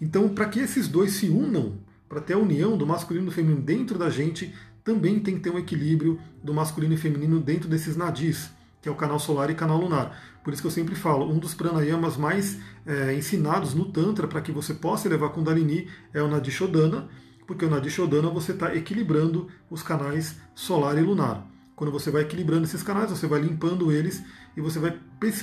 Então, 0.01 0.29
para 0.29 0.47
que 0.47 0.61
esses 0.61 0.87
dois 0.87 1.13
se 1.13 1.29
unam, 1.29 1.79
para 2.09 2.21
ter 2.21 2.35
a 2.35 2.39
união 2.39 2.77
do 2.77 2.87
masculino 2.87 3.27
e 3.27 3.29
do 3.31 3.33
feminino 3.33 3.61
dentro 3.61 3.99
da 3.99 4.09
gente, 4.11 4.55
também 4.85 5.19
tem 5.19 5.35
que 5.35 5.41
ter 5.41 5.51
um 5.51 5.59
equilíbrio 5.59 6.21
do 6.43 6.53
masculino 6.53 6.95
e 6.95 6.97
feminino 6.97 7.41
dentro 7.41 7.69
desses 7.69 7.97
nadis, 7.97 8.51
que 8.81 8.89
é 8.89 8.93
o 8.93 8.95
canal 8.95 9.19
solar 9.19 9.51
e 9.51 9.55
canal 9.55 9.79
lunar. 9.81 10.17
Por 10.45 10.53
isso 10.53 10.63
que 10.63 10.69
eu 10.69 10.73
sempre 10.73 10.95
falo, 10.95 11.29
um 11.29 11.39
dos 11.39 11.55
pranayamas 11.55 12.19
mais 12.19 12.59
é, 12.87 13.15
ensinados 13.15 13.75
no 13.75 13.87
Tantra 13.87 14.29
para 14.29 14.43
que 14.43 14.53
você 14.53 14.75
possa 14.75 15.09
elevar 15.09 15.31
Kundalini 15.31 15.89
é 16.13 16.23
o 16.23 16.29
Nadi 16.29 16.51
Shodhana, 16.51 17.09
porque 17.47 17.65
o 17.65 17.71
Nadi 17.71 17.91
Shodhana 17.91 18.29
você 18.29 18.53
está 18.53 18.77
equilibrando 18.77 19.49
os 19.71 19.83
canais 19.83 20.37
solar 20.55 20.99
e 20.99 21.01
lunar. 21.01 21.47
Quando 21.75 21.91
você 21.91 22.11
vai 22.11 22.23
equilibrando 22.23 22.65
esses 22.65 22.83
canais, 22.83 23.11
você 23.11 23.27
vai 23.27 23.41
limpando 23.41 23.91
eles 23.91 24.23
e 24.57 24.61
você 24.61 24.79
vai 24.79 24.99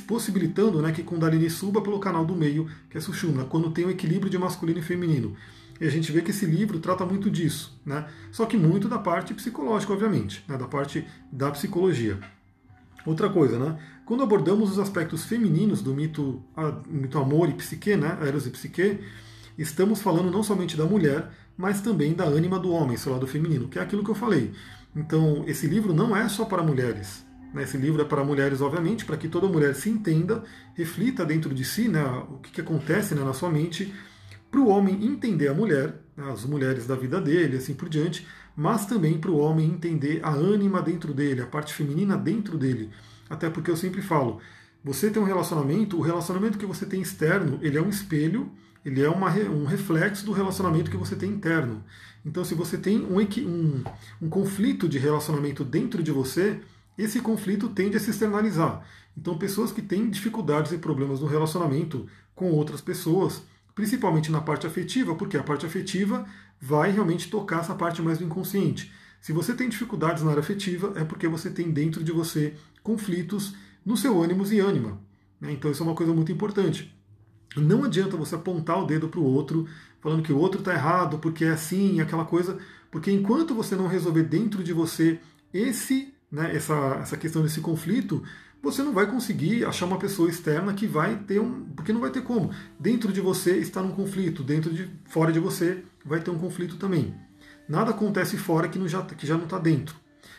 possibilitando 0.07 0.81
né, 0.81 0.91
que 0.91 1.03
Kundalini 1.03 1.49
suba 1.49 1.81
pelo 1.81 1.99
canal 1.99 2.25
do 2.25 2.35
meio, 2.35 2.69
que 2.89 2.97
é 2.97 3.01
Sushumna, 3.01 3.45
quando 3.45 3.71
tem 3.71 3.85
o 3.85 3.87
um 3.87 3.91
equilíbrio 3.91 4.29
de 4.29 4.37
masculino 4.37 4.79
e 4.79 4.83
feminino. 4.83 5.35
E 5.79 5.85
a 5.85 5.89
gente 5.89 6.11
vê 6.11 6.21
que 6.21 6.29
esse 6.29 6.45
livro 6.45 6.79
trata 6.79 7.05
muito 7.05 7.29
disso, 7.29 7.79
né? 7.85 8.05
só 8.31 8.45
que 8.45 8.55
muito 8.55 8.87
da 8.87 8.99
parte 8.99 9.33
psicológica, 9.33 9.91
obviamente, 9.91 10.43
né? 10.47 10.55
da 10.55 10.67
parte 10.67 11.05
da 11.31 11.49
psicologia. 11.49 12.19
Outra 13.05 13.29
coisa, 13.29 13.57
né? 13.57 13.79
Quando 14.05 14.21
abordamos 14.21 14.71
os 14.71 14.77
aspectos 14.77 15.25
femininos 15.25 15.81
do 15.81 15.93
mito, 15.93 16.43
a, 16.55 16.71
mito 16.87 17.17
amor 17.17 17.49
e 17.49 17.53
psique, 17.53 17.95
né? 17.95 18.15
Eros 18.21 18.45
e 18.45 18.51
psique, 18.51 18.99
estamos 19.57 20.01
falando 20.03 20.29
não 20.29 20.43
somente 20.43 20.77
da 20.77 20.85
mulher, 20.85 21.31
mas 21.57 21.81
também 21.81 22.13
da 22.13 22.25
ânima 22.25 22.59
do 22.59 22.71
homem, 22.71 22.95
seu 22.95 23.11
lado 23.11 23.25
feminino, 23.25 23.67
que 23.67 23.79
é 23.79 23.81
aquilo 23.81 24.03
que 24.03 24.11
eu 24.11 24.15
falei. 24.15 24.51
Então, 24.95 25.43
esse 25.47 25.65
livro 25.65 25.93
não 25.93 26.15
é 26.15 26.29
só 26.29 26.45
para 26.45 26.61
mulheres. 26.61 27.25
Né? 27.53 27.63
Esse 27.63 27.77
livro 27.77 28.01
é 28.01 28.05
para 28.05 28.23
mulheres, 28.23 28.61
obviamente, 28.61 29.05
para 29.05 29.17
que 29.17 29.27
toda 29.27 29.47
mulher 29.47 29.75
se 29.75 29.89
entenda, 29.89 30.43
reflita 30.73 31.25
dentro 31.25 31.53
de 31.53 31.63
si 31.65 31.87
né, 31.87 32.03
o 32.29 32.37
que, 32.37 32.51
que 32.51 32.61
acontece 32.61 33.15
né, 33.15 33.23
na 33.23 33.33
sua 33.33 33.49
mente, 33.49 33.93
para 34.49 34.59
o 34.59 34.67
homem 34.67 35.05
entender 35.05 35.47
a 35.47 35.53
mulher, 35.53 35.95
né, 36.15 36.31
as 36.31 36.45
mulheres 36.45 36.85
da 36.85 36.95
vida 36.95 37.21
dele, 37.21 37.57
assim 37.57 37.73
por 37.73 37.87
diante, 37.87 38.27
mas 38.55 38.85
também 38.85 39.17
para 39.17 39.31
o 39.31 39.37
homem 39.37 39.67
entender 39.67 40.19
a 40.23 40.31
ânima 40.31 40.81
dentro 40.81 41.13
dele, 41.13 41.41
a 41.41 41.47
parte 41.47 41.73
feminina 41.73 42.17
dentro 42.17 42.57
dele. 42.57 42.89
Até 43.29 43.49
porque 43.49 43.71
eu 43.71 43.77
sempre 43.77 44.01
falo, 44.01 44.39
você 44.83 45.09
tem 45.09 45.21
um 45.21 45.25
relacionamento, 45.25 45.97
o 45.97 46.01
relacionamento 46.01 46.57
que 46.57 46.65
você 46.65 46.85
tem 46.85 47.01
externo, 47.01 47.59
ele 47.61 47.77
é 47.77 47.81
um 47.81 47.89
espelho, 47.89 48.51
ele 48.83 49.01
é 49.01 49.09
uma, 49.09 49.29
um 49.29 49.63
reflexo 49.65 50.25
do 50.25 50.31
relacionamento 50.31 50.91
que 50.91 50.97
você 50.97 51.15
tem 51.15 51.29
interno. 51.29 51.83
Então, 52.25 52.43
se 52.43 52.53
você 52.53 52.77
tem 52.77 52.99
um, 52.99 53.19
um, 53.19 53.83
um 54.21 54.29
conflito 54.29 54.89
de 54.89 54.97
relacionamento 54.97 55.63
dentro 55.63 56.03
de 56.03 56.11
você, 56.11 56.59
esse 57.01 57.19
conflito 57.21 57.69
tende 57.69 57.97
a 57.97 57.99
se 57.99 58.09
externalizar. 58.09 58.85
Então, 59.17 59.37
pessoas 59.37 59.71
que 59.71 59.81
têm 59.81 60.09
dificuldades 60.09 60.71
e 60.71 60.77
problemas 60.77 61.19
no 61.19 61.27
relacionamento 61.27 62.07
com 62.33 62.51
outras 62.51 62.81
pessoas, 62.81 63.41
principalmente 63.75 64.31
na 64.31 64.41
parte 64.41 64.65
afetiva, 64.65 65.15
porque 65.15 65.37
a 65.37 65.43
parte 65.43 65.65
afetiva 65.65 66.25
vai 66.59 66.91
realmente 66.91 67.29
tocar 67.29 67.61
essa 67.61 67.75
parte 67.75 68.01
mais 68.01 68.17
do 68.17 68.23
inconsciente. 68.23 68.91
Se 69.19 69.31
você 69.31 69.53
tem 69.53 69.69
dificuldades 69.69 70.23
na 70.23 70.31
área 70.31 70.41
afetiva, 70.41 70.93
é 70.95 71.03
porque 71.03 71.27
você 71.27 71.49
tem 71.49 71.71
dentro 71.71 72.03
de 72.03 72.11
você 72.11 72.55
conflitos 72.81 73.53
no 73.85 73.95
seu 73.95 74.21
ânimo 74.21 74.45
e 74.51 74.59
ânima. 74.59 74.99
Né? 75.39 75.51
Então 75.51 75.69
isso 75.69 75.83
é 75.83 75.85
uma 75.85 75.95
coisa 75.95 76.13
muito 76.13 76.31
importante. 76.31 76.95
Não 77.55 77.83
adianta 77.83 78.15
você 78.15 78.35
apontar 78.35 78.81
o 78.81 78.85
dedo 78.85 79.09
para 79.09 79.19
o 79.19 79.25
outro, 79.25 79.67
falando 79.99 80.23
que 80.23 80.31
o 80.31 80.37
outro 80.37 80.59
está 80.59 80.73
errado, 80.73 81.19
porque 81.19 81.45
é 81.45 81.49
assim, 81.49 81.99
aquela 81.99 82.25
coisa, 82.25 82.57
porque 82.89 83.11
enquanto 83.11 83.53
você 83.53 83.75
não 83.75 83.87
resolver 83.87 84.23
dentro 84.23 84.63
de 84.63 84.73
você 84.73 85.19
esse, 85.53 86.13
né, 86.31 86.55
essa, 86.55 86.99
essa 87.01 87.17
questão 87.17 87.43
desse 87.43 87.59
conflito, 87.59 88.23
você 88.61 88.83
não 88.83 88.93
vai 88.93 89.07
conseguir 89.07 89.65
achar 89.65 89.85
uma 89.85 89.97
pessoa 89.97 90.29
externa 90.29 90.73
que 90.73 90.85
vai 90.85 91.15
ter 91.17 91.39
um. 91.39 91.65
Porque 91.75 91.91
não 91.91 91.99
vai 91.99 92.11
ter 92.11 92.21
como. 92.21 92.51
Dentro 92.79 93.11
de 93.11 93.19
você 93.19 93.57
está 93.57 93.81
num 93.81 93.91
conflito, 93.91 94.43
dentro 94.43 94.71
de 94.71 94.89
fora 95.05 95.31
de 95.31 95.39
você 95.39 95.83
vai 96.05 96.21
ter 96.21 96.29
um 96.29 96.37
conflito 96.37 96.77
também. 96.77 97.13
nada 97.67 97.91
acontece 97.91 98.37
fora 98.37 98.67
que, 98.67 98.77
não 98.77 98.87
já, 98.87 99.01
que 99.03 99.25
já 99.25 99.35
não 99.35 99.45
está 99.45 99.57
dentro. 99.57 99.95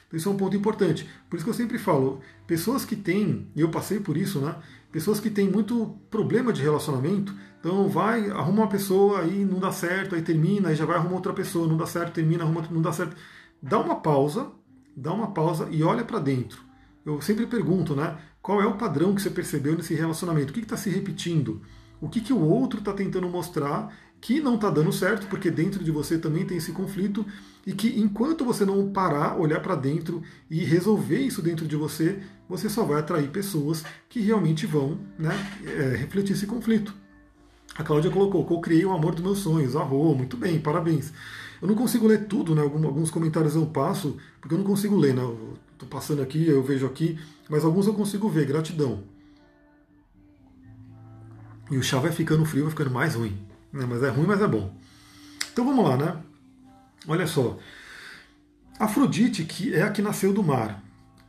Então 0.06 0.18
isso 0.18 0.28
é 0.28 0.32
um 0.32 0.36
ponto 0.36 0.56
importante. 0.56 1.08
Por 1.28 1.36
isso 1.36 1.44
que 1.44 1.50
eu 1.50 1.54
sempre 1.54 1.78
falo, 1.78 2.20
pessoas 2.46 2.84
que 2.84 2.94
têm, 2.94 3.48
e 3.56 3.60
eu 3.60 3.70
passei 3.70 3.98
por 3.98 4.16
isso, 4.16 4.40
né? 4.40 4.54
Pessoas 4.92 5.18
que 5.18 5.30
têm 5.30 5.48
muito 5.48 5.96
problema 6.10 6.52
de 6.52 6.60
relacionamento, 6.60 7.34
então 7.58 7.88
vai, 7.88 8.30
arruma 8.30 8.62
uma 8.62 8.68
pessoa, 8.68 9.22
aí 9.22 9.42
não 9.44 9.58
dá 9.58 9.72
certo, 9.72 10.14
aí 10.14 10.20
termina, 10.20 10.68
aí 10.68 10.74
já 10.74 10.84
vai 10.84 10.96
arrumar 10.96 11.14
outra 11.14 11.32
pessoa, 11.32 11.66
não 11.66 11.78
dá 11.78 11.86
certo, 11.86 12.12
termina, 12.12 12.44
arruma, 12.44 12.62
não 12.70 12.82
dá 12.82 12.92
certo. 12.92 13.16
Dá 13.62 13.78
uma 13.78 13.96
pausa, 14.00 14.50
dá 14.96 15.12
uma 15.12 15.32
pausa 15.32 15.68
e 15.70 15.82
olha 15.82 16.04
para 16.04 16.18
dentro. 16.18 16.62
Eu 17.04 17.20
sempre 17.20 17.46
pergunto, 17.46 17.94
né? 17.94 18.16
Qual 18.40 18.60
é 18.60 18.66
o 18.66 18.76
padrão 18.76 19.14
que 19.14 19.22
você 19.22 19.30
percebeu 19.30 19.76
nesse 19.76 19.94
relacionamento? 19.94 20.50
O 20.50 20.52
que 20.52 20.60
está 20.60 20.76
se 20.76 20.90
repetindo? 20.90 21.62
O 22.00 22.08
que, 22.08 22.20
que 22.20 22.32
o 22.32 22.40
outro 22.40 22.80
está 22.80 22.92
tentando 22.92 23.28
mostrar 23.28 23.94
que 24.20 24.40
não 24.40 24.54
está 24.54 24.70
dando 24.70 24.92
certo, 24.92 25.26
porque 25.26 25.50
dentro 25.50 25.82
de 25.82 25.90
você 25.90 26.16
também 26.16 26.46
tem 26.46 26.56
esse 26.56 26.70
conflito, 26.70 27.26
e 27.66 27.72
que 27.72 28.00
enquanto 28.00 28.44
você 28.44 28.64
não 28.64 28.92
parar, 28.92 29.36
olhar 29.36 29.60
para 29.60 29.74
dentro 29.74 30.22
e 30.48 30.64
resolver 30.64 31.18
isso 31.18 31.42
dentro 31.42 31.66
de 31.66 31.74
você, 31.74 32.20
você 32.48 32.68
só 32.68 32.84
vai 32.84 33.00
atrair 33.00 33.28
pessoas 33.30 33.84
que 34.08 34.20
realmente 34.20 34.64
vão 34.64 34.96
né, 35.18 35.34
é, 35.64 35.96
refletir 35.96 36.34
esse 36.34 36.46
conflito. 36.46 36.94
A 37.74 37.82
Cláudia 37.82 38.12
colocou, 38.12 38.46
eu 38.48 38.60
criei 38.60 38.84
o 38.84 38.92
amor 38.92 39.12
dos 39.12 39.24
meus 39.24 39.38
sonhos, 39.38 39.74
arro, 39.74 40.14
muito 40.14 40.36
bem, 40.36 40.60
parabéns. 40.60 41.12
Eu 41.62 41.68
não 41.68 41.76
consigo 41.76 42.08
ler 42.08 42.26
tudo, 42.26 42.56
né? 42.56 42.60
Alguns 42.60 43.08
comentários 43.08 43.54
eu 43.54 43.64
passo, 43.66 44.16
porque 44.40 44.52
eu 44.52 44.58
não 44.58 44.64
consigo 44.64 44.96
ler, 44.96 45.14
né? 45.14 45.22
Estou 45.72 45.88
passando 45.88 46.20
aqui, 46.20 46.44
eu 46.48 46.60
vejo 46.60 46.84
aqui, 46.84 47.16
mas 47.48 47.64
alguns 47.64 47.86
eu 47.86 47.94
consigo 47.94 48.28
ver, 48.28 48.46
gratidão. 48.46 49.04
E 51.70 51.76
o 51.76 51.82
chá 51.82 52.00
vai 52.00 52.10
ficando 52.10 52.44
frio, 52.44 52.64
vai 52.64 52.70
ficando 52.72 52.90
mais 52.90 53.14
ruim. 53.14 53.38
Né? 53.72 53.86
Mas 53.88 54.02
é 54.02 54.08
ruim, 54.08 54.26
mas 54.26 54.42
é 54.42 54.48
bom. 54.48 54.74
Então 55.52 55.64
vamos 55.64 55.84
lá, 55.84 55.96
né? 55.96 56.16
Olha 57.06 57.28
só. 57.28 57.56
Afrodite, 58.78 59.44
que 59.44 59.72
é 59.72 59.82
a 59.82 59.90
que 59.90 60.02
nasceu 60.02 60.32
do 60.32 60.42
mar, 60.42 60.82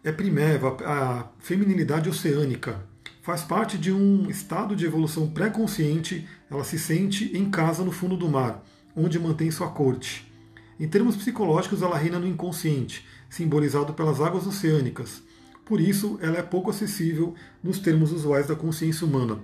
é 0.04 0.12
primeva, 0.12 0.76
a 0.84 1.28
feminilidade 1.38 2.10
oceânica, 2.10 2.84
faz 3.22 3.44
parte 3.44 3.78
de 3.78 3.92
um 3.92 4.28
estado 4.32 4.76
de 4.76 4.86
evolução 4.86 5.30
pré-consciente, 5.30 6.28
ela 6.50 6.64
se 6.64 6.80
sente 6.80 7.38
em 7.38 7.52
casa 7.52 7.84
no 7.84 7.92
fundo 7.92 8.18
do 8.18 8.28
mar, 8.28 8.64
onde 8.96 9.20
mantém 9.20 9.52
sua 9.52 9.70
corte. 9.70 10.32
Em 10.80 10.88
termos 10.88 11.16
psicológicos, 11.16 11.82
ela 11.82 11.98
reina 11.98 12.20
no 12.20 12.28
inconsciente, 12.28 13.06
simbolizado 13.30 13.94
pelas 13.94 14.20
águas 14.20 14.46
oceânicas. 14.48 15.22
Por 15.66 15.80
isso, 15.80 16.18
ela 16.22 16.38
é 16.38 16.42
pouco 16.42 16.70
acessível 16.70 17.36
nos 17.64 17.80
termos 17.80 18.12
usuais 18.12 18.48
da 18.48 18.56
consciência 18.56 19.06
humana. 19.06 19.40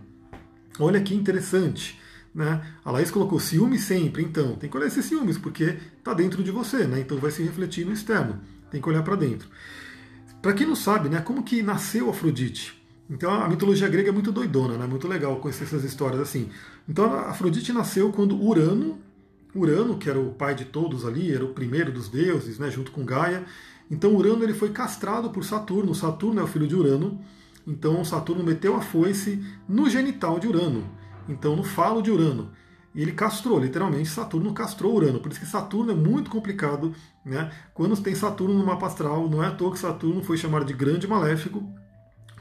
Olha 0.80 1.02
que 1.02 1.16
interessante. 1.16 2.00
Né? 2.34 2.62
A 2.86 2.92
Laís 2.92 3.10
colocou 3.10 3.40
ciúme 3.40 3.80
sempre, 3.80 4.24
então 4.24 4.56
tem 4.56 4.70
que 4.70 4.78
olhar 4.78 4.88
esses 4.88 5.06
ciúmes, 5.06 5.38
porque 5.38 5.78
está 5.98 6.14
dentro 6.14 6.44
de 6.44 6.52
você, 6.52 6.86
né? 6.86 7.00
então 7.00 7.18
vai 7.18 7.32
se 7.32 7.42
refletir 7.42 7.86
no 7.86 7.92
externo, 7.92 8.40
tem 8.70 8.80
que 8.80 8.88
olhar 8.88 9.04
para 9.04 9.16
dentro. 9.16 9.50
Para 10.42 10.54
quem 10.54 10.66
não 10.66 10.76
sabe, 10.76 11.10
né, 11.10 11.20
como 11.20 11.44
que 11.44 11.62
nasceu 11.62 12.10
Afrodite? 12.10 12.80
Então 13.10 13.32
a 13.32 13.50
mitologia 13.50 13.90
grega 13.90 14.10
é 14.10 14.12
muito 14.12 14.32
doidona, 14.32 14.78
né? 14.78 14.86
muito 14.86 15.08
legal 15.08 15.38
conhecer 15.38 15.64
essas 15.64 15.84
histórias 15.84 16.22
assim. 16.22 16.50
Então 16.88 17.12
Afrodite 17.12 17.74
nasceu 17.74 18.12
quando 18.12 18.40
Urano, 18.40 19.00
Urano, 19.56 19.98
que 19.98 20.10
era 20.10 20.20
o 20.20 20.34
pai 20.34 20.54
de 20.56 20.66
todos 20.66 21.06
ali, 21.06 21.34
era 21.34 21.44
o 21.44 21.54
primeiro 21.54 21.92
dos 21.92 22.08
deuses, 22.08 22.60
né, 22.60 22.70
junto 22.70 22.92
com 22.92 23.06
Gaia. 23.06 23.44
Então 23.90 24.16
Urano 24.16 24.44
ele 24.44 24.54
foi 24.54 24.70
castrado 24.70 25.30
por 25.30 25.44
Saturno, 25.44 25.96
Saturno 25.96 26.40
é 26.40 26.44
o 26.44 26.48
filho 26.48 26.68
de 26.68 26.76
Urano, 26.76 27.20
então 27.66 28.04
Saturno 28.06 28.44
meteu 28.44 28.76
a 28.76 28.82
foice 28.82 29.44
no 29.68 29.90
genital 29.90 30.40
de 30.40 30.48
Urano 30.48 31.00
então 31.30 31.56
no 31.56 31.64
falo 31.64 32.02
de 32.02 32.12
Urano. 32.12 32.52
E 32.94 33.02
ele 33.04 33.12
castrou, 33.12 33.60
literalmente, 33.60 34.10
Saturno 34.10 34.52
castrou 34.52 34.96
Urano. 34.96 35.20
Por 35.20 35.32
isso 35.32 35.40
que 35.40 35.46
Saturno 35.46 35.92
é 35.92 35.96
muito 35.96 36.30
complicado. 36.30 36.94
Né? 37.24 37.52
Quando 37.74 37.96
tem 38.02 38.16
Saturno 38.16 38.58
no 38.58 38.66
mapa 38.66 38.88
astral, 38.88 39.30
não 39.30 39.44
é 39.44 39.48
à 39.48 39.52
toa 39.52 39.72
que 39.72 39.80
Saturno 39.80 40.24
foi 40.24 40.38
chamado 40.38 40.66
de 40.66 40.74
grande 40.74 41.08
maléfico, 41.08 41.64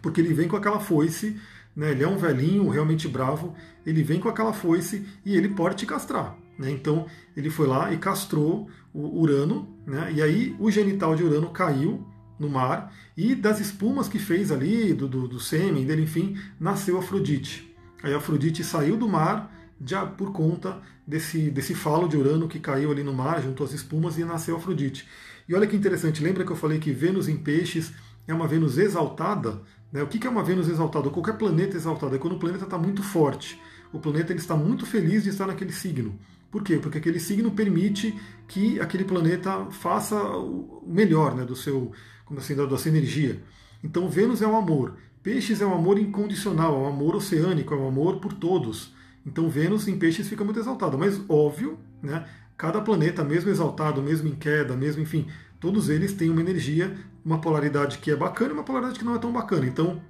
porque 0.01 0.21
ele 0.21 0.33
vem 0.33 0.49
com 0.49 0.57
aquela 0.57 0.81
foice, 0.81 1.38
né? 1.77 1.90
ele 1.90 2.03
é 2.03 2.09
um 2.09 2.16
velhinho 2.16 2.68
realmente 2.68 3.07
bravo, 3.07 3.55
ele 3.85 4.03
vem 4.03 4.18
com 4.18 4.29
aquela 4.29 4.55
foice 4.55 5.07
e 5.25 5.37
ele 5.37 5.51
pode 5.51 5.77
te 5.77 5.87
castrar. 5.87 6.35
Né? 6.59 6.71
Então 6.71 7.07
ele 7.37 7.51
foi 7.51 7.66
lá 7.66 7.92
e 7.92 7.99
castrou 7.99 8.68
o 8.92 9.21
Urano, 9.21 9.68
né? 9.87 10.12
e 10.14 10.23
aí 10.23 10.57
o 10.59 10.71
genital 10.71 11.14
de 11.14 11.23
Urano 11.23 11.51
caiu 11.51 12.07
no 12.38 12.49
mar, 12.49 12.92
e 13.16 13.35
das 13.35 13.61
espumas 13.61 14.09
que 14.09 14.18
fez 14.18 14.53
ali, 14.53 14.92
do, 14.94 15.09
do, 15.09 15.27
do 15.27 15.40
sêmen 15.40 15.85
dele, 15.85 16.03
enfim, 16.03 16.37
nasceu 16.59 16.99
Afrodite. 16.99 17.75
Aí 18.03 18.14
Afrodite 18.14 18.62
saiu 18.62 18.97
do 18.97 19.09
mar 19.09 19.53
já 19.85 20.07
por 20.07 20.33
conta 20.33 20.81
desse, 21.07 21.51
desse 21.51 21.75
falo 21.75 22.09
de 22.09 22.16
Urano 22.16 22.49
que 22.49 22.61
caiu 22.61 22.92
ali 22.92 23.03
no 23.03 23.12
mar 23.12 23.42
junto 23.42 23.64
às 23.64 23.73
espumas 23.73 24.18
e 24.18 24.25
nasceu 24.25 24.57
Afrodite. 24.57 25.09
E 25.49 25.55
olha 25.55 25.66
que 25.66 25.75
interessante, 25.75 26.23
lembra 26.23 26.44
que 26.44 26.53
eu 26.53 26.57
falei 26.57 26.79
que 26.79 26.92
Vênus 26.92 27.29
em 27.29 27.37
peixes 27.37 27.92
é 28.27 28.35
uma 28.35 28.47
Vênus 28.47 28.79
exaltada? 28.79 29.62
Né? 29.92 30.03
O 30.03 30.07
que 30.07 30.27
é 30.27 30.31
uma 30.31 30.44
Vênus 30.44 30.68
exaltada? 30.68 31.11
Qualquer 31.11 31.38
planeta 31.38 31.77
exaltado 31.77 32.14
é 32.14 32.18
quando 32.18 32.35
o 32.35 32.38
planeta 32.38 32.64
está 32.64 32.79
muito 32.79 33.03
forte. 33.03 33.61
O 33.92 33.99
planeta 33.99 34.33
ele 34.33 34.40
está 34.40 34.55
muito 34.55 34.85
feliz 34.85 35.23
de 35.23 35.31
estar 35.31 35.47
naquele 35.47 35.73
signo. 35.73 36.18
Por 36.50 36.62
quê? 36.62 36.78
Porque 36.78 36.98
aquele 36.98 37.20
signo 37.20 37.50
permite 37.50 38.18
que 38.46 38.80
aquele 38.80 39.04
planeta 39.04 39.66
faça 39.70 40.16
o 40.16 40.82
melhor 40.87 41.34
né, 41.34 41.44
do 41.44 41.54
seu, 41.54 41.92
como 42.24 42.40
assim, 42.40 42.54
da 42.54 42.78
sua 42.78 42.88
energia. 42.88 43.42
Então 43.84 44.08
Vênus 44.08 44.40
é 44.40 44.46
o 44.46 44.56
amor. 44.56 44.96
Peixes 45.22 45.61
é 45.61 45.66
um 45.66 45.74
amor 45.74 45.98
incondicional, 45.98 46.74
é 46.74 46.78
um 46.78 46.88
amor 46.88 47.16
oceânico, 47.16 47.74
é 47.74 47.76
um 47.76 47.88
amor 47.88 48.18
por 48.18 48.32
todos. 48.32 48.94
Então 49.26 49.48
Vênus 49.48 49.87
em 49.87 49.98
peixes 49.98 50.28
fica 50.28 50.42
muito 50.42 50.58
exaltada, 50.58 50.96
mas 50.96 51.20
óbvio, 51.28 51.78
né? 52.02 52.26
Cada 52.56 52.80
planeta, 52.80 53.22
mesmo 53.22 53.50
exaltado, 53.50 54.02
mesmo 54.02 54.28
em 54.28 54.34
queda, 54.34 54.74
mesmo 54.74 55.02
enfim, 55.02 55.28
todos 55.61 55.88
eles 55.88 56.12
têm 56.14 56.30
uma 56.30 56.40
energia, 56.40 56.96
uma 57.24 57.40
polaridade 57.40 57.98
que 57.98 58.11
é 58.11 58.16
bacana 58.16 58.50
e 58.50 58.52
uma 58.54 58.64
polaridade 58.64 58.98
que 58.98 59.04
não 59.04 59.14
é 59.14 59.18
tão 59.18 59.32
bacana. 59.32 59.66
Então, 59.66 60.00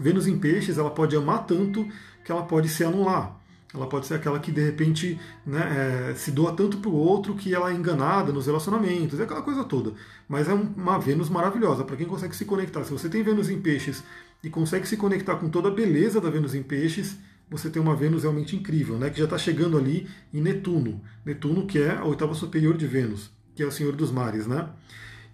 Vênus 0.00 0.26
em 0.26 0.38
peixes, 0.38 0.78
ela 0.78 0.90
pode 0.90 1.14
amar 1.14 1.46
tanto 1.46 1.86
que 2.24 2.32
ela 2.32 2.42
pode 2.42 2.68
se 2.68 2.82
anular. 2.82 3.37
Ela 3.72 3.86
pode 3.86 4.06
ser 4.06 4.14
aquela 4.14 4.38
que 4.38 4.50
de 4.50 4.64
repente 4.64 5.20
né, 5.44 6.10
é, 6.10 6.14
se 6.14 6.30
doa 6.30 6.52
tanto 6.52 6.78
para 6.78 6.90
o 6.90 6.94
outro 6.94 7.34
que 7.34 7.54
ela 7.54 7.70
é 7.70 7.74
enganada 7.74 8.32
nos 8.32 8.46
relacionamentos, 8.46 9.20
é 9.20 9.24
aquela 9.24 9.42
coisa 9.42 9.62
toda. 9.62 9.92
Mas 10.26 10.48
é 10.48 10.54
uma 10.54 10.98
Vênus 10.98 11.28
maravilhosa 11.28 11.84
para 11.84 11.96
quem 11.96 12.06
consegue 12.06 12.34
se 12.34 12.46
conectar. 12.46 12.82
Se 12.84 12.92
você 12.92 13.08
tem 13.10 13.22
Vênus 13.22 13.50
em 13.50 13.60
peixes 13.60 14.02
e 14.42 14.48
consegue 14.48 14.88
se 14.88 14.96
conectar 14.96 15.36
com 15.36 15.50
toda 15.50 15.68
a 15.68 15.70
beleza 15.70 16.20
da 16.20 16.30
Vênus 16.30 16.54
em 16.54 16.62
Peixes, 16.62 17.18
você 17.50 17.68
tem 17.68 17.80
uma 17.80 17.96
Vênus 17.96 18.22
realmente 18.22 18.56
incrível, 18.56 18.98
né, 18.98 19.10
que 19.10 19.18
já 19.18 19.24
está 19.24 19.36
chegando 19.36 19.76
ali 19.76 20.08
em 20.32 20.40
Netuno. 20.40 21.02
Netuno, 21.24 21.66
que 21.66 21.78
é 21.78 21.96
a 21.96 22.04
oitava 22.04 22.34
superior 22.34 22.76
de 22.76 22.86
Vênus, 22.86 23.30
que 23.54 23.62
é 23.62 23.66
o 23.66 23.72
Senhor 23.72 23.94
dos 23.94 24.10
Mares. 24.10 24.46
Né? 24.46 24.66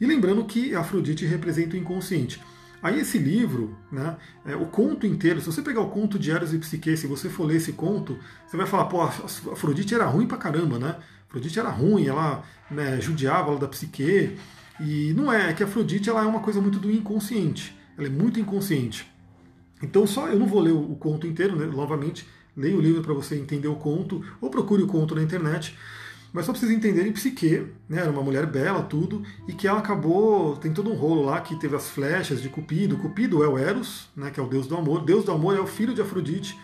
E 0.00 0.06
lembrando 0.06 0.44
que 0.44 0.74
Afrodite 0.74 1.24
representa 1.24 1.76
o 1.76 1.78
inconsciente. 1.78 2.40
Aí 2.84 3.00
esse 3.00 3.16
livro, 3.16 3.74
né, 3.90 4.14
é, 4.44 4.54
o 4.54 4.66
conto 4.66 5.06
inteiro, 5.06 5.40
se 5.40 5.46
você 5.46 5.62
pegar 5.62 5.80
o 5.80 5.88
conto 5.88 6.18
de 6.18 6.30
Eros 6.30 6.52
e 6.52 6.58
Psique, 6.58 6.94
se 6.98 7.06
você 7.06 7.30
for 7.30 7.46
ler 7.46 7.56
esse 7.56 7.72
conto, 7.72 8.18
você 8.46 8.58
vai 8.58 8.66
falar, 8.66 8.84
pô, 8.84 9.00
Afrodite 9.00 9.94
era 9.94 10.04
ruim 10.04 10.26
pra 10.26 10.36
caramba, 10.36 10.78
né? 10.78 10.96
Afrodite 11.26 11.58
era 11.58 11.70
ruim, 11.70 12.06
ela 12.06 12.44
né, 12.70 13.00
judiava 13.00 13.48
ela 13.48 13.58
da 13.58 13.66
psique. 13.66 14.36
E 14.78 15.14
não 15.16 15.32
é, 15.32 15.48
é 15.48 15.54
que 15.54 15.62
Afrodite 15.62 16.10
ela 16.10 16.24
é 16.24 16.26
uma 16.26 16.40
coisa 16.40 16.60
muito 16.60 16.78
do 16.78 16.90
inconsciente. 16.90 17.74
Ela 17.96 18.08
é 18.08 18.10
muito 18.10 18.38
inconsciente. 18.38 19.10
Então 19.82 20.06
só 20.06 20.28
eu 20.28 20.38
não 20.38 20.46
vou 20.46 20.60
ler 20.60 20.72
o, 20.72 20.92
o 20.92 20.96
conto 20.96 21.26
inteiro, 21.26 21.56
né? 21.56 21.64
novamente, 21.64 22.28
leia 22.54 22.76
o 22.76 22.82
livro 22.82 23.00
para 23.00 23.14
você 23.14 23.34
entender 23.34 23.68
o 23.68 23.76
conto, 23.76 24.22
ou 24.42 24.50
procure 24.50 24.82
o 24.82 24.86
conto 24.86 25.14
na 25.14 25.22
internet. 25.22 25.74
Mas 26.34 26.46
só 26.46 26.52
para 26.52 26.58
vocês 26.58 26.72
entenderem, 26.72 27.12
Psique 27.12 27.64
né, 27.88 28.00
era 28.00 28.10
uma 28.10 28.20
mulher 28.20 28.44
bela, 28.44 28.82
tudo, 28.82 29.22
e 29.46 29.52
que 29.52 29.68
ela 29.68 29.78
acabou. 29.78 30.56
Tem 30.56 30.74
todo 30.74 30.90
um 30.90 30.96
rolo 30.96 31.24
lá 31.24 31.40
que 31.40 31.54
teve 31.54 31.76
as 31.76 31.88
flechas 31.88 32.42
de 32.42 32.48
Cupido. 32.48 32.96
Cupido 32.96 33.44
é 33.44 33.46
o 33.46 33.56
Eros, 33.56 34.08
né, 34.16 34.32
que 34.32 34.40
é 34.40 34.42
o 34.42 34.48
deus 34.48 34.66
do 34.66 34.76
amor. 34.76 35.04
Deus 35.04 35.24
do 35.24 35.30
amor 35.30 35.56
é 35.56 35.60
o 35.60 35.66
filho 35.66 35.94
de 35.94 36.02
Afrodite. 36.02 36.58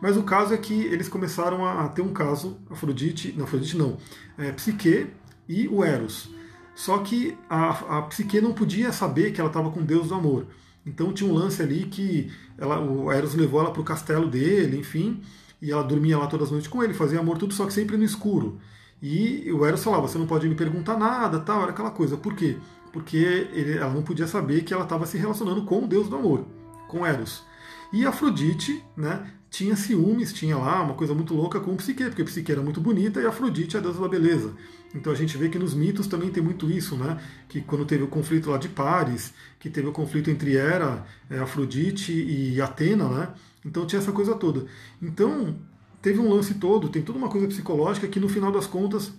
Mas 0.00 0.16
o 0.16 0.22
caso 0.22 0.54
é 0.54 0.56
que 0.56 0.72
eles 0.72 1.06
começaram 1.06 1.66
a, 1.66 1.86
ter 1.90 2.00
um 2.00 2.14
caso, 2.14 2.56
Afrodite, 2.70 3.34
não, 3.36 3.44
Afrodite 3.44 3.76
não, 3.76 3.98
é, 4.38 4.52
Psique 4.52 5.08
e 5.46 5.68
o 5.68 5.84
Eros. 5.84 6.30
Só 6.74 6.96
que 7.00 7.36
a, 7.50 7.98
a 7.98 8.02
Psique 8.02 8.40
não 8.40 8.54
podia 8.54 8.90
saber 8.90 9.32
que 9.32 9.40
ela 9.40 9.50
estava 9.50 9.70
com 9.70 9.80
o 9.80 9.84
deus 9.84 10.08
do 10.08 10.14
amor. 10.14 10.46
Então 10.86 11.12
tinha 11.12 11.30
um 11.30 11.34
lance 11.34 11.60
ali 11.60 11.84
que 11.84 12.32
ela, 12.56 12.80
o 12.80 13.12
Eros 13.12 13.34
levou 13.34 13.60
ela 13.60 13.70
para 13.70 13.82
o 13.82 13.84
castelo 13.84 14.26
dele, 14.30 14.78
enfim, 14.78 15.20
e 15.60 15.70
ela 15.70 15.84
dormia 15.84 16.16
lá 16.16 16.26
todas 16.26 16.46
as 16.46 16.52
noites 16.52 16.70
com 16.70 16.82
ele, 16.82 16.94
fazia 16.94 17.20
amor 17.20 17.36
tudo, 17.36 17.52
só 17.52 17.66
que 17.66 17.72
sempre 17.74 17.98
no 17.98 18.04
escuro. 18.04 18.58
E 19.02 19.50
o 19.52 19.64
Eros 19.64 19.82
falava, 19.82 20.06
você 20.06 20.18
não 20.18 20.26
pode 20.26 20.48
me 20.48 20.54
perguntar 20.54 20.98
nada, 20.98 21.40
tal, 21.40 21.62
era 21.62 21.70
aquela 21.70 21.90
coisa. 21.90 22.16
Por 22.16 22.34
quê? 22.34 22.56
Porque 22.92 23.16
ele, 23.52 23.78
ela 23.78 23.92
não 23.92 24.02
podia 24.02 24.26
saber 24.26 24.62
que 24.62 24.74
ela 24.74 24.84
estava 24.84 25.06
se 25.06 25.16
relacionando 25.16 25.64
com 25.64 25.84
o 25.84 25.86
deus 25.86 26.08
do 26.08 26.16
amor, 26.16 26.44
com 26.88 27.06
Eros. 27.06 27.44
E 27.92 28.04
Afrodite, 28.04 28.84
né, 28.96 29.30
tinha 29.50 29.74
ciúmes, 29.74 30.32
tinha 30.32 30.56
lá 30.56 30.82
uma 30.82 30.94
coisa 30.94 31.12
muito 31.12 31.34
louca 31.34 31.58
com 31.58 31.76
Psique, 31.76 32.04
porque 32.04 32.24
Psique 32.24 32.52
era 32.52 32.62
muito 32.62 32.80
bonita 32.80 33.20
e 33.20 33.26
Afrodite 33.26 33.76
é 33.76 33.80
a 33.80 33.82
deusa 33.82 34.00
da 34.00 34.08
beleza. 34.08 34.54
Então 34.94 35.12
a 35.12 35.16
gente 35.16 35.36
vê 35.36 35.48
que 35.48 35.58
nos 35.58 35.74
mitos 35.74 36.06
também 36.06 36.30
tem 36.30 36.42
muito 36.42 36.70
isso, 36.70 36.96
né? 36.96 37.20
Que 37.48 37.60
quando 37.60 37.84
teve 37.84 38.02
o 38.02 38.08
conflito 38.08 38.50
lá 38.50 38.58
de 38.58 38.68
Paris, 38.68 39.32
que 39.58 39.68
teve 39.68 39.88
o 39.88 39.92
conflito 39.92 40.30
entre 40.30 40.56
Hera, 40.56 41.04
é, 41.28 41.38
Afrodite 41.38 42.12
e 42.12 42.60
Atena, 42.60 43.08
né? 43.08 43.28
Então 43.64 43.86
tinha 43.86 44.00
essa 44.00 44.12
coisa 44.12 44.34
toda. 44.34 44.66
Então 45.02 45.56
teve 46.00 46.18
um 46.18 46.32
lance 46.32 46.54
todo, 46.54 46.88
tem 46.88 47.02
toda 47.02 47.18
uma 47.18 47.28
coisa 47.28 47.46
psicológica 47.46 48.08
que 48.08 48.20
no 48.20 48.28
final 48.28 48.50
das 48.50 48.66
contas 48.66 49.12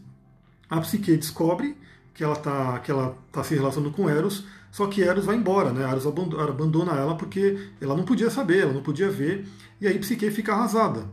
a 0.69 0.79
Psique 0.81 1.15
descobre 1.17 1.75
que 2.13 2.23
ela 2.23 2.33
está 2.33 2.79
que 2.79 2.91
ela 2.91 3.17
tá 3.31 3.43
se 3.43 3.55
relacionando 3.55 3.93
com 3.93 4.09
Eros, 4.09 4.45
só 4.71 4.87
que 4.87 5.01
Eros 5.01 5.25
vai 5.25 5.35
embora, 5.35 5.71
né? 5.71 5.83
Eros 5.89 6.05
abandona 6.05 6.93
ela 6.93 7.15
porque 7.15 7.57
ela 7.79 7.95
não 7.95 8.03
podia 8.03 8.29
saber, 8.29 8.63
ela 8.63 8.73
não 8.73 8.81
podia 8.81 9.09
ver, 9.09 9.45
e 9.79 9.87
aí 9.87 9.97
Psique 9.99 10.29
fica 10.31 10.53
arrasada, 10.53 11.07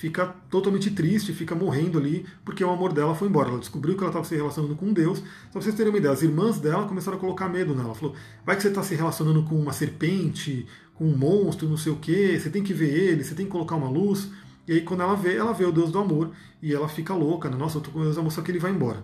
fica 0.00 0.26
totalmente 0.48 0.90
triste, 0.90 1.32
fica 1.32 1.54
morrendo 1.54 1.98
ali, 1.98 2.24
porque 2.44 2.64
o 2.64 2.70
amor 2.70 2.92
dela 2.92 3.14
foi 3.14 3.28
embora. 3.28 3.50
Ela 3.50 3.58
descobriu 3.58 3.94
que 3.94 4.00
ela 4.00 4.10
estava 4.10 4.24
se 4.24 4.34
relacionando 4.34 4.74
com 4.74 4.92
Deus. 4.92 5.18
Só 5.18 5.24
para 5.52 5.62
vocês 5.62 5.74
terem 5.74 5.92
uma 5.92 5.98
ideia, 5.98 6.14
as 6.14 6.22
irmãs 6.22 6.58
dela 6.58 6.86
começaram 6.86 7.18
a 7.18 7.20
colocar 7.20 7.48
medo 7.48 7.74
nela. 7.74 7.94
Falou: 7.94 8.14
vai 8.44 8.56
que 8.56 8.62
você 8.62 8.68
está 8.68 8.82
se 8.82 8.94
relacionando 8.94 9.42
com 9.42 9.56
uma 9.56 9.72
serpente, 9.72 10.66
com 10.94 11.04
um 11.04 11.16
monstro, 11.16 11.68
não 11.68 11.76
sei 11.76 11.92
o 11.92 11.96
que, 11.96 12.38
você 12.38 12.48
tem 12.48 12.62
que 12.62 12.72
ver 12.72 12.88
ele, 12.88 13.24
você 13.24 13.34
tem 13.34 13.44
que 13.44 13.52
colocar 13.52 13.76
uma 13.76 13.90
luz. 13.90 14.30
E 14.70 14.74
aí, 14.74 14.80
quando 14.82 15.02
ela 15.02 15.16
vê, 15.16 15.34
ela 15.34 15.52
vê 15.52 15.64
o 15.64 15.72
Deus 15.72 15.90
do 15.90 15.98
amor 15.98 16.30
e 16.62 16.72
ela 16.72 16.88
fica 16.88 17.12
louca, 17.12 17.50
né? 17.50 17.56
Nossa, 17.56 17.78
eu 17.78 17.80
tô 17.80 17.90
com 17.90 18.02
Deus 18.02 18.14
do 18.14 18.20
amor, 18.20 18.30
só 18.30 18.40
que 18.40 18.52
ele 18.52 18.60
vai 18.60 18.70
embora. 18.70 19.02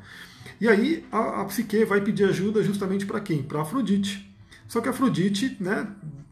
E 0.61 0.69
aí, 0.69 1.05
a, 1.11 1.41
a 1.41 1.45
Psique 1.47 1.85
vai 1.85 2.01
pedir 2.01 2.23
ajuda 2.23 2.63
justamente 2.63 3.05
para 3.05 3.19
quem? 3.19 3.43
Para 3.43 3.63
Afrodite. 3.63 4.33
Só 4.69 4.81
que 4.81 4.89
Afrodite, 4.89 5.57
né, 5.59 5.89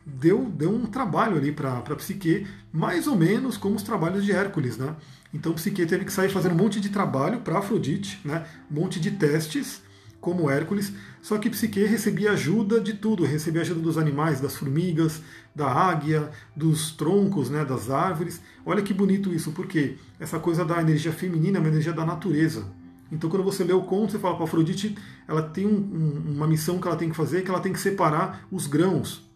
deu, 0.06 0.44
deu 0.44 0.72
um 0.72 0.86
trabalho 0.86 1.36
ali 1.36 1.50
para 1.50 1.82
Psique, 1.96 2.46
mais 2.72 3.08
ou 3.08 3.16
menos 3.16 3.56
como 3.56 3.74
os 3.74 3.82
trabalhos 3.82 4.24
de 4.24 4.30
Hércules, 4.30 4.76
né? 4.76 4.94
Então 5.34 5.52
Psique 5.52 5.84
teve 5.84 6.04
que 6.04 6.12
sair 6.12 6.28
fazendo 6.28 6.52
um 6.52 6.58
monte 6.58 6.80
de 6.80 6.90
trabalho 6.90 7.40
para 7.40 7.58
Afrodite, 7.58 8.20
né? 8.24 8.46
Um 8.70 8.82
monte 8.82 9.00
de 9.00 9.10
testes, 9.10 9.82
como 10.24 10.48
Hércules, 10.48 10.90
só 11.20 11.36
que 11.36 11.50
Psique 11.50 11.84
recebia 11.84 12.32
ajuda 12.32 12.80
de 12.80 12.94
tudo, 12.94 13.24
recebia 13.24 13.60
ajuda 13.60 13.80
dos 13.80 13.98
animais, 13.98 14.40
das 14.40 14.56
formigas, 14.56 15.20
da 15.54 15.70
águia, 15.70 16.30
dos 16.56 16.92
troncos, 16.92 17.50
né, 17.50 17.62
das 17.62 17.90
árvores. 17.90 18.40
Olha 18.64 18.80
que 18.80 18.94
bonito 18.94 19.34
isso, 19.34 19.52
porque 19.52 19.98
essa 20.18 20.38
coisa 20.38 20.64
da 20.64 20.80
energia 20.80 21.12
feminina 21.12 21.58
é 21.58 21.60
uma 21.60 21.68
energia 21.68 21.92
da 21.92 22.06
natureza. 22.06 22.64
Então, 23.12 23.28
quando 23.28 23.44
você 23.44 23.62
lê 23.62 23.74
o 23.74 23.82
conto, 23.82 24.12
você 24.12 24.18
fala 24.18 24.34
para 24.34 24.44
Afrodite, 24.44 24.96
ela 25.28 25.42
tem 25.42 25.66
um, 25.66 25.76
um, 25.76 26.32
uma 26.36 26.46
missão 26.46 26.78
que 26.78 26.88
ela 26.88 26.96
tem 26.96 27.10
que 27.10 27.16
fazer, 27.16 27.42
que 27.42 27.50
ela 27.50 27.60
tem 27.60 27.72
que 27.72 27.78
separar 27.78 28.46
os 28.50 28.66
grãos 28.66 29.28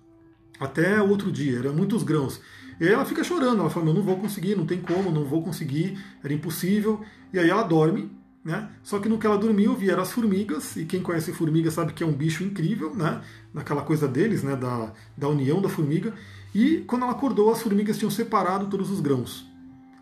até 0.59 1.03
outro 1.03 1.31
dia. 1.31 1.59
Eram 1.59 1.75
muitos 1.75 2.03
grãos. 2.03 2.41
E 2.81 2.85
aí 2.87 2.95
ela 2.95 3.05
fica 3.05 3.23
chorando, 3.23 3.61
ela 3.61 3.69
fala: 3.69 3.91
Eu 3.91 3.95
não 3.95 4.03
vou 4.03 4.17
conseguir, 4.17 4.57
não 4.57 4.65
tem 4.65 4.81
como, 4.81 5.11
não 5.11 5.25
vou 5.25 5.43
conseguir, 5.43 5.99
era 6.25 6.33
impossível. 6.33 7.05
E 7.31 7.39
aí 7.39 7.51
ela 7.51 7.63
dorme, 7.63 8.11
né? 8.45 8.71
Só 8.83 8.99
que 8.99 9.09
no 9.09 9.19
que 9.19 9.27
ela 9.27 9.37
dormiu 9.37 9.75
vieram 9.75 10.03
as 10.03 10.13
formigas, 10.13 10.77
e 10.77 10.85
quem 10.85 11.03
conhece 11.03 11.33
formiga 11.33 11.71
sabe 11.71 11.93
que 11.93 12.03
é 12.03 12.07
um 12.07 12.13
bicho 12.13 12.43
incrível, 12.45 12.95
né? 12.95 13.21
naquela 13.53 13.83
coisa 13.83 14.07
deles, 14.07 14.43
né? 14.43 14.57
da, 14.57 14.93
da 15.17 15.29
união 15.29 15.61
da 15.61 15.69
formiga. 15.69 16.15
E 16.55 16.85
quando 16.87 17.03
ela 17.03 17.13
acordou, 17.13 17.51
as 17.51 17.63
formigas 17.63 17.99
tinham 17.99 18.11
separado 18.11 18.67
todos 18.67 18.91
os 18.91 19.01
grãos. 19.01 19.47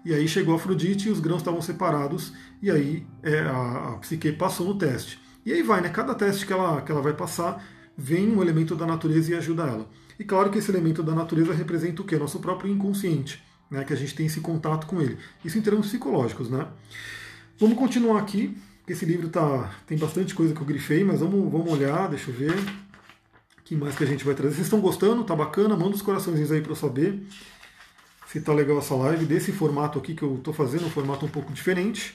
E 0.04 0.14
aí 0.14 0.28
chegou 0.28 0.54
Afrodite 0.54 1.08
e 1.08 1.10
os 1.10 1.18
grãos 1.18 1.38
estavam 1.38 1.60
separados, 1.60 2.32
e 2.62 2.70
aí 2.70 3.04
é, 3.24 3.40
a, 3.40 3.94
a 3.94 3.98
Psique 3.98 4.30
passou 4.30 4.68
no 4.68 4.78
teste. 4.78 5.18
E 5.44 5.52
aí 5.52 5.62
vai, 5.62 5.80
né? 5.80 5.88
Cada 5.88 6.14
teste 6.14 6.46
que 6.46 6.52
ela, 6.52 6.80
que 6.80 6.92
ela 6.92 7.02
vai 7.02 7.12
passar, 7.12 7.64
vem 7.96 8.28
um 8.28 8.40
elemento 8.40 8.76
da 8.76 8.86
natureza 8.86 9.32
e 9.32 9.34
ajuda 9.34 9.64
ela. 9.64 9.88
E 10.18 10.24
claro 10.24 10.50
que 10.50 10.58
esse 10.58 10.70
elemento 10.70 11.02
da 11.02 11.14
natureza 11.14 11.52
representa 11.52 12.02
o 12.02 12.04
quê? 12.04 12.16
Nosso 12.16 12.38
próprio 12.38 12.72
inconsciente, 12.72 13.42
né? 13.70 13.84
que 13.84 13.92
a 13.92 13.96
gente 13.96 14.14
tem 14.14 14.26
esse 14.26 14.40
contato 14.40 14.86
com 14.86 15.00
ele. 15.00 15.18
Isso 15.44 15.58
em 15.58 15.62
termos 15.62 15.88
psicológicos. 15.88 16.48
Né? 16.48 16.66
Vamos 17.58 17.78
continuar 17.78 18.20
aqui, 18.20 18.56
porque 18.78 18.92
esse 18.92 19.06
livro 19.06 19.28
tá, 19.28 19.74
tem 19.86 19.96
bastante 19.96 20.34
coisa 20.34 20.54
que 20.54 20.60
eu 20.60 20.66
grifei, 20.66 21.02
mas 21.02 21.20
vamos, 21.20 21.50
vamos 21.50 21.72
olhar, 21.72 22.08
deixa 22.08 22.30
eu 22.30 22.34
ver. 22.34 22.52
O 22.52 23.62
que 23.64 23.74
mais 23.74 23.96
que 23.96 24.04
a 24.04 24.06
gente 24.06 24.24
vai 24.24 24.34
trazer? 24.34 24.56
Vocês 24.56 24.66
estão 24.66 24.80
gostando? 24.80 25.24
Tá 25.24 25.34
bacana? 25.34 25.74
Manda 25.74 25.96
os 25.96 26.02
coraçõezinhos 26.02 26.52
aí 26.52 26.60
para 26.60 26.72
eu 26.72 26.76
saber 26.76 27.26
se 28.26 28.40
tá 28.42 28.52
legal 28.52 28.78
essa 28.78 28.94
live, 28.94 29.24
desse 29.24 29.52
formato 29.52 29.98
aqui 29.98 30.14
que 30.14 30.22
eu 30.22 30.34
estou 30.34 30.52
fazendo, 30.52 30.84
um 30.84 30.90
formato 30.90 31.24
um 31.24 31.28
pouco 31.28 31.50
diferente, 31.52 32.14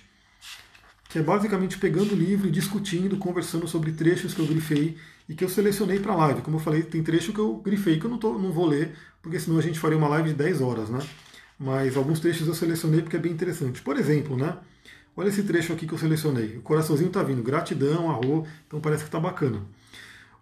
que 1.10 1.17
é 1.17 1.23
basicamente 1.23 1.80
pegando 1.80 2.13
o 2.13 2.15
livro 2.15 2.51
discutindo, 2.51 3.17
conversando 3.17 3.67
sobre 3.67 3.91
trechos 3.91 4.34
que 4.36 4.39
eu 4.39 4.45
grifei 4.45 4.97
e 5.27 5.34
que 5.34 5.43
eu 5.43 5.49
selecionei 5.49 5.99
para 5.99 6.15
live. 6.15 6.41
Como 6.41 6.58
eu 6.58 6.62
falei, 6.62 6.84
tem 6.84 7.01
trecho 7.01 7.34
que 7.34 7.39
eu 7.39 7.56
grifei 7.56 7.99
que 7.99 8.06
eu 8.06 8.12
não, 8.12 8.19
tô, 8.19 8.38
não 8.38 8.51
vou 8.51 8.67
ler, 8.67 8.95
porque 9.23 9.39
senão 9.39 9.58
a 9.58 9.62
gente 9.62 9.80
faria 9.80 9.97
uma 9.97 10.08
live 10.10 10.30
de 10.30 10.36
10 10.36 10.62
horas, 10.62 10.89
né? 10.89 10.99
Mas 11.58 11.97
alguns 11.97 12.19
trechos 12.19 12.47
eu 12.47 12.54
selecionei 12.54 13.01
porque 13.01 13.15
é 13.15 13.19
bem 13.19 13.32
interessante. 13.32 13.82
Por 13.82 13.97
exemplo, 13.97 14.38
né? 14.38 14.58
Olha 15.15 15.28
esse 15.28 15.43
trecho 15.43 15.74
aqui 15.74 15.86
que 15.86 15.93
eu 15.93 15.97
selecionei. 15.97 16.58
O 16.58 16.62
coraçãozinho 16.62 17.10
está 17.10 17.21
vindo, 17.21 17.43
gratidão, 17.43 18.10
arro, 18.10 18.47
então 18.65 18.80
parece 18.80 19.04
que 19.04 19.10
está 19.10 19.19
bacana. 19.19 19.62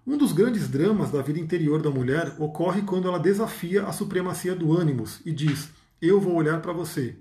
Um 0.05 0.17
dos 0.17 0.31
grandes 0.31 0.67
dramas 0.67 1.11
da 1.11 1.21
vida 1.21 1.39
interior 1.39 1.81
da 1.81 1.89
mulher 1.89 2.35
ocorre 2.39 2.83
quando 2.83 3.07
ela 3.07 3.19
desafia 3.19 3.85
a 3.85 3.91
supremacia 3.91 4.55
do 4.55 4.75
ânimos 4.75 5.21
e 5.25 5.31
diz: 5.31 5.69
Eu 6.01 6.19
vou 6.19 6.35
olhar 6.35 6.61
para 6.61 6.71
você. 6.71 7.15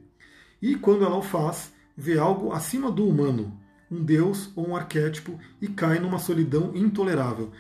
E 0.61 0.75
quando 0.75 1.05
ela 1.05 1.17
o 1.17 1.23
faz, 1.23 1.73
vê 1.97 2.19
algo 2.19 2.53
acima 2.53 2.91
do 2.91 3.07
humano, 3.07 3.59
um 3.91 4.03
deus 4.03 4.51
ou 4.55 4.69
um 4.69 4.77
arquétipo, 4.77 5.39
e 5.61 5.69
cai 5.69 5.99
numa 5.99 6.19
solidão 6.19 6.73
intolerável. 6.75 7.51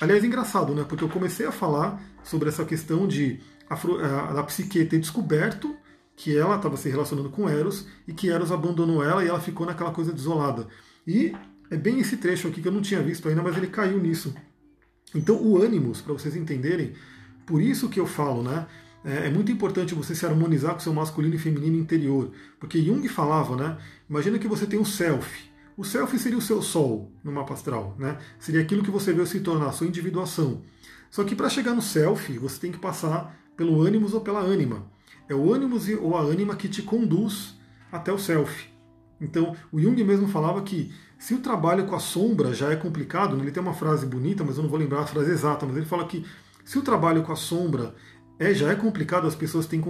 Aliás, 0.00 0.24
engraçado, 0.24 0.74
né? 0.74 0.84
Porque 0.88 1.04
eu 1.04 1.08
comecei 1.08 1.46
a 1.46 1.52
falar 1.52 2.02
sobre 2.22 2.48
essa 2.48 2.64
questão 2.64 3.06
de 3.06 3.40
a, 3.68 3.74
a, 3.74 4.40
a 4.40 4.42
psique 4.44 4.84
ter 4.84 4.98
descoberto 4.98 5.76
que 6.16 6.36
ela 6.36 6.56
estava 6.56 6.76
se 6.76 6.88
relacionando 6.88 7.30
com 7.30 7.48
Eros 7.48 7.86
e 8.06 8.12
que 8.12 8.30
Eros 8.30 8.52
abandonou 8.52 9.02
ela 9.02 9.24
e 9.24 9.28
ela 9.28 9.40
ficou 9.40 9.66
naquela 9.66 9.90
coisa 9.90 10.12
desolada. 10.12 10.68
E 11.06 11.34
é 11.70 11.76
bem 11.76 11.98
esse 11.98 12.16
trecho 12.16 12.48
aqui 12.48 12.62
que 12.62 12.68
eu 12.68 12.72
não 12.72 12.82
tinha 12.82 13.02
visto 13.02 13.28
ainda, 13.28 13.42
mas 13.42 13.56
ele 13.56 13.66
caiu 13.66 13.98
nisso. 14.00 14.34
Então, 15.14 15.36
o 15.36 15.60
ânimos, 15.60 16.00
para 16.00 16.12
vocês 16.12 16.34
entenderem, 16.34 16.94
por 17.46 17.60
isso 17.60 17.88
que 17.88 18.00
eu 18.00 18.06
falo, 18.06 18.42
né? 18.42 18.66
É, 19.04 19.26
é 19.26 19.30
muito 19.30 19.52
importante 19.52 19.94
você 19.94 20.14
se 20.14 20.24
harmonizar 20.24 20.72
com 20.72 20.80
seu 20.80 20.92
masculino 20.92 21.34
e 21.34 21.38
feminino 21.38 21.76
interior. 21.76 22.32
Porque 22.58 22.82
Jung 22.82 23.06
falava, 23.08 23.56
né? 23.56 23.78
Imagina 24.08 24.38
que 24.38 24.48
você 24.48 24.66
tem 24.66 24.78
um 24.78 24.84
self. 24.84 25.50
O 25.76 25.84
self 25.84 26.16
seria 26.18 26.38
o 26.38 26.42
seu 26.42 26.62
sol 26.62 27.12
no 27.22 27.32
mapa 27.32 27.54
astral, 27.54 27.96
né? 27.98 28.18
Seria 28.38 28.60
aquilo 28.60 28.82
que 28.82 28.90
você 28.90 29.12
veio 29.12 29.26
se 29.26 29.40
tornar, 29.40 29.68
a 29.68 29.72
sua 29.72 29.86
individuação. 29.86 30.62
Só 31.10 31.22
que 31.22 31.34
para 31.34 31.48
chegar 31.48 31.74
no 31.74 31.82
self, 31.82 32.38
você 32.38 32.60
tem 32.60 32.72
que 32.72 32.78
passar 32.78 33.36
pelo 33.56 33.82
ânimos 33.82 34.14
ou 34.14 34.20
pela 34.20 34.40
ânima. 34.40 34.86
É 35.28 35.34
o 35.34 35.52
ânimos 35.52 35.88
ou 35.88 36.16
a 36.16 36.20
ânima 36.20 36.56
que 36.56 36.68
te 36.68 36.82
conduz 36.82 37.54
até 37.90 38.12
o 38.12 38.18
self. 38.18 38.68
Então, 39.20 39.56
o 39.72 39.80
Jung 39.80 40.02
mesmo 40.04 40.28
falava 40.28 40.62
que 40.62 40.92
se 41.18 41.32
o 41.32 41.38
trabalho 41.38 41.86
com 41.86 41.94
a 41.94 42.00
sombra 42.00 42.52
já 42.52 42.70
é 42.70 42.76
complicado, 42.76 43.36
né, 43.36 43.44
ele 43.44 43.52
tem 43.52 43.62
uma 43.62 43.72
frase 43.72 44.04
bonita, 44.04 44.44
mas 44.44 44.56
eu 44.56 44.62
não 44.62 44.70
vou 44.70 44.78
lembrar 44.78 45.00
a 45.00 45.06
frase 45.06 45.30
exata, 45.30 45.64
mas 45.64 45.76
ele 45.76 45.86
fala 45.86 46.06
que 46.06 46.24
se 46.64 46.78
o 46.78 46.82
trabalho 46.82 47.22
com 47.22 47.32
a 47.32 47.36
sombra 47.36 47.94
é, 48.38 48.52
já 48.52 48.70
é 48.70 48.74
complicado, 48.74 49.26
as 49.26 49.34
pessoas 49.34 49.66
têm 49.66 49.82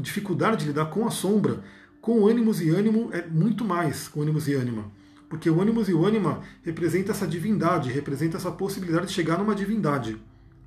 dificuldade 0.00 0.58
de 0.58 0.66
lidar 0.66 0.86
com 0.86 1.06
a 1.06 1.10
sombra, 1.10 1.62
com 2.00 2.26
ânimos 2.26 2.60
e 2.60 2.70
ânimo 2.70 3.10
é 3.12 3.26
muito 3.26 3.64
mais 3.64 4.08
com 4.08 4.22
ânimos 4.22 4.48
e 4.48 4.54
ânima. 4.54 4.90
Porque 5.28 5.48
o 5.48 5.60
ânimos 5.60 5.88
e 5.88 5.94
o 5.94 6.04
ânima 6.04 6.40
representa 6.62 7.12
essa 7.12 7.26
divindade, 7.26 7.92
representa 7.92 8.36
essa 8.36 8.50
possibilidade 8.50 9.06
de 9.06 9.12
chegar 9.12 9.38
numa 9.38 9.54
divindade, 9.54 10.20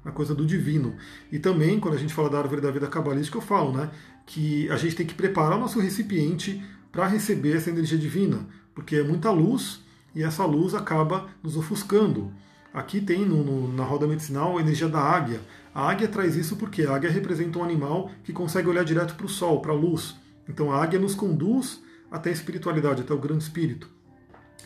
a 0.06 0.12
coisa 0.12 0.36
do 0.36 0.46
divino. 0.46 0.96
E 1.32 1.40
também, 1.40 1.80
quando 1.80 1.96
a 1.96 1.98
gente 1.98 2.14
fala 2.14 2.30
da 2.30 2.38
árvore 2.38 2.62
da 2.62 2.72
vida 2.72 2.88
cabalística, 2.88 3.38
eu 3.38 3.42
falo 3.42 3.74
né, 3.76 3.90
que 4.26 4.70
a 4.70 4.78
gente 4.78 4.96
tem 4.96 5.06
que 5.06 5.16
preparar 5.16 5.58
o 5.58 5.62
nosso 5.62 5.80
recipiente 5.80 6.64
para 6.92 7.08
receber 7.08 7.58
essa 7.58 7.70
energia 7.70 7.98
divina, 7.98 8.48
porque 8.74 8.98
é 8.98 9.04
muita 9.04 9.32
luz 9.32 9.82
e 10.14 10.24
essa 10.24 10.46
luz 10.46 10.74
acaba 10.74 11.28
nos 11.44 11.58
ofuscando. 11.58 12.32
Aqui 12.74 13.02
tem 13.02 13.26
no, 13.26 13.44
no, 13.44 13.74
na 13.74 13.84
roda 13.84 14.08
medicinal 14.08 14.58
a 14.58 14.62
energia 14.62 14.88
da 14.88 15.00
águia. 15.00 15.42
A 15.74 15.90
águia 15.90 16.08
traz 16.08 16.36
isso 16.36 16.56
porque 16.56 16.84
a 16.84 16.96
águia 16.96 17.10
representa 17.10 17.60
um 17.60 17.64
animal 17.64 18.12
que 18.24 18.32
consegue 18.32 18.70
olhar 18.70 18.86
direto 18.86 19.16
para 19.16 19.26
o 19.26 19.30
sol, 19.30 19.62
para 19.62 19.72
a 19.72 19.76
luz. 19.76 20.16
Então 20.48 20.72
a 20.72 20.82
águia 20.82 21.00
nos 21.00 21.16
conduz 21.16 21.82
até 22.12 22.30
a 22.30 22.34
espiritualidade, 22.34 23.02
até 23.02 23.14
o 23.14 23.18
grande 23.18 23.44
espírito. 23.44 23.90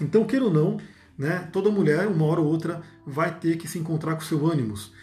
Então, 0.02 0.24
queira 0.24 0.46
ou 0.46 0.54
não, 0.54 0.78
né, 1.18 1.50
toda 1.52 1.70
mulher, 1.70 2.08
uma 2.08 2.26
hora 2.26 2.40
ou 2.40 2.48
outra, 2.48 2.82
vai 3.06 3.38
ter 3.38 3.58
que 3.58 3.68
se 3.68 3.78
encontrar 3.78 4.16
com 4.16 4.22
seu 4.22 4.50
ânimos. 4.50 4.94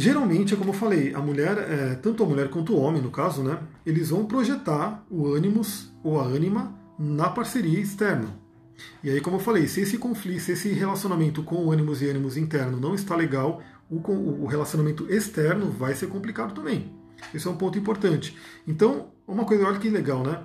Geralmente, 0.00 0.54
é 0.54 0.56
como 0.56 0.70
eu 0.70 0.74
falei, 0.74 1.12
a 1.14 1.20
mulher, 1.20 1.58
é, 1.58 1.94
tanto 1.94 2.22
a 2.22 2.26
mulher 2.26 2.48
quanto 2.48 2.72
o 2.72 2.80
homem, 2.80 3.02
no 3.02 3.10
caso, 3.10 3.42
né, 3.42 3.58
eles 3.84 4.08
vão 4.08 4.24
projetar 4.24 5.04
o 5.10 5.26
ânimos 5.26 5.92
ou 6.02 6.18
a 6.18 6.24
ânima 6.24 6.74
na 6.98 7.28
parceria 7.28 7.78
externa. 7.78 8.28
E 9.04 9.10
aí, 9.10 9.20
como 9.20 9.36
eu 9.36 9.40
falei, 9.40 9.68
se 9.68 9.82
esse 9.82 9.98
conflito, 9.98 10.40
se 10.40 10.52
esse 10.52 10.70
relacionamento 10.70 11.42
com 11.42 11.66
o 11.66 11.70
ânimos 11.70 12.00
e 12.00 12.08
ânimos 12.08 12.38
interno 12.38 12.80
não 12.80 12.94
está 12.94 13.14
legal, 13.14 13.60
o, 13.90 13.96
o 14.42 14.46
relacionamento 14.46 15.06
externo 15.12 15.70
vai 15.70 15.94
ser 15.94 16.06
complicado 16.06 16.54
também. 16.54 16.90
Isso 17.34 17.50
é 17.50 17.52
um 17.52 17.56
ponto 17.56 17.78
importante. 17.78 18.34
Então, 18.66 19.08
uma 19.28 19.44
coisa, 19.44 19.66
olha 19.66 19.78
que 19.78 19.90
legal, 19.90 20.22
né? 20.22 20.44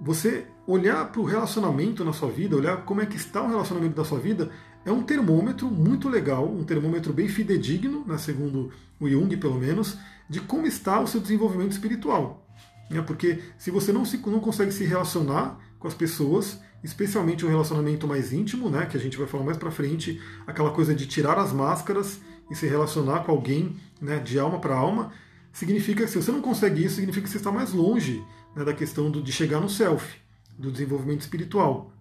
Você 0.00 0.46
olhar 0.66 1.12
para 1.12 1.20
o 1.20 1.24
relacionamento 1.24 2.04
na 2.04 2.12
sua 2.12 2.28
vida, 2.28 2.56
olhar 2.56 2.78
como 2.84 3.00
é 3.00 3.06
que 3.06 3.16
está 3.16 3.40
o 3.40 3.48
relacionamento 3.48 3.94
da 3.94 4.04
sua 4.04 4.18
vida, 4.18 4.50
é 4.84 4.90
um 4.90 5.02
termômetro 5.02 5.70
muito 5.70 6.08
legal, 6.08 6.48
um 6.48 6.64
termômetro 6.64 7.12
bem 7.12 7.28
fidedigno, 7.28 8.04
né, 8.06 8.16
segundo 8.18 8.70
o 8.98 9.08
Jung, 9.08 9.36
pelo 9.36 9.58
menos, 9.58 9.98
de 10.28 10.40
como 10.40 10.66
está 10.66 11.00
o 11.00 11.06
seu 11.06 11.20
desenvolvimento 11.20 11.72
espiritual. 11.72 12.46
Né? 12.90 13.02
Porque 13.02 13.40
se 13.58 13.70
você 13.70 13.92
não, 13.92 14.04
se, 14.04 14.16
não 14.18 14.40
consegue 14.40 14.72
se 14.72 14.84
relacionar 14.84 15.58
com 15.78 15.86
as 15.86 15.94
pessoas, 15.94 16.60
especialmente 16.82 17.44
um 17.44 17.48
relacionamento 17.48 18.06
mais 18.06 18.32
íntimo, 18.32 18.68
né, 18.68 18.86
que 18.86 18.96
a 18.96 19.00
gente 19.00 19.16
vai 19.16 19.26
falar 19.26 19.44
mais 19.44 19.56
para 19.56 19.70
frente, 19.70 20.20
aquela 20.46 20.70
coisa 20.70 20.94
de 20.94 21.06
tirar 21.06 21.38
as 21.38 21.52
máscaras 21.52 22.20
e 22.50 22.54
se 22.54 22.66
relacionar 22.66 23.20
com 23.20 23.32
alguém 23.32 23.76
né, 24.00 24.18
de 24.18 24.38
alma 24.38 24.58
para 24.58 24.74
alma, 24.74 25.12
significa 25.52 26.04
que 26.04 26.10
se 26.10 26.20
você 26.20 26.32
não 26.32 26.40
consegue 26.40 26.84
isso, 26.84 26.96
significa 26.96 27.24
que 27.24 27.30
você 27.30 27.38
está 27.38 27.52
mais 27.52 27.72
longe 27.72 28.24
né, 28.54 28.64
da 28.64 28.72
questão 28.72 29.10
do, 29.10 29.22
de 29.22 29.32
chegar 29.32 29.60
no 29.60 29.68
self, 29.68 30.16
do 30.58 30.70
desenvolvimento 30.70 31.20
espiritual. 31.20 31.92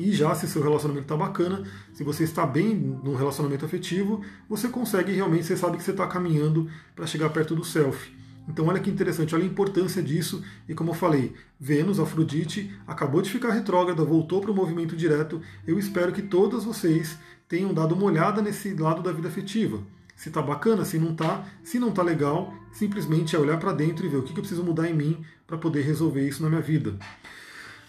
E 0.00 0.12
já 0.12 0.34
se 0.34 0.48
seu 0.48 0.62
relacionamento 0.62 1.04
está 1.04 1.14
bacana, 1.14 1.62
se 1.92 2.02
você 2.02 2.24
está 2.24 2.46
bem 2.46 2.74
no 2.74 3.14
relacionamento 3.14 3.66
afetivo, 3.66 4.22
você 4.48 4.66
consegue 4.66 5.12
realmente, 5.12 5.44
você 5.44 5.58
sabe 5.58 5.76
que 5.76 5.82
você 5.82 5.90
está 5.90 6.06
caminhando 6.06 6.70
para 6.96 7.06
chegar 7.06 7.28
perto 7.28 7.54
do 7.54 7.62
self. 7.62 8.10
Então 8.48 8.66
olha 8.66 8.80
que 8.80 8.88
interessante, 8.88 9.34
olha 9.34 9.44
a 9.44 9.46
importância 9.46 10.02
disso. 10.02 10.42
E 10.66 10.74
como 10.74 10.92
eu 10.92 10.94
falei, 10.94 11.34
Vênus, 11.60 12.00
Afrodite, 12.00 12.74
acabou 12.86 13.20
de 13.20 13.28
ficar 13.28 13.52
retrógrada, 13.52 14.02
voltou 14.02 14.40
para 14.40 14.50
o 14.50 14.54
movimento 14.54 14.96
direto. 14.96 15.42
Eu 15.66 15.78
espero 15.78 16.12
que 16.12 16.22
todas 16.22 16.64
vocês 16.64 17.18
tenham 17.46 17.74
dado 17.74 17.94
uma 17.94 18.04
olhada 18.04 18.40
nesse 18.40 18.72
lado 18.72 19.02
da 19.02 19.12
vida 19.12 19.28
afetiva. 19.28 19.82
Se 20.16 20.30
está 20.30 20.40
bacana, 20.40 20.82
se 20.82 20.98
não 20.98 21.12
está, 21.12 21.44
se 21.62 21.78
não 21.78 21.90
está 21.90 22.02
legal, 22.02 22.54
simplesmente 22.72 23.36
é 23.36 23.38
olhar 23.38 23.58
para 23.58 23.74
dentro 23.74 24.06
e 24.06 24.08
ver 24.08 24.16
o 24.16 24.22
que 24.22 24.30
eu 24.30 24.36
preciso 24.36 24.64
mudar 24.64 24.88
em 24.88 24.94
mim 24.94 25.22
para 25.46 25.58
poder 25.58 25.82
resolver 25.82 26.26
isso 26.26 26.42
na 26.42 26.48
minha 26.48 26.62
vida. 26.62 26.96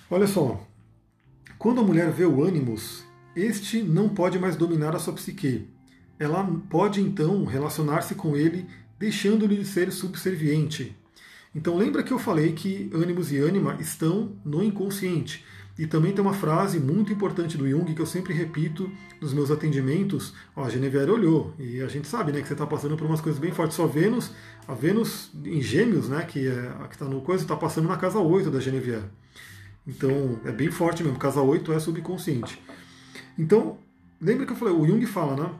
Olha 0.09 0.28
só, 0.28 0.62
quando 1.62 1.80
a 1.80 1.84
mulher 1.84 2.09
vê 2.09 2.26
o 2.26 2.43
ânimos, 2.43 3.05
este 3.36 3.84
não 3.84 4.09
pode 4.09 4.39
mais 4.39 4.55
dominar 4.55 4.95
a 4.95 4.99
sua 4.99 5.14
psique. 5.14 5.70
Ela 6.18 6.43
pode 6.68 6.99
então 6.99 7.45
relacionar-se 7.45 8.16
com 8.16 8.36
ele, 8.36 8.66
deixando-lhe 8.97 9.57
de 9.57 9.66
ser 9.66 9.91
subserviente. 9.91 10.97
Então 11.53 11.78
lembra 11.78 12.01
que 12.01 12.12
eu 12.12 12.18
falei 12.18 12.53
que 12.53 12.89
ânimos 12.91 13.32
e 13.32 13.38
ânima 13.38 13.78
estão 13.80 14.36
no 14.43 14.64
inconsciente. 14.64 15.45
E 15.78 15.86
também 15.86 16.12
tem 16.12 16.26
uma 16.26 16.34
frase 16.34 16.80
muito 16.80 17.14
importante 17.14 17.55
do 17.59 17.70
Jung 17.70 17.93
que 17.93 18.01
eu 18.01 18.07
sempre 18.07 18.34
repito 18.34 18.91
nos 19.22 19.32
meus 19.32 19.51
atendimentos. 19.51 20.34
Ó, 20.55 20.64
a 20.64 20.70
Genevieve 20.70 21.12
olhou 21.12 21.53
e 21.59 21.80
a 21.80 21.88
gente 21.88 22.07
sabe 22.07 22.32
né, 22.32 22.41
que 22.41 22.47
você 22.47 22.53
está 22.53 22.66
passando 22.66 22.97
por 22.97 23.05
umas 23.05 23.22
coisas 23.22 23.39
bem 23.39 23.51
fortes. 23.51 23.78
Só 23.78 23.86
Vênus, 23.86 24.32
a 24.68 24.74
Vênus 24.74 25.30
em 25.45 25.62
Gêmeos, 25.62 26.09
né, 26.09 26.24
que 26.24 26.47
é 26.47 26.74
está 26.89 27.05
no 27.05 27.22
coisa, 27.22 27.43
está 27.43 27.55
passando 27.55 27.88
na 27.88 27.97
casa 27.97 28.18
8 28.18 28.49
da 28.49 28.59
Genevieve. 28.59 29.05
Então 29.86 30.40
é 30.46 30.52
bem 30.52 30.70
forte 30.70 31.04
mesmo. 31.04 31.18
Casa 31.18 31.42
8 31.42 31.74
é 31.74 31.80
subconsciente. 31.80 32.62
Então, 33.38 33.78
lembra 34.20 34.46
que 34.46 34.52
eu 34.52 34.58
falei, 34.58 34.74
o 34.74 34.86
Jung 34.86 35.06
fala, 35.06 35.36
né? 35.36 35.52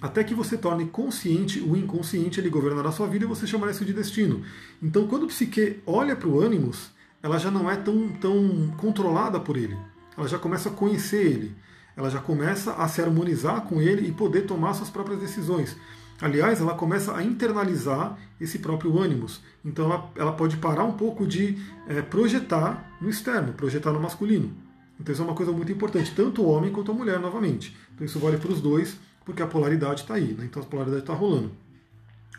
Até 0.00 0.22
que 0.22 0.34
você 0.34 0.56
torne 0.56 0.86
consciente 0.86 1.58
o 1.60 1.76
inconsciente, 1.76 2.38
ele 2.38 2.50
governará 2.50 2.90
a 2.90 2.92
sua 2.92 3.08
vida 3.08 3.24
e 3.24 3.28
você 3.28 3.46
chamará 3.46 3.72
isso 3.72 3.84
de 3.84 3.92
destino. 3.92 4.44
Então, 4.80 5.08
quando 5.08 5.24
o 5.24 5.26
psique 5.26 5.80
olha 5.84 6.14
para 6.14 6.28
o 6.28 6.40
ânimos, 6.40 6.90
ela 7.20 7.38
já 7.38 7.50
não 7.50 7.68
é 7.68 7.76
tão, 7.76 8.08
tão 8.08 8.72
controlada 8.76 9.40
por 9.40 9.56
ele. 9.56 9.76
Ela 10.16 10.28
já 10.28 10.38
começa 10.38 10.68
a 10.68 10.72
conhecer 10.72 11.26
ele. 11.26 11.56
Ela 11.96 12.10
já 12.10 12.20
começa 12.20 12.74
a 12.74 12.86
se 12.86 13.02
harmonizar 13.02 13.62
com 13.62 13.82
ele 13.82 14.06
e 14.06 14.12
poder 14.12 14.42
tomar 14.42 14.74
suas 14.74 14.88
próprias 14.88 15.18
decisões. 15.18 15.76
Aliás, 16.20 16.60
ela 16.60 16.74
começa 16.74 17.16
a 17.16 17.22
internalizar 17.22 18.18
esse 18.40 18.58
próprio 18.58 18.98
ânimos. 18.98 19.40
Então 19.64 19.84
ela, 19.84 20.10
ela 20.16 20.32
pode 20.32 20.56
parar 20.56 20.84
um 20.84 20.92
pouco 20.92 21.26
de 21.26 21.56
é, 21.86 22.02
projetar 22.02 22.96
no 23.00 23.08
externo, 23.08 23.52
projetar 23.52 23.92
no 23.92 24.00
masculino. 24.00 24.52
Então 25.00 25.12
isso 25.12 25.22
é 25.22 25.24
uma 25.24 25.34
coisa 25.34 25.52
muito 25.52 25.70
importante, 25.70 26.12
tanto 26.14 26.42
o 26.42 26.48
homem 26.48 26.72
quanto 26.72 26.90
a 26.90 26.94
mulher, 26.94 27.20
novamente. 27.20 27.76
Então 27.94 28.04
isso 28.04 28.18
vale 28.18 28.36
para 28.36 28.50
os 28.50 28.60
dois, 28.60 28.96
porque 29.24 29.42
a 29.42 29.46
polaridade 29.46 30.02
está 30.02 30.14
aí, 30.14 30.34
né? 30.36 30.44
então 30.44 30.60
a 30.60 30.66
polaridade 30.66 31.02
está 31.02 31.14
rolando. 31.14 31.52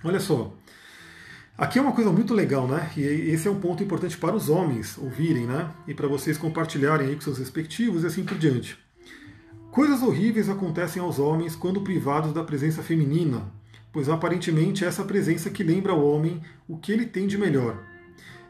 Olha 0.03 0.19
só, 0.19 0.53
aqui 1.57 1.79
é 1.79 1.81
uma 1.81 1.93
coisa 1.93 2.11
muito 2.11 2.33
legal, 2.33 2.67
né? 2.67 2.91
E 2.97 3.01
esse 3.01 3.47
é 3.47 3.51
um 3.51 3.59
ponto 3.59 3.83
importante 3.83 4.17
para 4.17 4.35
os 4.35 4.49
homens 4.49 4.97
ouvirem, 4.97 5.45
né? 5.45 5.69
E 5.87 5.93
para 5.93 6.07
vocês 6.07 6.37
compartilharem 6.37 7.07
aí 7.07 7.15
com 7.15 7.21
seus 7.21 7.37
respectivos 7.37 8.03
e 8.03 8.07
assim 8.07 8.23
por 8.23 8.37
diante. 8.37 8.77
Coisas 9.71 10.01
horríveis 10.01 10.49
acontecem 10.49 11.01
aos 11.01 11.19
homens 11.19 11.55
quando 11.55 11.81
privados 11.81 12.33
da 12.33 12.43
presença 12.43 12.81
feminina, 12.81 13.43
pois 13.91 14.09
aparentemente 14.09 14.83
é 14.83 14.87
essa 14.87 15.03
presença 15.03 15.49
que 15.49 15.63
lembra 15.63 15.91
ao 15.91 16.05
homem 16.05 16.41
o 16.67 16.77
que 16.77 16.91
ele 16.91 17.05
tem 17.05 17.27
de 17.27 17.37
melhor. 17.37 17.77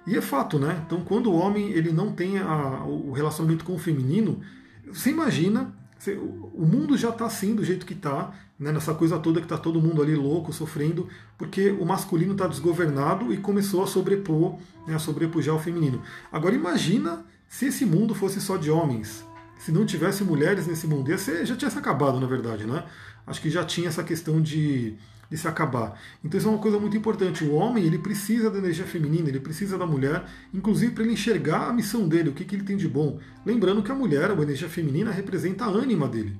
E 0.05 0.17
é 0.17 0.21
fato, 0.21 0.57
né? 0.57 0.81
Então, 0.85 1.01
quando 1.01 1.31
o 1.31 1.35
homem 1.35 1.71
ele 1.71 1.91
não 1.91 2.11
tem 2.11 2.39
a, 2.39 2.83
o 2.83 3.11
relacionamento 3.11 3.63
com 3.63 3.75
o 3.75 3.79
feminino, 3.79 4.41
você 4.87 5.11
imagina, 5.11 5.73
você, 5.97 6.13
o 6.15 6.65
mundo 6.65 6.97
já 6.97 7.09
está 7.09 7.25
assim 7.25 7.53
do 7.53 7.63
jeito 7.63 7.85
que 7.85 7.93
está, 7.93 8.33
né, 8.57 8.71
nessa 8.71 8.93
coisa 8.93 9.19
toda 9.19 9.39
que 9.39 9.45
está 9.45 9.57
todo 9.57 9.81
mundo 9.81 10.01
ali 10.01 10.15
louco, 10.15 10.51
sofrendo, 10.51 11.07
porque 11.37 11.71
o 11.71 11.85
masculino 11.85 12.33
está 12.33 12.47
desgovernado 12.47 13.33
e 13.33 13.37
começou 13.37 13.83
a 13.83 13.87
sobrepor, 13.87 14.57
né, 14.87 14.95
a 14.95 14.99
sobrepujar 14.99 15.55
o 15.55 15.59
feminino. 15.59 16.01
Agora 16.31 16.55
imagina 16.55 17.25
se 17.47 17.67
esse 17.67 17.85
mundo 17.85 18.15
fosse 18.15 18.41
só 18.41 18.57
de 18.57 18.69
homens, 18.71 19.25
se 19.59 19.71
não 19.71 19.85
tivesse 19.85 20.23
mulheres 20.23 20.67
nesse 20.67 20.87
mundo, 20.87 21.09
ia 21.09 21.17
ser, 21.17 21.45
já 21.45 21.55
tinha 21.55 21.69
se 21.69 21.77
acabado, 21.77 22.19
na 22.19 22.27
verdade, 22.27 22.65
né? 22.65 22.85
Acho 23.27 23.41
que 23.41 23.49
já 23.49 23.63
tinha 23.63 23.89
essa 23.89 24.03
questão 24.03 24.41
de 24.41 24.95
de 25.29 25.37
se 25.37 25.47
acabar. 25.47 25.99
Então 26.23 26.37
isso 26.37 26.47
é 26.47 26.51
uma 26.51 26.59
coisa 26.59 26.79
muito 26.79 26.97
importante. 26.97 27.43
O 27.43 27.53
homem 27.53 27.83
ele 27.83 27.99
precisa 27.99 28.49
da 28.49 28.57
energia 28.57 28.85
feminina, 28.85 29.29
ele 29.29 29.39
precisa 29.39 29.77
da 29.77 29.85
mulher, 29.85 30.25
inclusive 30.53 30.93
para 30.93 31.03
ele 31.03 31.13
enxergar 31.13 31.69
a 31.69 31.73
missão 31.73 32.07
dele, 32.07 32.29
o 32.29 32.33
que, 32.33 32.43
que 32.43 32.55
ele 32.55 32.63
tem 32.63 32.75
de 32.75 32.87
bom. 32.87 33.19
Lembrando 33.45 33.83
que 33.83 33.91
a 33.91 33.95
mulher, 33.95 34.31
a 34.31 34.33
energia 34.33 34.69
feminina, 34.69 35.11
representa 35.11 35.65
a 35.65 35.67
ânima 35.67 36.07
dele. 36.07 36.37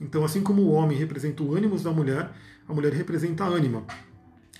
Então, 0.00 0.24
assim 0.24 0.42
como 0.42 0.62
o 0.62 0.70
homem 0.70 0.96
representa 0.96 1.42
o 1.42 1.54
ânimos 1.54 1.82
da 1.82 1.90
mulher, 1.90 2.30
a 2.68 2.72
mulher 2.72 2.92
representa 2.92 3.44
a 3.44 3.48
ânima. 3.48 3.84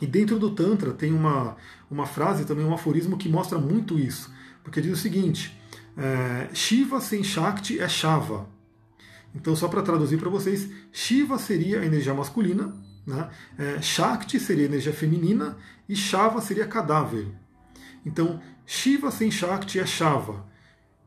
E 0.01 0.07
dentro 0.07 0.39
do 0.39 0.51
Tantra 0.51 0.93
tem 0.93 1.13
uma, 1.13 1.57
uma 1.91 2.07
frase, 2.07 2.45
também 2.45 2.65
um 2.65 2.75
aforismo 2.75 3.17
que 3.17 3.29
mostra 3.29 3.59
muito 3.59 3.99
isso. 3.99 4.33
Porque 4.63 4.81
diz 4.81 4.93
o 4.93 5.01
seguinte: 5.01 5.57
é, 5.97 6.49
Shiva 6.53 7.01
sem 7.01 7.23
Shakti 7.23 7.79
é 7.79 7.89
Shava. 7.89 8.49
Então, 9.35 9.55
só 9.55 9.69
para 9.69 9.83
traduzir 9.83 10.19
para 10.19 10.31
vocês, 10.31 10.69
Shiva 10.93 11.39
seria 11.39 11.81
a 11.81 11.87
energia 11.87 12.15
masculina, 12.15 12.75
né? 13.09 13.31
É, 13.59 13.81
Shakti 13.81 14.39
seria 14.39 14.67
energia 14.67 14.93
feminina 14.93 15.57
e 15.89 15.97
Shava 15.97 16.43
seria 16.43 16.67
cadáver. 16.67 17.27
Então, 18.05 18.39
Shiva 18.67 19.11
sem 19.11 19.31
Shakti 19.31 19.81
é 19.81 19.87
Shava. 19.87 20.47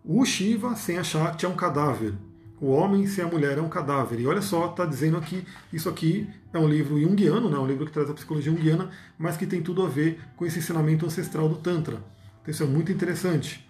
O 0.03 0.25
Shiva 0.25 0.75
sem 0.75 0.97
a 0.97 1.03
Shakti 1.03 1.45
é 1.45 1.49
um 1.49 1.55
cadáver. 1.55 2.15
O 2.59 2.71
homem 2.71 3.05
sem 3.05 3.23
a 3.23 3.27
mulher 3.27 3.59
é 3.59 3.61
um 3.61 3.69
cadáver. 3.69 4.19
E 4.19 4.25
olha 4.25 4.41
só, 4.41 4.71
está 4.71 4.83
dizendo 4.83 5.17
aqui, 5.17 5.45
isso 5.71 5.87
aqui 5.87 6.27
é 6.51 6.57
um 6.57 6.67
livro 6.67 6.99
junguiano, 6.99 7.49
né? 7.49 7.57
um 7.57 7.67
livro 7.67 7.85
que 7.85 7.91
traz 7.91 8.09
a 8.09 8.13
psicologia 8.13 8.51
junguiana, 8.51 8.89
mas 9.17 9.37
que 9.37 9.45
tem 9.45 9.61
tudo 9.61 9.83
a 9.83 9.87
ver 9.87 10.19
com 10.35 10.45
esse 10.45 10.57
ensinamento 10.57 11.05
ancestral 11.05 11.47
do 11.47 11.55
Tantra. 11.55 12.03
Então 12.41 12.51
isso 12.51 12.63
é 12.63 12.67
muito 12.67 12.91
interessante. 12.91 13.67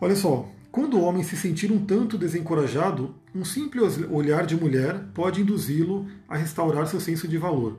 Olha 0.00 0.16
só, 0.16 0.48
quando 0.70 0.98
o 0.98 1.02
homem 1.02 1.22
se 1.22 1.36
sentir 1.36 1.72
um 1.72 1.84
tanto 1.84 2.18
desencorajado, 2.18 3.14
um 3.34 3.44
simples 3.44 3.98
olhar 4.10 4.44
de 4.44 4.54
mulher 4.54 5.06
pode 5.14 5.40
induzi-lo 5.40 6.06
a 6.28 6.36
restaurar 6.36 6.86
seu 6.86 7.00
senso 7.00 7.26
de 7.26 7.38
valor. 7.38 7.78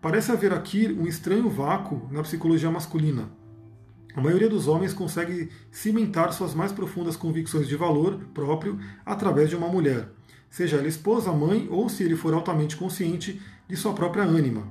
Parece 0.00 0.32
haver 0.32 0.52
aqui 0.52 0.86
um 0.88 1.06
estranho 1.06 1.48
vácuo 1.50 2.08
na 2.10 2.22
psicologia 2.22 2.70
masculina. 2.70 3.30
A 4.16 4.20
maioria 4.20 4.48
dos 4.48 4.66
homens 4.66 4.92
consegue 4.92 5.50
cimentar 5.70 6.32
suas 6.32 6.54
mais 6.54 6.72
profundas 6.72 7.16
convicções 7.16 7.68
de 7.68 7.76
valor 7.76 8.18
próprio 8.34 8.78
através 9.04 9.48
de 9.48 9.56
uma 9.56 9.68
mulher, 9.68 10.08
seja 10.50 10.78
ela 10.78 10.88
esposa, 10.88 11.32
mãe 11.32 11.68
ou, 11.70 11.88
se 11.88 12.02
ele 12.02 12.16
for 12.16 12.34
altamente 12.34 12.76
consciente, 12.76 13.40
de 13.68 13.76
sua 13.76 13.92
própria 13.92 14.24
ânima. 14.24 14.68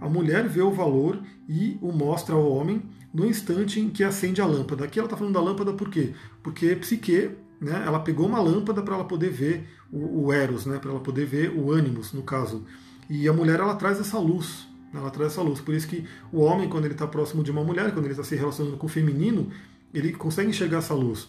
A 0.00 0.08
mulher 0.08 0.48
vê 0.48 0.62
o 0.62 0.72
valor 0.72 1.22
e 1.48 1.76
o 1.82 1.92
mostra 1.92 2.34
ao 2.34 2.50
homem 2.50 2.82
no 3.12 3.26
instante 3.26 3.80
em 3.80 3.88
que 3.90 4.04
acende 4.04 4.40
a 4.40 4.46
lâmpada. 4.46 4.84
Aqui 4.84 4.98
ela 4.98 5.06
está 5.06 5.16
falando 5.16 5.34
da 5.34 5.40
lâmpada 5.40 5.72
por 5.72 5.90
quê? 5.90 6.12
Porque 6.42 6.76
Psique, 6.76 7.30
né, 7.60 7.82
ela 7.84 8.00
pegou 8.00 8.26
uma 8.26 8.40
lâmpada 8.40 8.82
para 8.82 8.94
ela 8.94 9.04
poder 9.04 9.30
ver 9.30 9.68
o, 9.92 10.26
o 10.26 10.32
Eros, 10.32 10.66
né, 10.66 10.78
para 10.78 10.90
ela 10.90 11.00
poder 11.00 11.26
ver 11.26 11.50
o 11.50 11.72
ânimos, 11.72 12.12
no 12.12 12.22
caso. 12.22 12.64
E 13.08 13.28
a 13.28 13.32
mulher 13.32 13.58
ela 13.58 13.74
traz 13.74 13.98
essa 13.98 14.18
luz, 14.18 14.68
ela 14.94 15.10
traz 15.10 15.32
essa 15.32 15.42
luz. 15.42 15.60
Por 15.60 15.74
isso 15.74 15.88
que 15.88 16.04
o 16.32 16.40
homem, 16.40 16.68
quando 16.68 16.84
ele 16.84 16.94
está 16.94 17.06
próximo 17.06 17.42
de 17.42 17.50
uma 17.50 17.64
mulher, 17.64 17.92
quando 17.92 18.04
ele 18.04 18.12
está 18.12 18.24
se 18.24 18.36
relacionando 18.36 18.76
com 18.76 18.86
o 18.86 18.90
feminino, 18.90 19.50
ele 19.92 20.12
consegue 20.12 20.50
enxergar 20.50 20.78
essa 20.78 20.94
luz. 20.94 21.28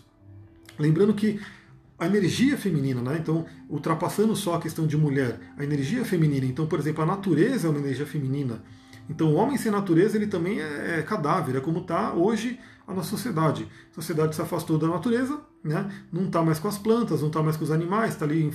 Lembrando 0.78 1.14
que 1.14 1.40
a 1.98 2.08
energia 2.08 2.58
feminina, 2.58 3.02
né? 3.02 3.18
Então, 3.20 3.46
ultrapassando 3.70 4.36
só 4.36 4.56
a 4.56 4.60
questão 4.60 4.88
de 4.88 4.98
mulher, 4.98 5.40
a 5.58 5.64
energia 5.64 6.04
feminina. 6.04 6.46
Então, 6.48 6.66
por 6.66 6.80
exemplo, 6.80 7.04
a 7.04 7.06
natureza 7.06 7.68
é 7.68 7.70
uma 7.70 7.80
energia 7.80 8.06
feminina. 8.06 8.64
Então, 9.12 9.34
o 9.34 9.36
homem 9.36 9.58
sem 9.58 9.70
natureza 9.70 10.16
ele 10.16 10.26
também 10.26 10.62
é, 10.62 11.00
é 11.00 11.02
cadáver, 11.02 11.58
é 11.58 11.60
como 11.60 11.80
está 11.80 12.14
hoje 12.14 12.58
a 12.88 12.94
nossa 12.94 13.10
sociedade. 13.10 13.68
A 13.92 13.96
sociedade 13.96 14.34
se 14.34 14.42
afastou 14.42 14.78
da 14.78 14.88
natureza, 14.88 15.42
né? 15.62 15.92
não 16.12 16.28
está 16.28 16.42
mais 16.42 16.60
com 16.60 16.70
as 16.70 16.78
plantas, 16.78 17.20
não 17.20 17.28
está 17.28 17.44
mais 17.44 17.58
com 17.58 17.66
os 17.66 17.72
animais, 17.72 18.14
está 18.14 18.24
ali 18.24 18.54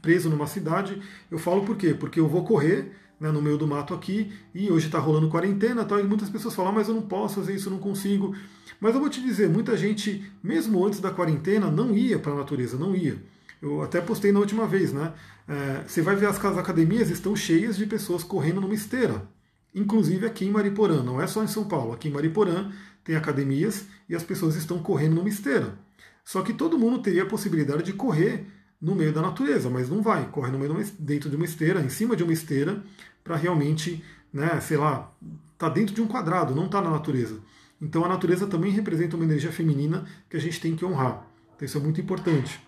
preso 0.00 0.30
numa 0.30 0.46
cidade. 0.46 1.00
Eu 1.30 1.38
falo 1.38 1.62
por 1.66 1.76
quê? 1.76 1.92
Porque 1.92 2.18
eu 2.18 2.26
vou 2.26 2.42
correr 2.42 2.90
né, 3.20 3.30
no 3.30 3.42
meio 3.42 3.58
do 3.58 3.66
mato 3.66 3.92
aqui 3.92 4.32
e 4.54 4.70
hoje 4.72 4.86
está 4.86 4.98
rolando 4.98 5.28
quarentena 5.28 5.84
tal, 5.84 6.00
e 6.00 6.04
muitas 6.04 6.30
pessoas 6.30 6.54
falam, 6.54 6.72
ah, 6.72 6.74
mas 6.74 6.88
eu 6.88 6.94
não 6.94 7.02
posso 7.02 7.34
fazer 7.34 7.54
isso, 7.54 7.68
eu 7.68 7.72
não 7.72 7.78
consigo. 7.78 8.34
Mas 8.80 8.94
eu 8.94 9.00
vou 9.00 9.10
te 9.10 9.20
dizer, 9.20 9.50
muita 9.50 9.76
gente, 9.76 10.24
mesmo 10.42 10.84
antes 10.86 11.00
da 11.00 11.10
quarentena, 11.10 11.70
não 11.70 11.94
ia 11.94 12.18
para 12.18 12.32
a 12.32 12.36
natureza, 12.36 12.78
não 12.78 12.96
ia. 12.96 13.22
Eu 13.60 13.82
até 13.82 14.00
postei 14.00 14.32
na 14.32 14.40
última 14.40 14.66
vez, 14.66 14.90
né? 14.90 15.12
É, 15.46 15.84
você 15.86 16.00
vai 16.00 16.16
ver 16.16 16.26
as, 16.26 16.42
as 16.42 16.56
academias 16.56 17.10
estão 17.10 17.36
cheias 17.36 17.76
de 17.76 17.84
pessoas 17.84 18.24
correndo 18.24 18.60
numa 18.60 18.74
esteira 18.74 19.28
inclusive 19.74 20.26
aqui 20.26 20.44
em 20.44 20.50
Mariporã, 20.50 21.02
não 21.02 21.20
é 21.20 21.26
só 21.26 21.42
em 21.42 21.48
São 21.48 21.64
Paulo, 21.64 21.92
aqui 21.92 22.08
em 22.08 22.12
Mariporã 22.12 22.70
tem 23.04 23.16
academias 23.16 23.86
e 24.08 24.14
as 24.14 24.22
pessoas 24.22 24.54
estão 24.54 24.78
correndo 24.78 25.16
numa 25.16 25.28
esteira. 25.28 25.78
Só 26.24 26.42
que 26.42 26.52
todo 26.52 26.78
mundo 26.78 27.02
teria 27.02 27.24
a 27.24 27.26
possibilidade 27.26 27.82
de 27.82 27.92
correr 27.92 28.46
no 28.80 28.94
meio 28.94 29.12
da 29.12 29.22
natureza, 29.22 29.68
mas 29.70 29.88
não 29.88 30.02
vai, 30.02 30.28
corre 30.30 30.50
no 30.50 30.58
meio 30.58 30.72
de 30.72 30.78
uma, 30.78 30.90
dentro 30.98 31.30
de 31.30 31.36
uma 31.36 31.44
esteira, 31.44 31.80
em 31.80 31.88
cima 31.88 32.16
de 32.16 32.22
uma 32.22 32.32
esteira, 32.32 32.82
para 33.22 33.36
realmente, 33.36 34.02
né, 34.32 34.60
sei 34.60 34.76
lá, 34.76 35.12
tá 35.56 35.68
dentro 35.68 35.94
de 35.94 36.02
um 36.02 36.06
quadrado, 36.06 36.54
não 36.54 36.66
está 36.66 36.80
na 36.80 36.90
natureza. 36.90 37.40
Então 37.80 38.04
a 38.04 38.08
natureza 38.08 38.46
também 38.46 38.70
representa 38.70 39.16
uma 39.16 39.24
energia 39.24 39.52
feminina 39.52 40.04
que 40.28 40.36
a 40.36 40.40
gente 40.40 40.60
tem 40.60 40.74
que 40.76 40.84
honrar. 40.84 41.26
Então 41.54 41.66
isso 41.66 41.78
é 41.78 41.80
muito 41.80 42.00
importante. 42.00 42.60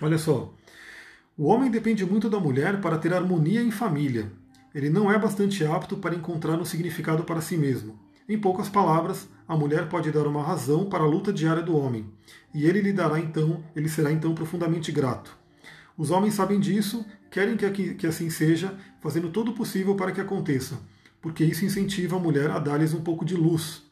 Olha 0.00 0.18
só. 0.18 0.52
O 1.36 1.46
homem 1.46 1.70
depende 1.70 2.04
muito 2.04 2.28
da 2.30 2.38
mulher 2.38 2.80
para 2.80 2.98
ter 2.98 3.12
harmonia 3.12 3.62
em 3.62 3.70
família. 3.70 4.30
Ele 4.74 4.90
não 4.90 5.10
é 5.10 5.18
bastante 5.18 5.64
apto 5.64 5.96
para 5.96 6.14
encontrar 6.14 6.58
um 6.58 6.64
significado 6.64 7.22
para 7.22 7.40
si 7.40 7.56
mesmo. 7.56 7.98
Em 8.28 8.38
poucas 8.38 8.68
palavras, 8.68 9.28
a 9.46 9.56
mulher 9.56 9.88
pode 9.88 10.10
dar 10.10 10.26
uma 10.26 10.42
razão 10.42 10.86
para 10.86 11.04
a 11.04 11.06
luta 11.06 11.32
diária 11.32 11.62
do 11.62 11.76
homem, 11.76 12.06
e 12.52 12.64
ele 12.64 12.80
lhe 12.80 12.92
dará 12.92 13.20
então, 13.20 13.62
ele 13.76 13.88
será 13.88 14.10
então 14.10 14.34
profundamente 14.34 14.90
grato. 14.90 15.36
Os 15.96 16.10
homens 16.10 16.34
sabem 16.34 16.58
disso, 16.58 17.04
querem 17.30 17.56
que, 17.56 18.06
assim 18.06 18.30
seja, 18.30 18.76
fazendo 19.00 19.30
todo 19.30 19.52
o 19.52 19.54
possível 19.54 19.94
para 19.94 20.10
que 20.10 20.20
aconteça, 20.20 20.80
porque 21.20 21.44
isso 21.44 21.64
incentiva 21.64 22.16
a 22.16 22.20
mulher 22.20 22.50
a 22.50 22.58
dar-lhes 22.58 22.94
um 22.94 23.02
pouco 23.02 23.24
de 23.24 23.36
luz. 23.36 23.82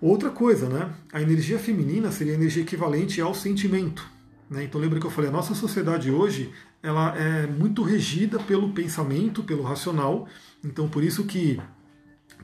Outra 0.00 0.30
coisa, 0.30 0.68
né? 0.68 0.92
A 1.12 1.22
energia 1.22 1.58
feminina 1.58 2.10
seria 2.10 2.32
a 2.32 2.36
energia 2.36 2.62
equivalente 2.62 3.20
ao 3.20 3.34
sentimento. 3.34 4.06
Né? 4.50 4.64
Então 4.64 4.80
lembra 4.80 4.98
que 4.98 5.06
eu 5.06 5.10
falei, 5.10 5.30
a 5.30 5.32
nossa 5.32 5.54
sociedade 5.54 6.10
hoje 6.10 6.52
ela 6.82 7.16
é 7.16 7.46
muito 7.46 7.84
regida 7.84 8.38
pelo 8.40 8.72
pensamento, 8.72 9.44
pelo 9.44 9.62
racional. 9.62 10.26
Então 10.64 10.88
por 10.88 11.04
isso 11.04 11.24
que 11.24 11.60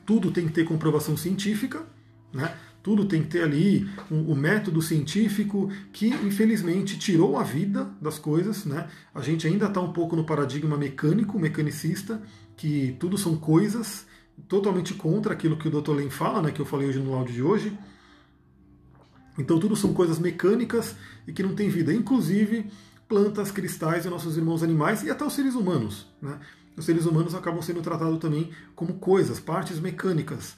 tudo 0.05 0.31
tem 0.31 0.47
que 0.47 0.53
ter 0.53 0.63
comprovação 0.63 1.17
científica, 1.17 1.85
né? 2.33 2.55
Tudo 2.81 3.03
tem 3.03 3.21
que 3.21 3.27
ter 3.27 3.43
ali 3.43 3.85
o 4.09 4.15
um, 4.15 4.31
um 4.31 4.35
método 4.35 4.81
científico 4.81 5.69
que, 5.91 6.07
infelizmente, 6.07 6.97
tirou 6.97 7.35
a 7.35 7.43
vida 7.43 7.91
das 8.01 8.17
coisas. 8.17 8.63
Né? 8.63 8.87
A 9.13 9.19
gente 9.19 9.45
ainda 9.45 9.65
está 9.65 9.81
um 9.81 9.91
pouco 9.91 10.15
no 10.15 10.23
paradigma 10.23 10.77
mecânico, 10.77 11.37
mecanicista, 11.37 12.21
que 12.55 12.95
tudo 12.97 13.17
são 13.17 13.35
coisas, 13.35 14.07
totalmente 14.47 14.93
contra 14.93 15.33
aquilo 15.33 15.57
que 15.57 15.67
o 15.67 15.81
Dr. 15.81 15.91
Len 15.91 16.09
fala, 16.09 16.41
né, 16.41 16.51
que 16.51 16.61
eu 16.61 16.65
falei 16.65 16.87
hoje 16.87 16.99
no 16.99 17.13
áudio 17.13 17.33
de 17.33 17.43
hoje. 17.43 17.77
Então, 19.37 19.59
tudo 19.59 19.75
são 19.75 19.93
coisas 19.93 20.19
mecânicas 20.19 20.95
e 21.27 21.33
que 21.33 21.43
não 21.43 21.53
tem 21.53 21.69
vida, 21.69 21.93
inclusive 21.93 22.69
plantas, 23.07 23.51
cristais 23.51 24.05
e 24.05 24.09
nossos 24.09 24.37
irmãos 24.37 24.63
animais 24.63 25.03
e 25.03 25.09
até 25.09 25.23
os 25.25 25.33
seres 25.33 25.55
humanos. 25.55 26.07
Né? 26.21 26.37
Os 26.75 26.85
seres 26.85 27.05
humanos 27.05 27.33
acabam 27.33 27.61
sendo 27.61 27.81
tratados 27.81 28.19
também 28.19 28.51
como 28.75 28.95
coisas, 28.95 29.39
partes 29.39 29.79
mecânicas. 29.79 30.55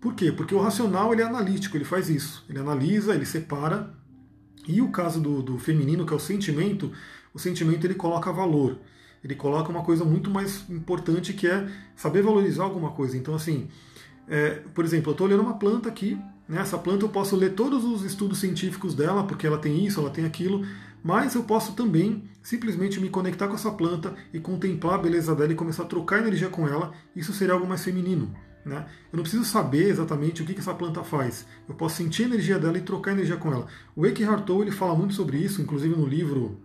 Por 0.00 0.14
quê? 0.14 0.32
Porque 0.32 0.54
o 0.54 0.60
racional 0.60 1.12
ele 1.12 1.22
é 1.22 1.26
analítico, 1.26 1.76
ele 1.76 1.84
faz 1.84 2.08
isso. 2.08 2.44
Ele 2.48 2.58
analisa, 2.58 3.14
ele 3.14 3.26
separa. 3.26 3.92
E 4.66 4.80
o 4.80 4.90
caso 4.90 5.20
do, 5.20 5.42
do 5.42 5.58
feminino, 5.58 6.06
que 6.06 6.12
é 6.12 6.16
o 6.16 6.20
sentimento, 6.20 6.90
o 7.34 7.38
sentimento 7.38 7.86
ele 7.86 7.94
coloca 7.94 8.32
valor. 8.32 8.78
Ele 9.22 9.34
coloca 9.34 9.70
uma 9.70 9.82
coisa 9.82 10.04
muito 10.04 10.30
mais 10.30 10.68
importante 10.70 11.34
que 11.34 11.46
é 11.46 11.68
saber 11.94 12.22
valorizar 12.22 12.64
alguma 12.64 12.92
coisa. 12.92 13.16
Então, 13.16 13.34
assim, 13.34 13.68
é, 14.26 14.62
por 14.74 14.84
exemplo, 14.84 15.10
eu 15.10 15.12
estou 15.12 15.26
olhando 15.26 15.42
uma 15.42 15.58
planta 15.58 15.88
aqui. 15.88 16.18
Né, 16.50 16.60
essa 16.60 16.76
planta 16.76 17.04
eu 17.04 17.08
posso 17.08 17.36
ler 17.36 17.54
todos 17.54 17.84
os 17.84 18.02
estudos 18.02 18.38
científicos 18.38 18.92
dela, 18.92 19.22
porque 19.22 19.46
ela 19.46 19.56
tem 19.56 19.86
isso, 19.86 20.00
ela 20.00 20.10
tem 20.10 20.24
aquilo, 20.24 20.66
mas 21.00 21.36
eu 21.36 21.44
posso 21.44 21.74
também 21.74 22.24
simplesmente 22.42 22.98
me 22.98 23.08
conectar 23.08 23.46
com 23.46 23.54
essa 23.54 23.70
planta 23.70 24.16
e 24.34 24.40
contemplar 24.40 24.96
a 24.96 24.98
beleza 24.98 25.32
dela 25.32 25.52
e 25.52 25.54
começar 25.54 25.84
a 25.84 25.86
trocar 25.86 26.18
energia 26.18 26.48
com 26.48 26.66
ela. 26.66 26.92
Isso 27.14 27.32
seria 27.32 27.54
algo 27.54 27.68
mais 27.68 27.84
feminino. 27.84 28.34
Né? 28.66 28.84
Eu 29.12 29.16
não 29.16 29.22
preciso 29.22 29.44
saber 29.44 29.90
exatamente 29.90 30.42
o 30.42 30.44
que, 30.44 30.52
que 30.52 30.58
essa 30.58 30.74
planta 30.74 31.04
faz. 31.04 31.46
Eu 31.68 31.74
posso 31.76 31.94
sentir 31.94 32.24
a 32.24 32.26
energia 32.26 32.58
dela 32.58 32.76
e 32.76 32.82
trocar 32.82 33.12
energia 33.12 33.36
com 33.36 33.52
ela. 33.52 33.68
O 33.94 34.04
Eckhart 34.04 34.44
Tolle 34.44 34.62
ele 34.62 34.70
fala 34.72 34.96
muito 34.96 35.14
sobre 35.14 35.38
isso, 35.38 35.62
inclusive 35.62 35.94
no 35.94 36.04
livro 36.04 36.58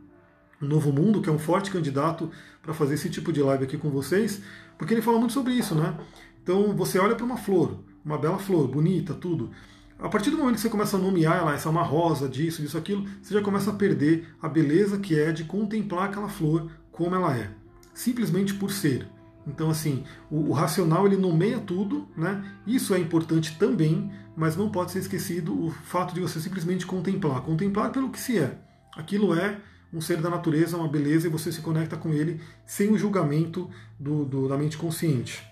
Novo 0.59 0.91
Mundo, 0.91 1.21
que 1.21 1.29
é 1.29 1.31
um 1.31 1.37
forte 1.37 1.69
candidato 1.69 2.31
para 2.59 2.73
fazer 2.73 2.95
esse 2.95 3.09
tipo 3.11 3.31
de 3.31 3.39
live 3.39 3.63
aqui 3.63 3.77
com 3.77 3.91
vocês, 3.91 4.41
porque 4.79 4.95
ele 4.95 5.01
fala 5.03 5.19
muito 5.19 5.33
sobre 5.33 5.53
isso, 5.53 5.75
né? 5.75 5.95
Então 6.41 6.75
você 6.75 6.97
olha 6.97 7.15
para 7.15 7.25
uma 7.25 7.37
flor, 7.37 7.79
uma 8.03 8.17
bela 8.17 8.39
flor, 8.39 8.67
bonita, 8.67 9.13
tudo. 9.13 9.51
A 9.97 10.09
partir 10.09 10.29
do 10.29 10.37
momento 10.37 10.55
que 10.55 10.61
você 10.61 10.69
começa 10.69 10.97
a 10.97 10.99
nomear 10.99 11.37
ela, 11.37 11.53
essa 11.53 11.69
é 11.69 11.71
uma 11.71 11.83
rosa, 11.83 12.27
disso, 12.27 12.61
disso, 12.61 12.77
aquilo, 12.77 13.05
você 13.21 13.33
já 13.33 13.41
começa 13.41 13.71
a 13.71 13.73
perder 13.73 14.27
a 14.41 14.49
beleza 14.49 14.99
que 14.99 15.17
é 15.17 15.31
de 15.31 15.45
contemplar 15.45 16.09
aquela 16.09 16.27
flor 16.27 16.69
como 16.91 17.15
ela 17.15 17.35
é, 17.35 17.49
simplesmente 17.93 18.53
por 18.53 18.71
ser. 18.71 19.07
Então, 19.47 19.69
assim, 19.69 20.03
o, 20.29 20.49
o, 20.49 20.51
racional 20.51 21.05
ele 21.05 21.17
nomeia 21.17 21.59
tudo, 21.59 22.07
né? 22.17 22.43
Isso 22.65 22.93
é 22.93 22.99
importante 22.99 23.57
também, 23.57 24.11
mas 24.35 24.57
não 24.57 24.69
pode 24.69 24.91
ser 24.91 24.99
esquecido 24.99 25.65
o 25.65 25.71
fato 25.71 26.13
de 26.13 26.19
você 26.19 26.39
simplesmente 26.39 26.85
contemplar. 26.85 27.41
Contemplar 27.41 27.91
pelo 27.91 28.09
que 28.09 28.19
se 28.19 28.39
é. 28.39 28.57
Aquilo 28.95 29.33
é 29.35 29.59
um 29.93 30.01
ser 30.01 30.19
da 30.19 30.29
natureza, 30.29 30.77
uma 30.77 30.87
beleza, 30.87 31.27
e 31.27 31.29
você 31.29 31.51
se 31.51 31.61
conecta 31.61 31.95
com 31.95 32.11
ele 32.11 32.41
sem 32.65 32.91
o 32.91 32.97
julgamento 32.97 33.69
do, 33.99 34.25
do, 34.25 34.47
da 34.47 34.57
mente 34.57 34.77
consciente. 34.77 35.45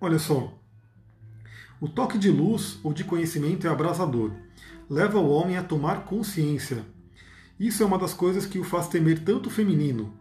Olha 0.00 0.18
só. 0.18 0.59
O 1.80 1.88
toque 1.88 2.18
de 2.18 2.30
luz 2.30 2.78
ou 2.82 2.92
de 2.92 3.04
conhecimento 3.04 3.66
é 3.66 3.70
abrasador. 3.70 4.32
Leva 4.88 5.18
o 5.18 5.30
homem 5.30 5.56
a 5.56 5.62
tomar 5.62 6.04
consciência. 6.04 6.84
Isso 7.58 7.82
é 7.82 7.86
uma 7.86 7.98
das 7.98 8.12
coisas 8.12 8.46
que 8.46 8.58
o 8.58 8.64
faz 8.64 8.88
temer 8.88 9.20
tanto 9.20 9.48
o 9.48 9.52
feminino, 9.52 10.12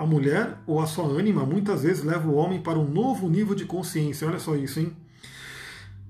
a 0.00 0.06
mulher 0.06 0.56
ou 0.66 0.80
a 0.80 0.86
sua 0.86 1.04
ânima 1.04 1.44
muitas 1.44 1.82
vezes 1.82 2.02
leva 2.02 2.26
o 2.26 2.34
homem 2.34 2.58
para 2.58 2.78
um 2.78 2.88
novo 2.88 3.28
nível 3.28 3.54
de 3.54 3.66
consciência. 3.66 4.26
Olha 4.26 4.38
só 4.38 4.56
isso, 4.56 4.80
hein? 4.80 4.96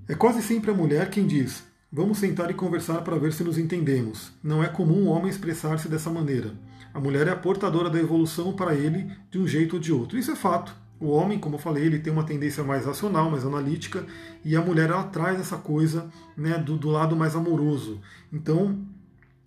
É 0.07 0.15
quase 0.15 0.41
sempre 0.43 0.71
a 0.71 0.75
mulher 0.75 1.11
quem 1.11 1.27
diz: 1.27 1.65
Vamos 1.91 2.19
sentar 2.19 2.49
e 2.53 2.55
conversar 2.55 3.03
para 3.03 3.19
ver 3.19 3.33
se 3.33 3.43
nos 3.43 3.59
entendemos. 3.59 4.31
Não 4.45 4.63
é 4.63 4.69
comum 4.69 5.07
o 5.07 5.09
homem 5.09 5.29
expressar-se 5.29 5.89
dessa 5.89 6.09
maneira. 6.09 6.55
A 6.95 7.01
mulher 7.01 7.27
é 7.27 7.33
a 7.33 7.37
portadora 7.37 7.91
da 7.91 7.99
evolução 7.99 8.53
para 8.53 8.77
ele 8.77 9.11
de 9.29 9.41
um 9.41 9.49
jeito 9.49 9.75
ou 9.75 9.81
de 9.81 9.93
outro. 9.93 10.17
Isso 10.17 10.31
é 10.31 10.37
fato. 10.37 10.73
O 11.01 11.09
homem, 11.09 11.39
como 11.39 11.55
eu 11.55 11.59
falei, 11.59 11.87
ele 11.87 11.99
tem 11.99 12.13
uma 12.13 12.25
tendência 12.25 12.63
mais 12.63 12.85
racional, 12.85 13.31
mais 13.31 13.45
analítica, 13.45 14.05
e 14.45 14.55
a 14.55 14.61
mulher 14.61 14.91
ela 14.91 15.05
traz 15.05 15.41
essa 15.41 15.57
coisa 15.57 16.11
né, 16.37 16.59
do, 16.59 16.77
do 16.77 16.91
lado 16.91 17.17
mais 17.17 17.35
amoroso. 17.35 17.99
Então, 18.31 18.79